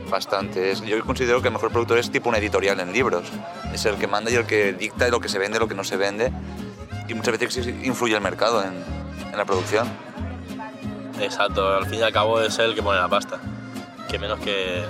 Bastante. 0.08 0.74
Yo 0.86 1.04
considero 1.04 1.42
que 1.42 1.48
el 1.48 1.54
mejor 1.54 1.70
productor 1.70 1.98
es 1.98 2.10
tipo 2.10 2.28
un 2.28 2.34
editorial 2.36 2.80
en 2.80 2.92
libros. 2.92 3.28
Es 3.72 3.84
el 3.84 3.96
que 3.96 4.06
manda 4.06 4.30
y 4.30 4.36
el 4.36 4.46
que 4.46 4.72
dicta 4.72 5.08
lo 5.08 5.20
que 5.20 5.28
se 5.28 5.38
vende, 5.38 5.58
lo 5.58 5.68
que 5.68 5.74
no 5.74 5.84
se 5.84 5.96
vende. 5.96 6.32
Y 7.08 7.14
muchas 7.14 7.38
veces 7.38 7.66
influye 7.84 8.14
el 8.14 8.20
mercado 8.20 8.62
en, 8.62 8.72
en 9.30 9.36
la 9.36 9.44
producción. 9.44 9.88
Exacto, 11.20 11.76
al 11.76 11.86
fin 11.86 11.98
y 11.98 12.02
al 12.02 12.12
cabo 12.12 12.40
es 12.40 12.58
el 12.58 12.74
que 12.74 12.82
pone 12.82 12.98
la 12.98 13.08
pasta. 13.08 13.38
Que 14.08 14.18
menos 14.18 14.40
que, 14.40 14.82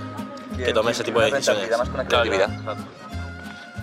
que 0.65 0.73
tome 0.73 0.93
ese 0.93 1.05
tipo 1.05 1.21
de 1.21 1.31
decisiones. 1.31 1.71
más 1.71 2.07
Claro, 2.07 2.31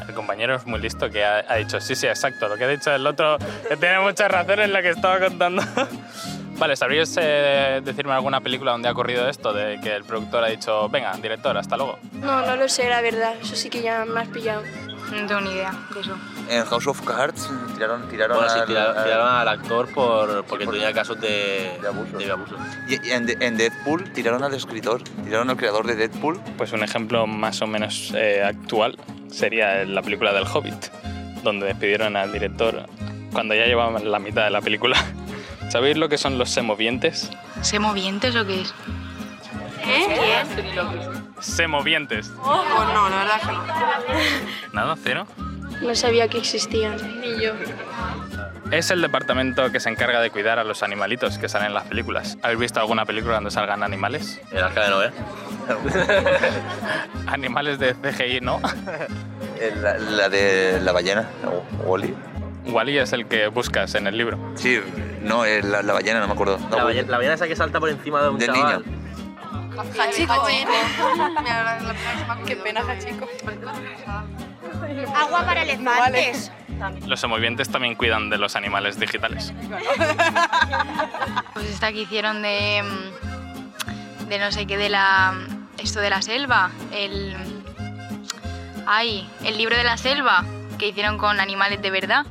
El 0.07 0.13
compañero 0.13 0.55
es 0.55 0.65
muy 0.65 0.79
listo 0.79 1.09
que 1.09 1.23
ha, 1.23 1.43
ha 1.47 1.55
dicho, 1.55 1.79
sí, 1.79 1.95
sí, 1.95 2.07
exacto, 2.07 2.47
lo 2.47 2.57
que 2.57 2.65
ha 2.65 2.67
dicho 2.67 2.93
el 2.93 3.05
otro, 3.05 3.37
que 3.67 3.77
tiene 3.77 3.99
mucha 3.99 4.27
razón 4.27 4.59
en 4.59 4.73
lo 4.73 4.81
que 4.81 4.89
estaba 4.89 5.19
contando. 5.19 5.63
vale, 6.57 6.75
¿sabríais 6.75 7.15
eh, 7.19 7.81
decirme 7.83 8.13
alguna 8.13 8.41
película 8.41 8.71
donde 8.71 8.87
ha 8.87 8.91
ocurrido 8.91 9.27
esto, 9.27 9.53
de 9.53 9.79
que 9.81 9.95
el 9.95 10.03
productor 10.03 10.43
ha 10.43 10.47
dicho, 10.47 10.89
venga, 10.89 11.15
director, 11.17 11.57
hasta 11.57 11.77
luego? 11.77 11.99
No, 12.13 12.45
no 12.45 12.55
lo 12.55 12.67
sé, 12.69 12.89
la 12.89 13.01
verdad. 13.01 13.35
Eso 13.41 13.55
sí 13.55 13.69
que 13.69 13.81
ya 13.81 14.05
me 14.05 14.21
has 14.21 14.27
pillado. 14.29 14.63
No 15.11 15.25
tengo 15.27 15.41
ni 15.41 15.51
idea 15.51 15.71
de 15.93 15.99
eso. 15.99 16.17
En 16.49 16.65
House 16.65 16.87
of 16.87 17.01
Cards 17.01 17.49
tiraron, 17.75 18.07
tiraron, 18.09 18.37
Bueno, 18.37 18.51
sí, 18.51 18.59
al, 18.59 18.65
tiraron, 18.67 18.97
al- 18.97 19.03
tiraron 19.03 19.27
al 19.27 19.47
actor 19.47 19.87
por, 19.93 20.43
porque 20.45 20.65
tenía 20.67 20.93
casos 20.93 21.19
de, 21.21 21.77
de 21.81 22.31
abuso. 22.31 22.55
Y, 22.87 23.07
y 23.07 23.11
en, 23.11 23.25
De- 23.25 23.37
en 23.39 23.57
Deadpool 23.57 24.11
tiraron 24.13 24.43
al 24.43 24.53
escritor, 24.53 25.01
tiraron 25.23 25.49
al 25.49 25.57
creador 25.57 25.85
de 25.87 25.95
Deadpool. 25.95 26.39
Pues 26.57 26.71
un 26.73 26.83
ejemplo 26.83 27.27
más 27.27 27.61
o 27.61 27.67
menos 27.67 28.11
eh, 28.15 28.43
actual 28.43 28.97
sería 29.29 29.85
la 29.85 30.01
película 30.01 30.33
del 30.33 30.45
Hobbit, 30.45 30.85
donde 31.43 31.67
despidieron 31.67 32.15
al 32.15 32.31
director 32.31 32.85
cuando 33.31 33.53
ya 33.53 33.65
llevaban 33.65 34.09
la 34.11 34.19
mitad 34.19 34.43
de 34.45 34.49
la 34.51 34.61
película. 34.61 34.97
¿Sabéis 35.69 35.97
lo 35.97 36.07
que 36.09 36.17
son 36.17 36.37
los 36.37 36.49
semovientes? 36.51 37.29
¿Semovientes 37.61 38.35
o 38.35 38.45
qué 38.45 38.61
es? 38.61 38.73
¿Eh? 39.87 41.23
Semovientes. 41.39 42.27
Pues 42.27 42.45
no, 42.93 43.09
la 43.09 43.17
verdad 43.17 43.41
que 43.41 43.51
no. 43.51 44.73
¿Nada? 44.73 44.95
¿Cero? 45.03 45.27
No 45.81 45.93
sabía 45.95 46.27
que 46.27 46.37
existían. 46.37 46.97
Ni 47.21 47.41
yo. 47.43 47.53
Es 48.71 48.89
el 48.91 49.01
departamento 49.01 49.71
que 49.71 49.79
se 49.79 49.89
encarga 49.89 50.21
de 50.21 50.31
cuidar 50.31 50.57
a 50.57 50.63
los 50.63 50.81
animalitos 50.83 51.37
que 51.37 51.47
salen 51.49 51.67
en 51.67 51.73
las 51.75 51.83
películas. 51.83 52.37
¿Habéis 52.41 52.59
visto 52.59 52.79
alguna 52.79 53.05
película 53.05 53.35
donde 53.35 53.51
salgan 53.51 53.83
animales? 53.83 54.41
El 54.51 54.63
arca 54.63 54.83
de 54.85 54.89
Noé. 54.89 55.11
Animales 57.27 57.79
de 57.79 57.93
CGI, 57.95 58.41
¿no? 58.41 58.59
La, 59.81 59.97
la 59.97 60.29
de 60.29 60.79
la 60.81 60.91
ballena, 60.91 61.27
Wally. 61.85 62.13
Wally 62.67 62.97
es 62.97 63.13
el 63.13 63.27
que 63.27 63.47
buscas 63.47 63.93
en 63.95 64.07
el 64.07 64.17
libro. 64.17 64.37
Sí, 64.55 64.79
no, 65.21 65.45
eh, 65.45 65.61
la, 65.61 65.81
la 65.83 65.93
ballena, 65.93 66.19
no 66.19 66.27
me 66.27 66.33
acuerdo. 66.33 66.57
No, 66.69 66.77
La 66.77 66.83
ballena, 66.83 67.09
la 67.11 67.17
ballena 67.17 67.33
esa 67.35 67.47
que 67.47 67.55
salta 67.55 67.79
por 67.79 67.89
encima 67.89 68.21
de 68.21 68.29
un 68.29 68.37
Del 68.39 68.47
chaval. 68.51 68.83
Hachico. 69.77 70.45
Qué 72.45 72.55
pena, 72.55 72.81
Hachico. 72.81 73.27
Agua 75.15 75.45
para 75.45 75.63
elefantes. 75.63 76.51
Los 77.05 77.19
semovientes 77.19 77.69
también 77.69 77.95
cuidan 77.95 78.29
de 78.29 78.37
los 78.37 78.55
animales 78.55 78.99
digitales. 78.99 79.53
Pues 81.53 81.69
esta 81.69 81.91
que 81.91 82.01
hicieron 82.01 82.41
de. 82.41 82.83
mm, 82.83 84.27
de 84.27 84.39
no 84.39 84.51
sé 84.51 84.65
qué, 84.65 84.77
de 84.77 84.89
la. 84.89 85.33
esto 85.77 85.99
de 85.99 86.09
la 86.09 86.21
selva. 86.21 86.71
El. 86.91 87.35
Ay, 88.87 89.29
el 89.43 89.57
libro 89.57 89.75
de 89.75 89.83
la 89.83 89.97
selva 89.97 90.43
que 90.77 90.89
hicieron 90.89 91.17
con 91.17 91.39
animales 91.39 91.81
de 91.81 91.91
verdad. 91.91 92.25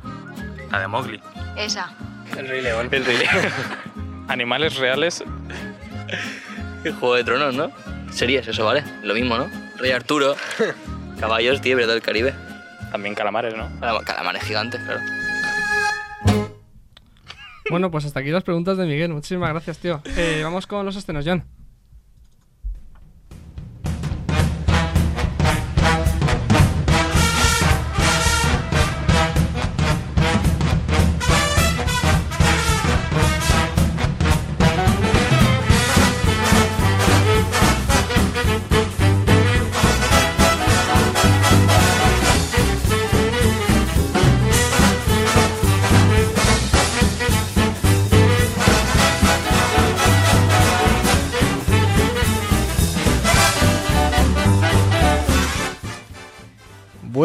La 0.71 0.79
de 0.79 0.87
Mowgli. 0.87 1.21
Esa. 1.55 1.93
El 2.37 2.47
Rey 2.47 2.61
León. 2.61 2.89
El 2.91 3.05
rey. 3.05 3.23
Animales 4.27 4.77
reales. 4.77 5.23
El 6.85 6.93
Juego 6.99 7.15
de 7.15 7.23
Tronos, 7.23 7.55
¿no? 7.55 7.71
Series, 8.11 8.47
eso, 8.47 8.63
¿vale? 8.63 8.83
Lo 9.03 9.13
mismo, 9.13 9.37
¿no? 9.37 9.47
Rey 9.77 9.91
Arturo, 9.91 10.35
caballos, 11.19 11.61
¿verdad? 11.61 11.93
Del 11.93 12.01
Caribe. 12.01 12.33
También 12.91 13.15
calamares, 13.15 13.55
¿no? 13.55 13.69
Calamares 14.05 14.43
gigantes, 14.43 14.79
claro. 14.81 15.01
Bueno, 17.69 17.89
pues 17.89 18.05
hasta 18.05 18.19
aquí 18.19 18.29
las 18.29 18.43
preguntas 18.43 18.77
de 18.77 18.85
Miguel. 18.85 19.11
Muchísimas 19.11 19.49
gracias, 19.49 19.79
tío. 19.79 20.01
Eh, 20.15 20.41
vamos 20.43 20.67
con 20.67 20.85
los 20.85 20.95
estrenos, 20.95 21.25
John. 21.27 21.43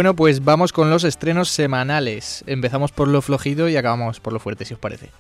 Bueno, 0.01 0.17
pues 0.17 0.43
vamos 0.43 0.73
con 0.73 0.89
los 0.89 1.05
estrenos 1.05 1.51
semanales. 1.51 2.43
Empezamos 2.47 2.91
por 2.91 3.07
lo 3.07 3.21
flojito 3.21 3.69
y 3.69 3.77
acabamos 3.77 4.19
por 4.19 4.33
lo 4.33 4.41
fuerte, 4.41 4.65
si 4.65 4.73
os 4.73 4.81
parece. 4.81 5.11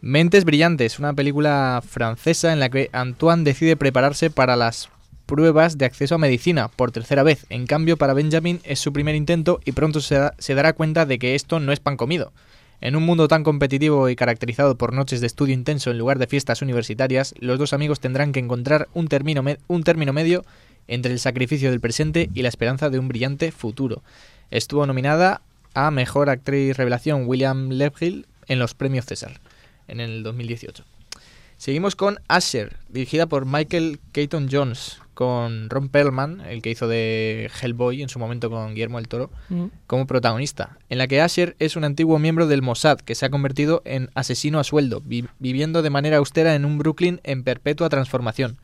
Mentes 0.00 0.44
Brillantes, 0.44 0.98
una 0.98 1.12
película 1.12 1.80
francesa 1.88 2.52
en 2.52 2.58
la 2.58 2.70
que 2.70 2.90
Antoine 2.92 3.44
decide 3.44 3.76
prepararse 3.76 4.28
para 4.28 4.56
las 4.56 4.88
pruebas 5.26 5.78
de 5.78 5.84
acceso 5.84 6.16
a 6.16 6.18
medicina 6.18 6.66
por 6.66 6.90
tercera 6.90 7.22
vez. 7.22 7.46
En 7.50 7.68
cambio, 7.68 7.96
para 7.98 8.12
Benjamin 8.12 8.58
es 8.64 8.80
su 8.80 8.92
primer 8.92 9.14
intento 9.14 9.60
y 9.64 9.70
pronto 9.70 10.00
se, 10.00 10.16
da- 10.16 10.34
se 10.38 10.56
dará 10.56 10.72
cuenta 10.72 11.06
de 11.06 11.20
que 11.20 11.36
esto 11.36 11.60
no 11.60 11.70
es 11.70 11.78
pan 11.78 11.96
comido. 11.96 12.32
En 12.80 12.96
un 12.96 13.04
mundo 13.04 13.28
tan 13.28 13.44
competitivo 13.44 14.08
y 14.08 14.16
caracterizado 14.16 14.76
por 14.76 14.92
noches 14.92 15.20
de 15.20 15.28
estudio 15.28 15.54
intenso 15.54 15.92
en 15.92 15.98
lugar 15.98 16.18
de 16.18 16.26
fiestas 16.26 16.62
universitarias, 16.62 17.32
los 17.38 17.60
dos 17.60 17.72
amigos 17.74 18.00
tendrán 18.00 18.32
que 18.32 18.40
encontrar 18.40 18.88
un 18.92 19.06
término, 19.06 19.44
un 19.68 19.84
término 19.84 20.12
medio 20.12 20.44
entre 20.90 21.12
el 21.12 21.18
sacrificio 21.18 21.70
del 21.70 21.80
presente 21.80 22.28
y 22.34 22.42
la 22.42 22.48
esperanza 22.48 22.90
de 22.90 22.98
un 22.98 23.08
brillante 23.08 23.50
futuro. 23.52 24.02
Estuvo 24.50 24.84
nominada 24.86 25.40
a 25.72 25.90
Mejor 25.90 26.28
Actriz 26.28 26.76
Revelación 26.76 27.24
William 27.26 27.70
Levhill 27.70 28.26
en 28.48 28.58
los 28.58 28.74
premios 28.74 29.06
César 29.06 29.40
en 29.88 30.00
el 30.00 30.22
2018. 30.22 30.84
Seguimos 31.56 31.94
con 31.94 32.18
Asher, 32.26 32.76
dirigida 32.88 33.26
por 33.26 33.44
Michael 33.44 34.00
Keaton 34.12 34.48
Jones, 34.50 34.98
con 35.12 35.68
Ron 35.68 35.90
Perlman, 35.90 36.40
el 36.40 36.62
que 36.62 36.70
hizo 36.70 36.88
de 36.88 37.50
Hellboy 37.60 38.00
en 38.00 38.08
su 38.08 38.18
momento 38.18 38.48
con 38.48 38.70
Guillermo 38.74 38.96
del 38.96 39.08
Toro, 39.08 39.30
Mm. 39.50 39.66
como 39.86 40.06
protagonista, 40.06 40.78
en 40.88 40.96
la 40.96 41.06
que 41.06 41.20
Asher 41.20 41.56
es 41.58 41.76
un 41.76 41.84
antiguo 41.84 42.18
miembro 42.18 42.46
del 42.46 42.62
Mossad 42.62 42.98
que 43.00 43.14
se 43.14 43.26
ha 43.26 43.30
convertido 43.30 43.82
en 43.84 44.08
asesino 44.14 44.58
a 44.58 44.64
sueldo, 44.64 45.02
vi- 45.04 45.26
viviendo 45.38 45.82
de 45.82 45.90
manera 45.90 46.16
austera 46.16 46.54
en 46.54 46.64
un 46.64 46.78
Brooklyn 46.78 47.20
en 47.24 47.44
perpetua 47.44 47.90
transformación. 47.90 48.56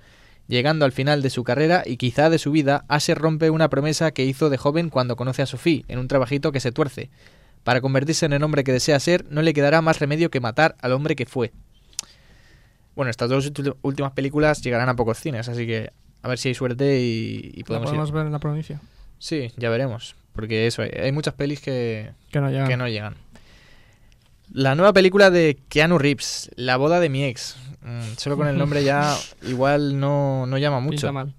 Llegando 0.49 0.85
al 0.85 0.93
final 0.93 1.23
de 1.23 1.31
su 1.31 1.43
carrera 1.43 1.83
y 1.85 1.97
quizá 1.97 2.31
de 2.31 2.39
su 2.39 2.53
vida, 2.53 2.85
Ace 2.89 3.15
rompe 3.15 3.51
una 3.51 3.69
promesa 3.69 4.13
que 4.13 4.25
hizo 4.25 4.49
de 4.49 4.57
joven 4.59 4.91
cuando 4.91 5.17
conoce 5.17 5.43
a 5.43 5.47
Sophie 5.47 5.85
en 5.89 5.99
un 5.99 6.07
trabajito 6.09 6.53
que 6.53 6.61
se 6.61 6.71
tuerce. 6.73 7.11
Para 7.65 7.81
convertirse 7.81 8.27
en 8.27 8.33
el 8.33 8.43
hombre 8.45 8.63
que 8.63 8.73
desea 8.73 9.01
ser, 9.01 9.25
no 9.29 9.43
le 9.43 9.53
quedará 9.53 9.83
más 9.83 9.99
remedio 9.99 10.31
que 10.31 10.39
matar 10.41 10.77
al 10.81 10.93
hombre 10.93 11.17
que 11.17 11.27
fue. 11.27 11.51
Bueno, 12.95 13.11
estas 13.11 13.29
dos 13.29 13.51
últimas 13.83 14.13
películas 14.13 14.63
llegarán 14.63 14.89
a 14.89 14.95
pocos 14.97 15.19
cines, 15.19 15.49
así 15.49 15.67
que 15.67 15.91
a 16.23 16.29
ver 16.29 16.39
si 16.39 16.49
hay 16.49 16.55
suerte 16.55 17.01
y, 17.01 17.51
y 17.55 17.61
¿La 17.61 17.65
podemos, 17.67 17.89
podemos 17.91 18.09
ir. 18.11 18.15
ver 18.15 18.27
en 18.27 18.33
la 18.33 18.39
provincia? 18.39 18.81
Sí, 19.19 19.51
ya 19.57 19.69
veremos. 19.69 20.15
Porque 20.33 20.67
eso, 20.67 20.83
hay, 20.83 20.91
hay 20.91 21.13
muchas 21.13 21.35
pelis 21.35 21.61
que, 21.61 22.11
Que 22.31 22.41
no 22.41 22.51
llegan. 22.51 22.69
que 22.69 22.77
no 22.77 22.87
llegan. 22.89 23.17
La 24.53 24.75
nueva 24.77 24.93
película 24.93 25.31
de 25.31 25.59
Keanu 25.69 25.99
Reeves, 25.99 26.51
La 26.55 26.77
boda 26.77 27.01
de 27.01 27.09
mi 27.09 27.25
ex. 27.25 27.57
Mm, 27.87 28.17
solo 28.17 28.37
con 28.37 28.49
el 28.49 28.59
nombre 28.59 28.83
ya 28.83 29.17
igual 29.43 30.01
no, 30.01 30.47
no 30.47 30.59
llama 30.59 30.81
mucho. 30.81 31.13
Mal. 31.13 31.35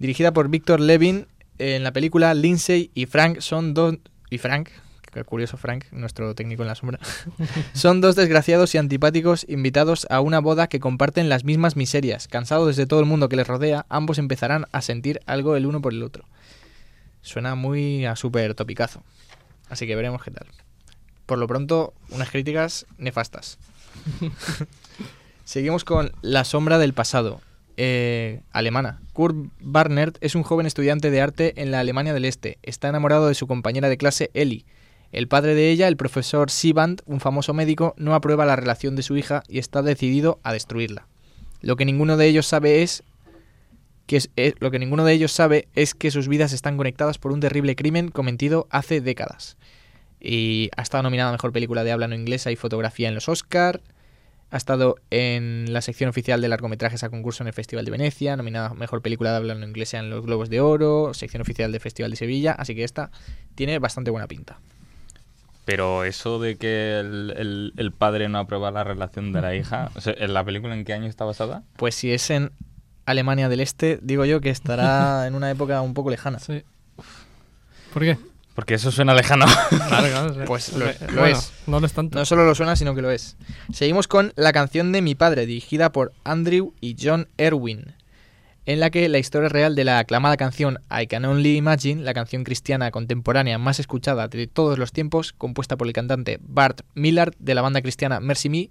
Dirigida 0.00 0.32
por 0.32 0.48
Víctor 0.48 0.80
Levin, 0.80 1.28
en 1.58 1.84
la 1.84 1.92
película 1.92 2.34
Lindsay 2.34 2.90
y 2.92 3.06
Frank 3.06 3.38
son 3.38 3.72
dos... 3.72 3.94
Y 4.28 4.38
Frank, 4.38 4.70
qué 5.12 5.22
curioso 5.22 5.56
Frank, 5.56 5.84
nuestro 5.92 6.34
técnico 6.34 6.62
en 6.62 6.68
la 6.68 6.74
sombra. 6.74 6.98
son 7.72 8.00
dos 8.00 8.16
desgraciados 8.16 8.74
y 8.74 8.78
antipáticos 8.78 9.46
invitados 9.48 10.08
a 10.10 10.20
una 10.20 10.40
boda 10.40 10.66
que 10.66 10.80
comparten 10.80 11.28
las 11.28 11.44
mismas 11.44 11.76
miserias. 11.76 12.26
Cansados 12.26 12.74
de 12.74 12.86
todo 12.86 12.98
el 12.98 13.06
mundo 13.06 13.28
que 13.28 13.36
les 13.36 13.46
rodea, 13.46 13.86
ambos 13.88 14.18
empezarán 14.18 14.66
a 14.72 14.82
sentir 14.82 15.20
algo 15.26 15.54
el 15.54 15.66
uno 15.66 15.80
por 15.80 15.92
el 15.92 16.02
otro. 16.02 16.24
Suena 17.20 17.54
muy 17.54 18.06
a 18.06 18.16
súper 18.16 18.56
topicazo. 18.56 19.04
Así 19.68 19.86
que 19.86 19.94
veremos 19.94 20.24
qué 20.24 20.32
tal. 20.32 20.48
Por 21.26 21.38
lo 21.38 21.46
pronto, 21.46 21.94
unas 22.10 22.30
críticas 22.30 22.86
nefastas. 22.98 23.58
Seguimos 25.44 25.84
con 25.84 26.12
La 26.22 26.44
sombra 26.44 26.78
del 26.78 26.94
pasado, 26.94 27.40
eh, 27.76 28.42
alemana. 28.52 29.00
Kurt 29.12 29.36
Barnert 29.60 30.16
es 30.20 30.34
un 30.34 30.44
joven 30.44 30.66
estudiante 30.66 31.10
de 31.10 31.20
arte 31.20 31.60
en 31.60 31.70
la 31.70 31.80
Alemania 31.80 32.14
del 32.14 32.24
Este. 32.24 32.58
Está 32.62 32.88
enamorado 32.88 33.26
de 33.26 33.34
su 33.34 33.46
compañera 33.46 33.88
de 33.88 33.96
clase 33.96 34.30
Ellie. 34.34 34.64
El 35.10 35.28
padre 35.28 35.54
de 35.54 35.70
ella, 35.70 35.88
el 35.88 35.96
profesor 35.96 36.50
Siband, 36.50 37.02
un 37.06 37.20
famoso 37.20 37.54
médico, 37.54 37.94
no 37.96 38.14
aprueba 38.14 38.46
la 38.46 38.56
relación 38.56 38.94
de 38.94 39.02
su 39.02 39.16
hija 39.16 39.42
y 39.48 39.58
está 39.58 39.82
decidido 39.82 40.38
a 40.42 40.52
destruirla. 40.52 41.06
Lo 41.60 41.76
que 41.76 41.84
ninguno 41.84 42.16
de 42.16 42.26
ellos 42.26 42.46
sabe 42.46 42.82
es 42.82 43.02
que 44.06 44.20
eh, 44.36 44.54
lo 44.58 44.70
que 44.70 44.78
ninguno 44.78 45.04
de 45.04 45.12
ellos 45.12 45.32
sabe 45.32 45.68
es 45.74 45.94
que 45.94 46.10
sus 46.10 46.28
vidas 46.28 46.52
están 46.52 46.76
conectadas 46.76 47.18
por 47.18 47.32
un 47.32 47.40
terrible 47.40 47.76
crimen 47.76 48.10
cometido 48.10 48.68
hace 48.70 49.00
décadas. 49.00 49.56
Y 50.20 50.70
ha 50.76 50.82
estado 50.82 51.02
nominada 51.02 51.30
a 51.30 51.32
Mejor 51.32 51.52
Película 51.52 51.84
de 51.84 51.92
Habla 51.92 52.08
No 52.08 52.14
Inglesa 52.14 52.50
y 52.50 52.56
Fotografía 52.56 53.08
en 53.08 53.14
los 53.14 53.28
Oscar. 53.28 53.80
Ha 54.52 54.56
estado 54.58 54.96
en 55.10 55.72
la 55.72 55.80
sección 55.80 56.10
oficial 56.10 56.40
de 56.42 56.48
largometrajes 56.48 57.02
a 57.02 57.08
concurso 57.08 57.42
en 57.42 57.46
el 57.48 57.54
Festival 57.54 57.84
de 57.86 57.90
Venecia, 57.90 58.36
nominada 58.36 58.68
a 58.68 58.74
Mejor 58.74 59.00
Película 59.02 59.30
de 59.30 59.36
Habla 59.38 59.54
No 59.54 59.66
Inglesa 59.66 59.98
en 59.98 60.10
los 60.10 60.24
Globos 60.24 60.50
de 60.50 60.60
Oro, 60.60 61.14
sección 61.14 61.40
oficial 61.40 61.72
del 61.72 61.80
Festival 61.80 62.10
de 62.10 62.16
Sevilla, 62.18 62.52
así 62.52 62.74
que 62.74 62.84
esta 62.84 63.10
tiene 63.54 63.78
bastante 63.78 64.10
buena 64.10 64.28
pinta. 64.28 64.60
Pero 65.64 66.04
eso 66.04 66.38
de 66.38 66.56
que 66.56 66.98
el, 67.00 67.34
el- 67.36 67.72
el 67.76 67.92
padre 67.92 68.28
no 68.28 68.38
aprueba 68.38 68.70
la 68.70 68.84
relación 68.84 69.32
de 69.32 69.40
la 69.40 69.54
hija, 69.54 69.90
o 69.94 70.00
sea, 70.00 70.14
¿en 70.18 70.34
la 70.34 70.44
película 70.44 70.74
en 70.74 70.84
qué 70.84 70.92
año 70.92 71.06
está 71.06 71.24
basada? 71.24 71.62
Pues 71.76 71.94
si 71.94 72.12
es 72.12 72.28
en 72.30 72.50
Alemania 73.06 73.48
del 73.48 73.60
Este, 73.60 73.98
digo 74.02 74.24
yo 74.24 74.40
que 74.40 74.50
estará 74.50 75.26
en 75.26 75.34
una 75.34 75.50
época 75.50 75.80
un 75.80 75.94
poco 75.94 76.10
lejana. 76.10 76.38
Sí. 76.40 76.62
¿Por 77.92 78.02
qué? 78.02 78.18
Porque 78.54 78.74
eso 78.74 78.90
suena 78.90 79.14
lejano. 79.14 79.46
Claro. 79.88 80.44
Pues 80.46 80.72
lo, 80.72 80.86
lo 80.86 80.92
bueno, 81.20 81.26
es. 81.26 81.52
No 81.66 81.80
lo 81.80 81.86
es 81.86 81.92
tanto. 81.92 82.18
No 82.18 82.24
solo 82.24 82.44
lo 82.44 82.54
suena, 82.54 82.76
sino 82.76 82.94
que 82.94 83.02
lo 83.02 83.10
es. 83.10 83.36
Seguimos 83.72 84.08
con 84.08 84.32
La 84.36 84.52
canción 84.52 84.92
de 84.92 85.00
mi 85.00 85.14
padre, 85.14 85.46
dirigida 85.46 85.92
por 85.92 86.12
Andrew 86.24 86.74
y 86.80 86.96
John 87.00 87.28
Erwin, 87.38 87.94
en 88.66 88.80
la 88.80 88.90
que 88.90 89.08
la 89.08 89.18
historia 89.18 89.48
real 89.48 89.74
de 89.74 89.84
la 89.84 89.98
aclamada 89.98 90.36
canción 90.36 90.78
I 90.90 91.06
Can 91.06 91.24
Only 91.24 91.56
Imagine, 91.56 92.02
la 92.02 92.14
canción 92.14 92.44
cristiana 92.44 92.90
contemporánea 92.90 93.58
más 93.58 93.80
escuchada 93.80 94.28
de 94.28 94.46
todos 94.46 94.78
los 94.78 94.92
tiempos, 94.92 95.32
compuesta 95.32 95.76
por 95.76 95.86
el 95.86 95.92
cantante 95.92 96.38
Bart 96.42 96.82
Millard 96.94 97.34
de 97.38 97.54
la 97.54 97.62
banda 97.62 97.80
cristiana 97.80 98.20
Mercy 98.20 98.48
Me, 98.50 98.70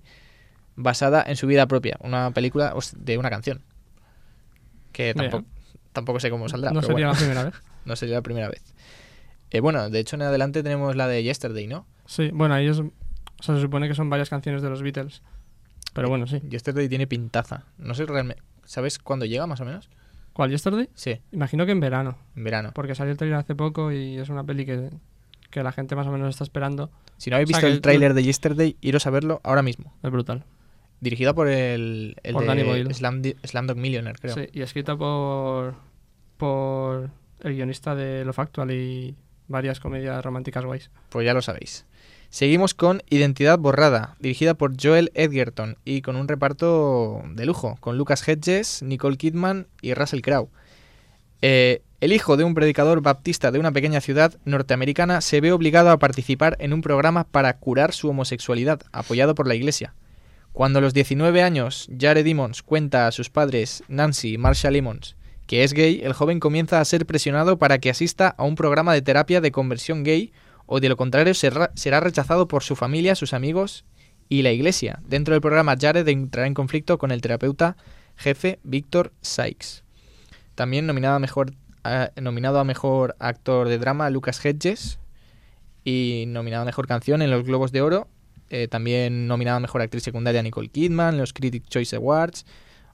basada 0.75 1.23
en 1.25 1.35
su 1.35 1.47
vida 1.47 1.65
propia, 1.67 1.97
una 2.01 2.31
película 2.31 2.73
de 2.97 3.17
una 3.17 3.29
canción. 3.29 3.61
Que 4.91 5.13
tampoco, 5.13 5.45
tampoco 5.93 6.19
sé 6.19 6.29
cómo 6.29 6.47
saldrá. 6.49 6.71
No 6.71 6.81
pero 6.81 6.93
sería 6.93 7.07
bueno. 7.07 7.13
la 7.13 7.25
primera 7.25 7.43
vez. 7.45 7.53
No 7.83 7.95
sería 7.95 8.17
la 8.17 8.21
primera 8.21 8.47
vez. 8.47 8.61
Eh, 9.51 9.59
bueno, 9.59 9.89
de 9.89 9.99
hecho 9.99 10.15
en 10.15 10.23
adelante 10.23 10.63
tenemos 10.63 10.95
la 10.95 11.07
de 11.07 11.23
Yesterday, 11.23 11.67
¿no? 11.67 11.85
Sí, 12.05 12.29
bueno, 12.33 12.55
ahí 12.55 12.67
es, 12.67 12.79
o 12.79 12.91
sea, 13.41 13.55
se 13.55 13.61
supone 13.61 13.87
que 13.87 13.95
son 13.95 14.09
varias 14.09 14.29
canciones 14.29 14.61
de 14.61 14.69
los 14.69 14.81
Beatles. 14.81 15.21
Pero 15.93 16.09
bueno, 16.09 16.25
sí. 16.27 16.41
Yesterday 16.49 16.87
tiene 16.87 17.05
pintaza. 17.07 17.65
No 17.77 17.93
sé 17.93 18.05
realmente. 18.05 18.41
¿Sabes 18.63 18.97
cuándo 18.97 19.25
llega 19.25 19.45
más 19.47 19.59
o 19.59 19.65
menos? 19.65 19.89
¿Cuál, 20.33 20.51
Yesterday? 20.51 20.87
Sí. 20.93 21.19
Imagino 21.33 21.65
que 21.65 21.73
en 21.73 21.81
verano. 21.81 22.17
En 22.35 22.45
verano. 22.45 22.71
Porque 22.73 22.95
salió 22.95 23.11
el 23.11 23.17
trailer 23.17 23.39
hace 23.39 23.55
poco 23.55 23.91
y 23.91 24.17
es 24.17 24.29
una 24.29 24.45
peli 24.45 24.65
que, 24.65 24.89
que 25.49 25.63
la 25.63 25.73
gente 25.73 25.95
más 25.95 26.07
o 26.07 26.11
menos 26.11 26.29
está 26.29 26.45
esperando. 26.45 26.89
Si 27.17 27.29
no 27.29 27.35
habéis 27.35 27.49
O 27.49 27.51
sea, 27.51 27.67
visto 27.67 27.67
el 27.75 27.81
tráiler 27.81 28.13
de 28.13 28.23
Yesterday, 28.23 28.77
iros 28.79 29.05
a 29.05 29.09
verlo 29.09 29.41
ahora 29.43 29.61
mismo. 29.61 29.93
Es 30.01 30.09
brutal. 30.09 30.45
Dirigida 31.01 31.33
por 31.33 31.49
el, 31.49 32.15
el 32.23 32.33
Por 32.33 32.43
de 32.43 32.47
Danny 32.47 32.63
Boyle. 32.63 32.93
Slam, 32.93 33.21
Slamdog 33.43 33.75
Millionaire, 33.75 34.17
creo. 34.21 34.35
Sí, 34.35 34.47
y 34.53 34.61
escrita 34.61 34.95
por, 34.95 35.75
por 36.37 37.09
el 37.41 37.55
guionista 37.55 37.95
de 37.95 38.23
Lo 38.23 38.31
Factual 38.31 38.71
y 38.71 39.15
varias 39.51 39.79
comedias 39.79 40.23
románticas 40.23 40.65
guays. 40.65 40.89
Pues 41.09 41.25
ya 41.25 41.33
lo 41.33 41.41
sabéis. 41.41 41.85
Seguimos 42.29 42.73
con 42.73 43.03
Identidad 43.09 43.59
Borrada, 43.59 44.15
dirigida 44.19 44.53
por 44.53 44.81
Joel 44.81 45.11
Edgerton 45.15 45.77
y 45.83 46.01
con 46.01 46.15
un 46.15 46.29
reparto 46.29 47.21
de 47.29 47.45
lujo, 47.45 47.77
con 47.81 47.97
Lucas 47.97 48.25
Hedges, 48.25 48.81
Nicole 48.83 49.17
Kidman 49.17 49.67
y 49.81 49.93
Russell 49.93 50.21
Crowe. 50.21 50.49
Eh, 51.41 51.81
el 51.99 52.13
hijo 52.13 52.37
de 52.37 52.45
un 52.45 52.53
predicador 52.53 53.01
baptista 53.01 53.51
de 53.51 53.59
una 53.59 53.73
pequeña 53.73 53.99
ciudad 53.99 54.33
norteamericana 54.45 55.19
se 55.19 55.41
ve 55.41 55.51
obligado 55.51 55.91
a 55.91 55.99
participar 55.99 56.55
en 56.59 56.71
un 56.71 56.81
programa 56.81 57.25
para 57.25 57.57
curar 57.57 57.91
su 57.91 58.09
homosexualidad, 58.09 58.81
apoyado 58.93 59.35
por 59.35 59.45
la 59.45 59.55
iglesia. 59.55 59.93
Cuando 60.53 60.79
a 60.79 60.81
los 60.81 60.93
19 60.93 61.43
años 61.43 61.89
Jared 61.99 62.25
Emmons 62.25 62.63
cuenta 62.63 63.07
a 63.07 63.11
sus 63.11 63.29
padres 63.29 63.83
Nancy 63.89 64.33
y 64.33 64.37
Marshall 64.37 64.77
Emmons 64.77 65.15
que 65.51 65.65
es 65.65 65.73
gay, 65.73 65.99
el 66.01 66.13
joven 66.13 66.39
comienza 66.39 66.79
a 66.79 66.85
ser 66.85 67.05
presionado 67.05 67.59
para 67.59 67.77
que 67.77 67.89
asista 67.89 68.29
a 68.37 68.45
un 68.45 68.55
programa 68.55 68.93
de 68.93 69.01
terapia 69.01 69.41
de 69.41 69.51
conversión 69.51 70.05
gay 70.05 70.31
o 70.65 70.79
de 70.79 70.87
lo 70.87 70.95
contrario 70.95 71.33
será, 71.33 71.99
rechazado 71.99 72.47
por 72.47 72.63
su 72.63 72.77
familia, 72.77 73.15
sus 73.15 73.33
amigos 73.33 73.83
y 74.29 74.43
la 74.43 74.53
iglesia. 74.53 75.01
Dentro 75.05 75.33
del 75.33 75.41
programa 75.41 75.75
Jared 75.77 76.07
entrará 76.07 76.47
en 76.47 76.53
conflicto 76.53 76.97
con 76.97 77.11
el 77.11 77.19
terapeuta 77.19 77.75
jefe 78.15 78.59
Víctor 78.63 79.11
Sykes. 79.19 79.83
También 80.55 80.87
nominado 80.87 81.17
a 81.17 82.63
mejor, 82.63 83.17
actor 83.19 83.67
de 83.67 83.77
drama 83.77 84.09
Lucas 84.09 84.39
Hedges 84.45 84.99
y 85.83 86.23
nominado 86.29 86.61
a 86.61 86.65
mejor 86.65 86.87
canción 86.87 87.21
en 87.21 87.29
los 87.29 87.43
Globos 87.43 87.73
de 87.73 87.81
Oro. 87.81 88.07
eh, 88.51 88.69
también 88.69 89.27
nominada 89.27 89.57
a 89.57 89.59
mejor 89.59 89.81
actriz 89.81 90.03
secundaria 90.03 90.41
Nicole 90.43 90.69
Kidman 90.69 91.17
los 91.17 91.33
Critic 91.33 91.67
Choice 91.67 91.97
Awards. 91.97 92.45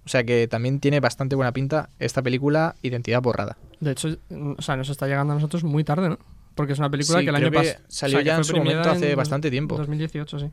O 0.08 0.10
sea 0.10 0.24
que 0.24 0.48
también 0.48 0.80
tiene 0.80 1.02
bastante 1.02 1.36
buena 1.36 1.52
pinta 1.52 1.90
esta 2.00 2.22
película 2.22 2.76
Identidad 2.82 3.22
Borrada. 3.22 3.58
De 3.82 3.92
hecho, 3.92 4.08
mm, 4.30 4.54
o 4.58 4.62
sea, 4.62 4.78
nos 4.78 4.88
está 4.88 5.06
llegando 5.06 5.34
a 5.34 5.36
nosotros 5.36 5.66
muy 5.66 5.84
tarde, 5.84 6.08
¿no? 6.08 6.18
Porque 6.56 6.72
es 6.72 6.80
una 6.80 6.90
película 6.90 7.20
Sí, 7.20 7.26
que 7.26 7.30
el 7.30 7.36
año 7.36 7.52
pasado 7.52 7.84
salió 7.90 8.22
ya 8.22 8.38
en 8.38 8.46
su 8.46 8.56
momento 8.56 8.90
hace 8.90 9.16
bastante 9.16 9.52
tiempo. 9.52 9.76
2018, 9.76 10.40
sí. 10.40 10.46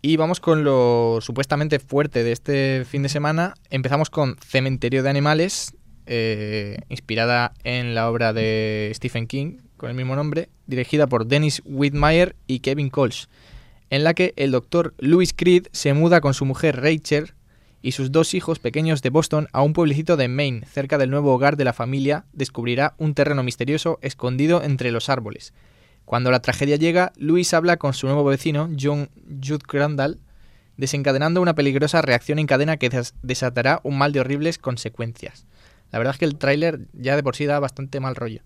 Y 0.00 0.16
vamos 0.16 0.40
con 0.40 0.64
lo 0.64 1.18
supuestamente 1.20 1.78
fuerte 1.80 2.24
de 2.24 2.32
este 2.32 2.86
fin 2.86 3.02
de 3.02 3.10
semana. 3.10 3.52
Empezamos 3.68 4.08
con 4.08 4.36
Cementerio 4.38 5.02
de 5.02 5.10
Animales, 5.10 5.74
eh, 6.06 6.78
inspirada 6.88 7.52
en 7.62 7.94
la 7.94 8.08
obra 8.08 8.32
de 8.32 8.90
Stephen 8.94 9.26
King, 9.26 9.58
con 9.76 9.90
el 9.90 9.96
mismo 9.96 10.16
nombre, 10.16 10.48
dirigida 10.66 11.08
por 11.08 11.26
Dennis 11.26 11.60
Whitmire 11.66 12.36
y 12.46 12.60
Kevin 12.60 12.88
Colch, 12.88 13.28
en 13.90 14.02
la 14.02 14.14
que 14.14 14.32
el 14.36 14.50
doctor 14.50 14.94
Louis 14.96 15.34
Creed 15.36 15.66
se 15.72 15.92
muda 15.92 16.22
con 16.22 16.32
su 16.32 16.46
mujer 16.46 16.80
Rachel 16.80 17.34
y 17.84 17.92
sus 17.92 18.10
dos 18.10 18.32
hijos 18.32 18.58
pequeños 18.60 19.02
de 19.02 19.10
Boston 19.10 19.46
a 19.52 19.60
un 19.60 19.74
pueblecito 19.74 20.16
de 20.16 20.26
Maine, 20.28 20.64
cerca 20.64 20.96
del 20.96 21.10
nuevo 21.10 21.34
hogar 21.34 21.58
de 21.58 21.64
la 21.64 21.74
familia, 21.74 22.24
descubrirá 22.32 22.94
un 22.96 23.12
terreno 23.12 23.42
misterioso 23.42 23.98
escondido 24.00 24.62
entre 24.62 24.90
los 24.90 25.10
árboles. 25.10 25.52
Cuando 26.06 26.30
la 26.30 26.40
tragedia 26.40 26.76
llega, 26.76 27.12
Louis 27.18 27.52
habla 27.52 27.76
con 27.76 27.92
su 27.92 28.06
nuevo 28.06 28.24
vecino, 28.24 28.70
John 28.80 29.10
Jude 29.26 29.64
Crandall, 29.66 30.18
desencadenando 30.78 31.42
una 31.42 31.54
peligrosa 31.54 32.00
reacción 32.00 32.38
en 32.38 32.46
cadena 32.46 32.78
que 32.78 32.88
des- 32.88 33.14
desatará 33.22 33.80
un 33.84 33.98
mal 33.98 34.12
de 34.12 34.20
horribles 34.20 34.56
consecuencias. 34.56 35.46
La 35.92 35.98
verdad 35.98 36.14
es 36.14 36.18
que 36.18 36.24
el 36.24 36.36
tráiler 36.38 36.80
ya 36.94 37.16
de 37.16 37.22
por 37.22 37.36
sí 37.36 37.44
da 37.44 37.60
bastante 37.60 38.00
mal 38.00 38.16
rollo. 38.16 38.40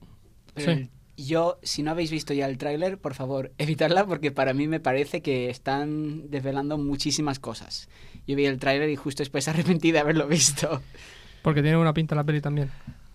El- 0.56 0.90
Yo, 1.18 1.58
si 1.64 1.82
no 1.82 1.90
habéis 1.90 2.12
visto 2.12 2.32
ya 2.32 2.46
el 2.46 2.58
tráiler, 2.58 2.96
por 2.96 3.12
favor, 3.12 3.52
evitadla 3.58 4.06
porque 4.06 4.30
para 4.30 4.54
mí 4.54 4.68
me 4.68 4.78
parece 4.78 5.20
que 5.20 5.50
están 5.50 6.30
desvelando 6.30 6.78
muchísimas 6.78 7.40
cosas. 7.40 7.88
Yo 8.26 8.36
vi 8.36 8.46
el 8.46 8.58
tráiler 8.58 8.88
y 8.88 8.96
justo 8.96 9.22
después 9.22 9.48
arrepentí 9.48 9.90
de 9.90 9.98
haberlo 9.98 10.28
visto. 10.28 10.80
Porque 11.42 11.60
tiene 11.60 11.76
una 11.76 11.92
pinta 11.92 12.14
la 12.14 12.24
peli 12.24 12.40
también. 12.40 12.70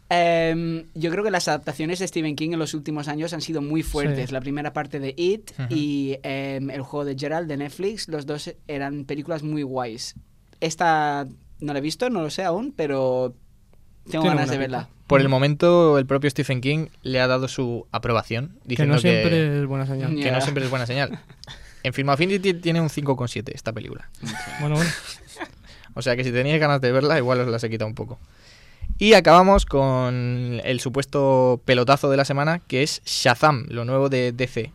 Em, 0.09 0.85
yo 0.93 1.09
creo 1.11 1.23
que 1.23 1.31
las 1.31 1.47
adaptaciones 1.47 1.99
de 1.99 2.07
Stephen 2.07 2.35
King 2.35 2.51
en 2.51 2.59
los 2.59 2.73
últimos 2.73 3.07
años 3.07 3.33
han 3.33 3.41
sido 3.41 3.61
muy 3.61 3.83
fuertes. 3.83 4.29
Sí. 4.29 4.33
La 4.33 4.41
primera 4.41 4.73
parte 4.73 4.99
de 4.99 5.13
It 5.17 5.51
y 5.69 6.17
em, 6.23 6.69
el 6.69 6.81
juego 6.81 7.05
de 7.05 7.15
Gerald 7.17 7.47
de 7.47 7.57
Netflix, 7.57 8.09
los 8.09 8.25
dos 8.25 8.53
eran 8.67 9.05
películas 9.05 9.43
muy 9.43 9.63
guays. 9.63 10.15
Esta 10.59 11.27
no 11.59 11.73
la 11.73 11.79
he 11.79 11.81
visto, 11.81 12.09
no 12.09 12.21
lo 12.21 12.29
sé 12.29 12.43
aún, 12.43 12.73
pero 12.75 13.33
Tengo 14.09 14.25
ganas 14.25 14.49
de 14.49 14.57
verla. 14.57 14.89
Por 15.07 15.21
el 15.21 15.29
momento, 15.29 15.97
el 15.99 16.05
propio 16.05 16.29
Stephen 16.29 16.61
King 16.61 16.87
le 17.03 17.19
ha 17.21 17.27
dado 17.27 17.47
su 17.47 17.87
aprobación, 17.91 18.53
Que 18.63 18.69
diciendo 18.69 18.95
no 18.95 18.99
siempre 19.01 19.59
es 19.59 19.65
buena 19.65 19.85
señal. 19.85 20.15
que 20.15 20.31
no 20.31 20.41
siempre 20.41 20.63
es 20.63 20.69
buena 20.69 20.85
señal. 20.85 21.19
En 21.83 21.93
Film 21.93 22.09
Affinity 22.09 22.53
tiene 22.53 22.79
un 22.81 22.89
5,7 22.89 23.51
esta 23.53 23.73
película. 23.73 24.09
Bueno, 24.61 24.75
bueno. 24.75 24.89
O 25.95 26.01
sea 26.01 26.15
que 26.15 26.23
si 26.23 26.31
teníais 26.31 26.59
ganas 26.59 26.81
de 26.81 26.91
verla, 26.91 27.17
igual 27.17 27.41
os 27.41 27.47
las 27.47 27.63
he 27.63 27.69
quitado 27.69 27.87
un 27.87 27.95
poco. 27.95 28.17
Y 28.97 29.13
acabamos 29.13 29.65
con 29.65 30.61
el 30.63 30.79
supuesto 30.79 31.61
pelotazo 31.65 32.09
de 32.09 32.17
la 32.17 32.25
semana, 32.25 32.59
que 32.67 32.83
es 32.83 33.01
Shazam, 33.05 33.65
lo 33.69 33.85
nuevo 33.85 34.09
de 34.09 34.31
DC 34.31 34.71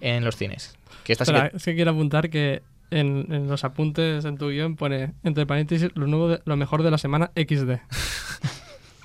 en 0.00 0.24
los 0.24 0.36
cines. 0.36 0.74
Que 1.04 1.12
esta 1.12 1.24
sí 1.24 1.30
Espera, 1.32 1.50
que- 1.50 1.56
es 1.56 1.64
que 1.64 1.74
quiero 1.74 1.90
apuntar 1.92 2.30
que 2.30 2.62
en, 2.90 3.26
en 3.32 3.48
los 3.48 3.64
apuntes 3.64 4.24
en 4.24 4.36
tu 4.38 4.48
guion 4.50 4.76
pone, 4.76 5.12
entre 5.24 5.46
paréntesis, 5.46 5.90
lo, 5.94 6.06
nuevo 6.06 6.28
de- 6.28 6.40
lo 6.44 6.56
mejor 6.56 6.82
de 6.82 6.90
la 6.90 6.98
semana 6.98 7.30
XD. 7.34 7.78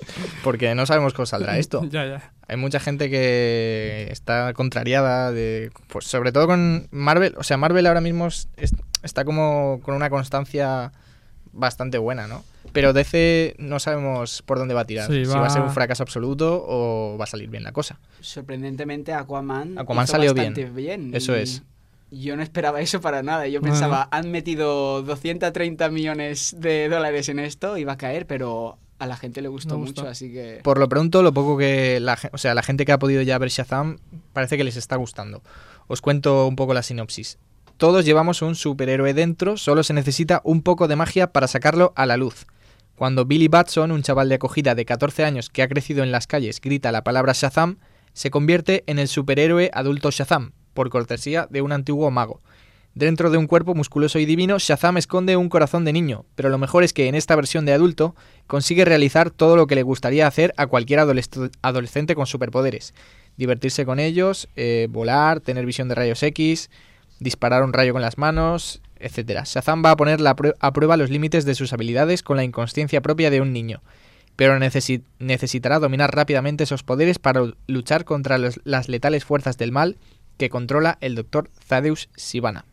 Porque 0.44 0.76
no 0.76 0.86
sabemos 0.86 1.14
cómo 1.14 1.26
saldrá 1.26 1.58
esto. 1.60 1.84
ya, 1.90 2.06
ya. 2.06 2.32
Hay 2.48 2.58
mucha 2.58 2.80
gente 2.80 3.10
que 3.10 4.08
está 4.12 4.54
contrariada, 4.54 5.32
de, 5.32 5.72
pues 5.88 6.06
sobre 6.06 6.32
todo 6.32 6.48
con 6.48 6.88
Marvel. 6.92 7.34
O 7.38 7.44
sea, 7.44 7.58
Marvel 7.58 7.88
ahora 7.88 8.02
mismo 8.02 8.28
es- 8.28 8.48
es- 8.58 8.74
está 9.04 9.26
como 9.26 9.80
con 9.84 9.96
una 9.96 10.10
constancia 10.10 10.92
bastante 11.52 11.98
buena, 11.98 12.28
¿no? 12.28 12.44
Pero 12.74 12.92
DC 12.94 13.56
no 13.60 13.80
sabemos 13.80 14.42
por 14.42 14.58
dónde 14.60 14.74
va 14.74 14.82
a 14.82 14.86
tirar. 14.86 15.08
Sí, 15.08 15.26
si 15.26 15.32
va 15.32 15.46
a 15.48 15.50
ser 15.50 15.62
va- 15.62 15.68
un 15.68 15.74
fracaso 15.74 16.04
absoluto 16.04 16.64
o 16.68 17.18
va 17.18 17.24
a 17.24 17.28
salir 17.28 17.50
bien 17.50 17.64
la 17.64 17.72
cosa. 17.72 18.00
Sorprendentemente, 18.20 19.14
Aquaman. 19.14 19.78
Aquaman 19.80 20.04
hizo 20.04 20.12
salió 20.12 20.34
bastante 20.34 20.66
bien. 20.66 20.76
bien. 21.12 21.16
Eso 21.16 21.36
y 21.38 21.42
es. 21.42 21.64
Yo 22.12 22.36
no 22.36 22.44
esperaba 22.44 22.82
eso 22.82 23.00
para 23.02 23.24
nada. 23.24 23.48
Yo 23.48 23.62
pensaba, 23.62 24.08
han 24.12 24.30
metido 24.32 25.02
230 25.02 25.90
millones 25.90 26.56
de 26.60 26.90
dólares 26.90 27.30
en 27.30 27.40
esto, 27.40 27.78
iba 27.78 27.94
a 27.94 27.98
caer, 27.98 28.26
pero 28.28 28.78
a 29.00 29.08
la 29.08 29.18
gente 29.18 29.42
le 29.42 29.48
gustó 29.48 29.78
mucho, 29.78 30.08
así 30.08 30.32
que. 30.32 30.62
Por 30.64 30.80
lo 30.80 30.88
pronto, 30.88 31.22
lo 31.22 31.34
poco 31.34 31.58
que 31.58 32.00
la, 32.00 32.18
o 32.32 32.38
sea, 32.38 32.54
la 32.54 32.64
gente 32.64 32.86
que 32.86 32.92
ha 32.92 33.00
podido 33.00 33.22
ya 33.22 33.38
ver 33.38 33.50
Shazam 33.50 33.98
parece 34.34 34.58
que 34.58 34.64
les 34.64 34.78
está 34.78 34.96
gustando. 34.96 35.42
Os 35.88 36.02
cuento 36.02 36.48
un 36.48 36.56
poco 36.56 36.74
la 36.74 36.84
sinopsis. 36.84 37.38
Todos 37.78 38.06
llevamos 38.06 38.42
un 38.42 38.56
superhéroe 38.56 39.14
dentro, 39.14 39.58
solo 39.58 39.84
se 39.84 39.94
necesita 39.94 40.42
un 40.46 40.62
poco 40.62 40.88
de 40.88 40.96
magia 40.96 41.34
para 41.34 41.48
sacarlo 41.48 41.92
a 41.96 42.06
la 42.06 42.16
luz. 42.16 42.46
Cuando 42.96 43.26
Billy 43.26 43.50
Batson, 43.50 43.92
un 43.92 44.02
chaval 44.02 44.30
de 44.30 44.36
acogida 44.36 44.76
de 44.76 44.86
14 44.86 45.26
años 45.26 45.50
que 45.50 45.62
ha 45.62 45.68
crecido 45.68 46.02
en 46.02 46.14
las 46.14 46.28
calles, 46.28 46.62
grita 46.62 46.94
la 46.94 47.04
palabra 47.04 47.34
Shazam, 47.34 47.80
se 48.14 48.32
convierte 48.32 48.86
en 48.88 48.98
el 48.98 49.10
superhéroe 49.10 49.70
adulto 49.74 50.10
Shazam, 50.10 50.54
por 50.74 50.90
cortesía 50.90 51.48
de 51.50 51.62
un 51.62 51.74
antiguo 51.74 52.10
mago. 52.12 52.42
Dentro 52.96 53.30
de 53.30 53.38
un 53.38 53.48
cuerpo 53.48 53.76
musculoso 53.76 54.20
y 54.20 54.26
divino, 54.26 54.58
Shazam 54.58 54.96
esconde 54.96 55.36
un 55.36 55.50
corazón 55.50 55.84
de 55.84 55.92
niño, 55.92 56.24
pero 56.36 56.48
lo 56.48 56.58
mejor 56.58 56.86
es 56.86 56.94
que 56.94 57.10
en 57.10 57.16
esta 57.16 57.36
versión 57.36 57.66
de 57.66 57.74
adulto 57.74 58.16
consigue 58.48 58.86
realizar 58.86 59.32
todo 59.32 59.58
lo 59.58 59.68
que 59.68 59.76
le 59.76 59.84
gustaría 59.84 60.28
hacer 60.28 60.54
a 60.56 60.66
cualquier 60.68 61.00
adoles- 61.02 61.52
adolescente 61.62 62.16
con 62.16 62.26
superpoderes. 62.26 62.94
Divertirse 63.36 63.86
con 63.86 64.00
ellos, 64.00 64.48
eh, 64.56 64.88
volar, 64.90 65.42
tener 65.42 65.66
visión 65.66 65.90
de 65.90 65.96
rayos 65.96 66.24
X, 66.24 66.70
disparar 67.20 67.64
un 67.64 67.74
rayo 67.74 67.92
con 67.92 68.02
las 68.02 68.18
manos, 68.18 68.82
etc. 68.98 69.44
Shazam 69.44 69.84
va 69.84 69.92
a 69.92 69.98
poner 69.98 70.22
a 70.26 70.72
prueba 70.74 70.96
los 70.96 71.10
límites 71.10 71.44
de 71.44 71.56
sus 71.56 71.74
habilidades 71.74 72.24
con 72.24 72.38
la 72.38 72.46
inconsciencia 72.46 73.02
propia 73.02 73.30
de 73.30 73.42
un 73.42 73.52
niño, 73.52 73.82
pero 74.38 74.58
necesi- 74.58 75.04
necesitará 75.20 75.80
dominar 75.80 76.16
rápidamente 76.16 76.64
esos 76.64 76.84
poderes 76.84 77.20
para 77.20 77.44
luchar 77.68 78.06
contra 78.06 78.38
las 78.38 78.88
letales 78.88 79.26
fuerzas 79.26 79.58
del 79.58 79.74
mal 79.74 79.98
que 80.38 80.50
controla 80.50 80.98
el 81.02 81.16
Dr. 81.16 81.50
Thaddeus 81.68 82.08
Sivana. 82.16 82.64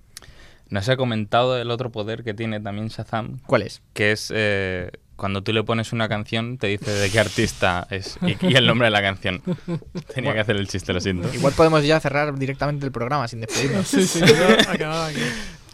No 0.72 0.80
se 0.80 0.92
ha 0.92 0.96
comentado 0.96 1.58
el 1.58 1.70
otro 1.70 1.92
poder 1.92 2.24
que 2.24 2.32
tiene 2.32 2.58
también 2.58 2.88
Shazam. 2.88 3.40
¿Cuál 3.44 3.60
es? 3.60 3.82
Que 3.92 4.10
es 4.12 4.32
eh, 4.34 4.90
cuando 5.16 5.42
tú 5.42 5.52
le 5.52 5.62
pones 5.62 5.92
una 5.92 6.08
canción, 6.08 6.56
te 6.56 6.68
dice 6.68 6.90
de 6.90 7.10
qué 7.10 7.20
artista 7.20 7.86
es 7.90 8.18
y, 8.22 8.38
y 8.46 8.54
el 8.54 8.66
nombre 8.66 8.86
de 8.86 8.90
la 8.90 9.02
canción. 9.02 9.42
Tenía 10.14 10.32
que 10.32 10.40
hacer 10.40 10.56
el 10.56 10.66
chiste, 10.68 10.94
lo 10.94 11.02
siento. 11.02 11.28
Igual 11.34 11.52
podemos 11.52 11.84
ya 11.84 12.00
cerrar 12.00 12.38
directamente 12.38 12.86
el 12.86 12.90
programa 12.90 13.28
sin 13.28 13.42
despedirnos. 13.42 13.86
Sí, 13.86 14.06
sí, 14.06 14.20
yo 14.20 14.70
acababa 14.72 15.08
aquí. 15.08 15.20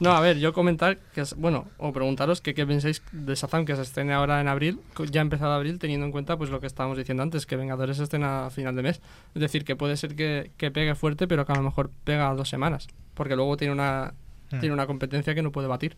No, 0.01 0.11
a 0.11 0.21
ver, 0.21 0.39
yo 0.39 0.53
comentar 0.53 0.99
que 1.15 1.21
es, 1.21 1.37
bueno, 1.37 1.69
o 1.77 1.93
preguntaros 1.93 2.41
que 2.41 2.53
qué 2.55 2.67
pensáis 2.67 3.01
de 3.13 3.37
Shazam 3.37 3.67
que 3.67 3.77
se 3.77 3.83
estrene 3.83 4.15
ahora 4.15 4.41
en 4.41 4.49
abril, 4.49 4.81
ya 5.13 5.21
ha 5.21 5.23
empezado 5.23 5.53
abril, 5.53 5.79
teniendo 5.79 6.07
en 6.07 6.13
cuenta 6.13 6.37
pues 6.37 6.51
lo 6.51 6.59
que 6.59 6.67
estábamos 6.67 6.99
diciendo 6.99 7.23
antes, 7.23 7.47
que 7.47 7.55
Vengadores 7.55 7.99
se 7.99 8.03
estrena 8.03 8.47
a 8.47 8.51
final 8.51 8.75
de 8.75 8.83
mes. 8.83 9.01
Es 9.37 9.41
decir, 9.41 9.65
que 9.65 9.77
puede 9.77 9.97
ser 9.97 10.17
que, 10.17 10.51
que 10.57 10.73
pegue 10.73 10.97
fuerte, 10.97 11.29
pero 11.29 11.47
que 11.47 11.53
a 11.53 11.57
lo 11.57 11.63
mejor 11.63 11.93
pega 12.03 12.35
dos 12.35 12.49
semanas, 12.49 12.89
porque 13.15 13.37
luego 13.37 13.57
tiene 13.57 13.73
una 13.73 14.15
Hmm. 14.51 14.61
tiene 14.61 14.73
una 14.73 14.87
competencia 14.87 15.35
que 15.35 15.43
no 15.43 15.53
puede 15.53 15.69
batir. 15.69 15.97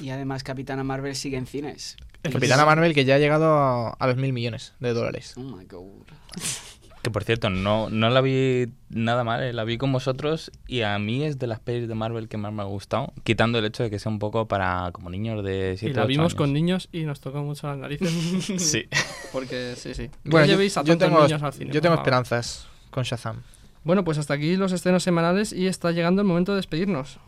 Y 0.00 0.10
además, 0.10 0.44
Capitana 0.44 0.84
Marvel 0.84 1.16
sigue 1.16 1.36
en 1.36 1.46
cines. 1.46 1.96
Capitana 2.22 2.64
Marvel 2.64 2.94
que 2.94 3.04
ya 3.04 3.16
ha 3.16 3.18
llegado 3.18 3.58
a, 3.58 3.90
a 3.90 4.06
los 4.06 4.16
mil 4.16 4.32
millones 4.32 4.74
de 4.80 4.92
dólares. 4.92 5.34
Oh 5.36 5.42
my 5.42 5.64
god. 5.64 6.06
Que 7.04 7.10
por 7.10 7.22
cierto, 7.22 7.50
no, 7.50 7.90
no 7.90 8.08
la 8.08 8.22
vi 8.22 8.66
nada 8.88 9.24
mal, 9.24 9.42
eh, 9.42 9.52
la 9.52 9.64
vi 9.64 9.76
con 9.76 9.92
vosotros 9.92 10.50
y 10.66 10.80
a 10.80 10.98
mí 10.98 11.22
es 11.22 11.38
de 11.38 11.46
las 11.46 11.60
pelis 11.60 11.86
de 11.86 11.94
Marvel 11.94 12.30
que 12.30 12.38
más 12.38 12.50
me 12.50 12.62
ha 12.62 12.64
gustado, 12.64 13.12
quitando 13.24 13.58
el 13.58 13.66
hecho 13.66 13.82
de 13.82 13.90
que 13.90 13.98
sea 13.98 14.10
un 14.10 14.18
poco 14.18 14.48
para 14.48 14.88
como 14.90 15.10
niños 15.10 15.44
de 15.44 15.76
7 15.78 15.90
Y 15.90 15.94
la 15.94 16.06
vimos 16.06 16.34
con 16.34 16.54
niños 16.54 16.88
y 16.92 17.02
nos 17.02 17.20
tocó 17.20 17.42
mucho 17.42 17.66
las 17.66 17.76
narices. 17.76 18.10
Sí. 18.58 18.88
Porque 19.32 19.74
sí, 19.76 19.92
sí. 19.92 20.08
Bueno, 20.24 20.46
yo, 20.46 20.52
llevéis 20.52 20.78
a 20.78 20.82
yo 20.82 20.96
tengo, 20.96 21.22
niños 21.24 21.42
al 21.42 21.52
cine. 21.52 21.74
yo 21.74 21.82
tengo 21.82 21.96
esperanzas 21.96 22.66
con 22.90 23.04
Shazam. 23.04 23.42
Bueno, 23.84 24.02
pues 24.02 24.16
hasta 24.18 24.34
aquí 24.34 24.56
los 24.56 24.72
estrenos 24.72 25.02
semanales 25.02 25.52
y 25.52 25.66
está 25.66 25.92
llegando 25.92 26.22
el 26.22 26.28
momento 26.28 26.52
de 26.52 26.56
despedirnos. 26.56 27.18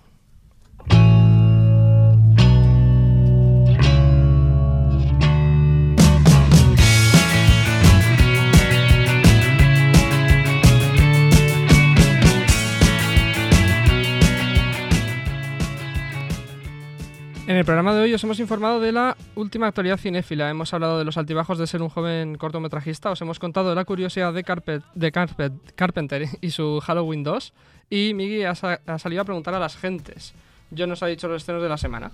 En 17.56 17.60
el 17.60 17.64
programa 17.64 17.94
de 17.94 18.02
hoy 18.02 18.12
os 18.12 18.22
hemos 18.22 18.38
informado 18.38 18.80
de 18.80 18.92
la 18.92 19.16
última 19.34 19.68
actualidad 19.68 19.96
cinéfila. 19.96 20.50
Hemos 20.50 20.74
hablado 20.74 20.98
de 20.98 21.06
los 21.06 21.16
altibajos 21.16 21.56
de 21.56 21.66
ser 21.66 21.80
un 21.80 21.88
joven 21.88 22.36
cortometrajista. 22.36 23.10
Os 23.12 23.22
hemos 23.22 23.38
contado 23.38 23.70
de 23.70 23.74
la 23.74 23.86
curiosidad 23.86 24.34
de, 24.34 24.44
Carpet, 24.44 24.82
de 24.94 25.10
Carpet- 25.10 25.72
Carpenter 25.74 26.28
y 26.42 26.50
su 26.50 26.80
Halloween 26.80 27.24
2. 27.24 27.54
Y 27.88 28.12
Miggy 28.12 28.44
ha, 28.44 28.50
ha 28.50 28.98
salido 28.98 29.22
a 29.22 29.24
preguntar 29.24 29.54
a 29.54 29.58
las 29.58 29.74
gentes. 29.74 30.34
Yo 30.70 30.86
nos 30.86 31.02
ha 31.02 31.06
dicho 31.06 31.28
los 31.28 31.38
estrenos 31.40 31.62
de 31.62 31.70
la 31.70 31.78
semana. 31.78 32.10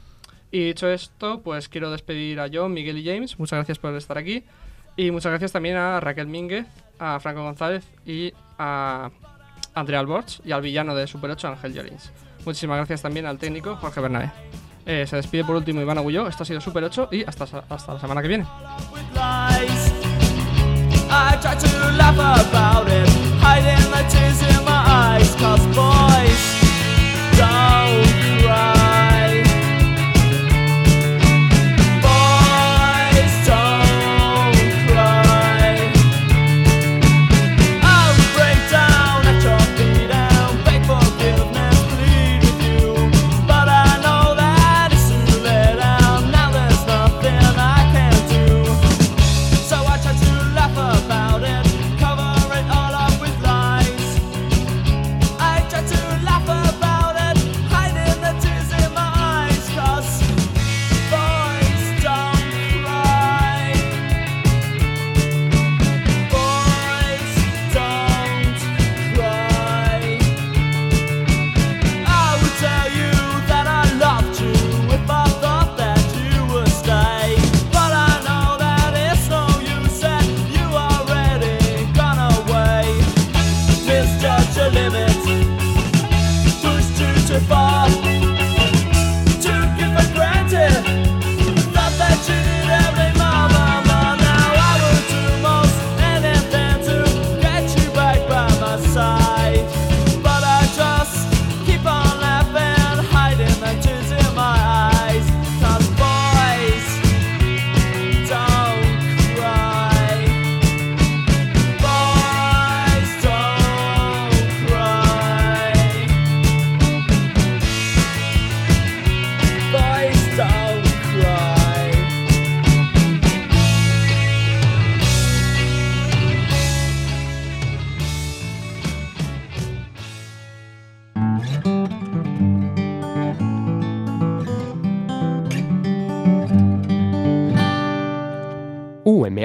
Y 0.52 0.64
dicho 0.64 0.88
esto, 0.88 1.40
pues 1.42 1.68
quiero 1.68 1.90
despedir 1.90 2.38
a 2.38 2.48
John, 2.48 2.72
Miguel 2.72 2.98
y 2.98 3.04
James. 3.04 3.36
Muchas 3.40 3.56
gracias 3.56 3.80
por 3.80 3.92
estar 3.96 4.18
aquí. 4.18 4.44
Y 4.96 5.10
muchas 5.10 5.30
gracias 5.32 5.50
también 5.50 5.74
a 5.76 5.98
Raquel 5.98 6.28
Mínguez, 6.28 6.68
a 7.00 7.18
Franco 7.18 7.42
González 7.42 7.84
y 8.06 8.32
a 8.60 9.10
Andrea 9.74 9.98
Alborch 9.98 10.40
y 10.44 10.52
al 10.52 10.62
villano 10.62 10.94
de 10.94 11.08
Super 11.08 11.32
8, 11.32 11.48
Ángel 11.48 11.74
Llorins. 11.74 12.12
Muchísimas 12.46 12.76
gracias 12.76 13.02
también 13.02 13.26
al 13.26 13.38
técnico 13.38 13.74
Jorge 13.74 14.00
Bernabé. 14.00 14.30
Eh, 14.84 15.06
se 15.06 15.16
despide 15.16 15.44
por 15.44 15.56
último 15.56 15.80
Iván 15.80 15.98
Agulló. 15.98 16.26
Esto 16.26 16.42
ha 16.42 16.46
sido 16.46 16.60
Super 16.60 16.84
8 16.84 17.08
y 17.12 17.24
hasta, 17.24 17.44
hasta 17.68 17.94
la 17.94 18.00
semana 18.00 18.22
que 18.22 18.28
viene. 18.28 18.46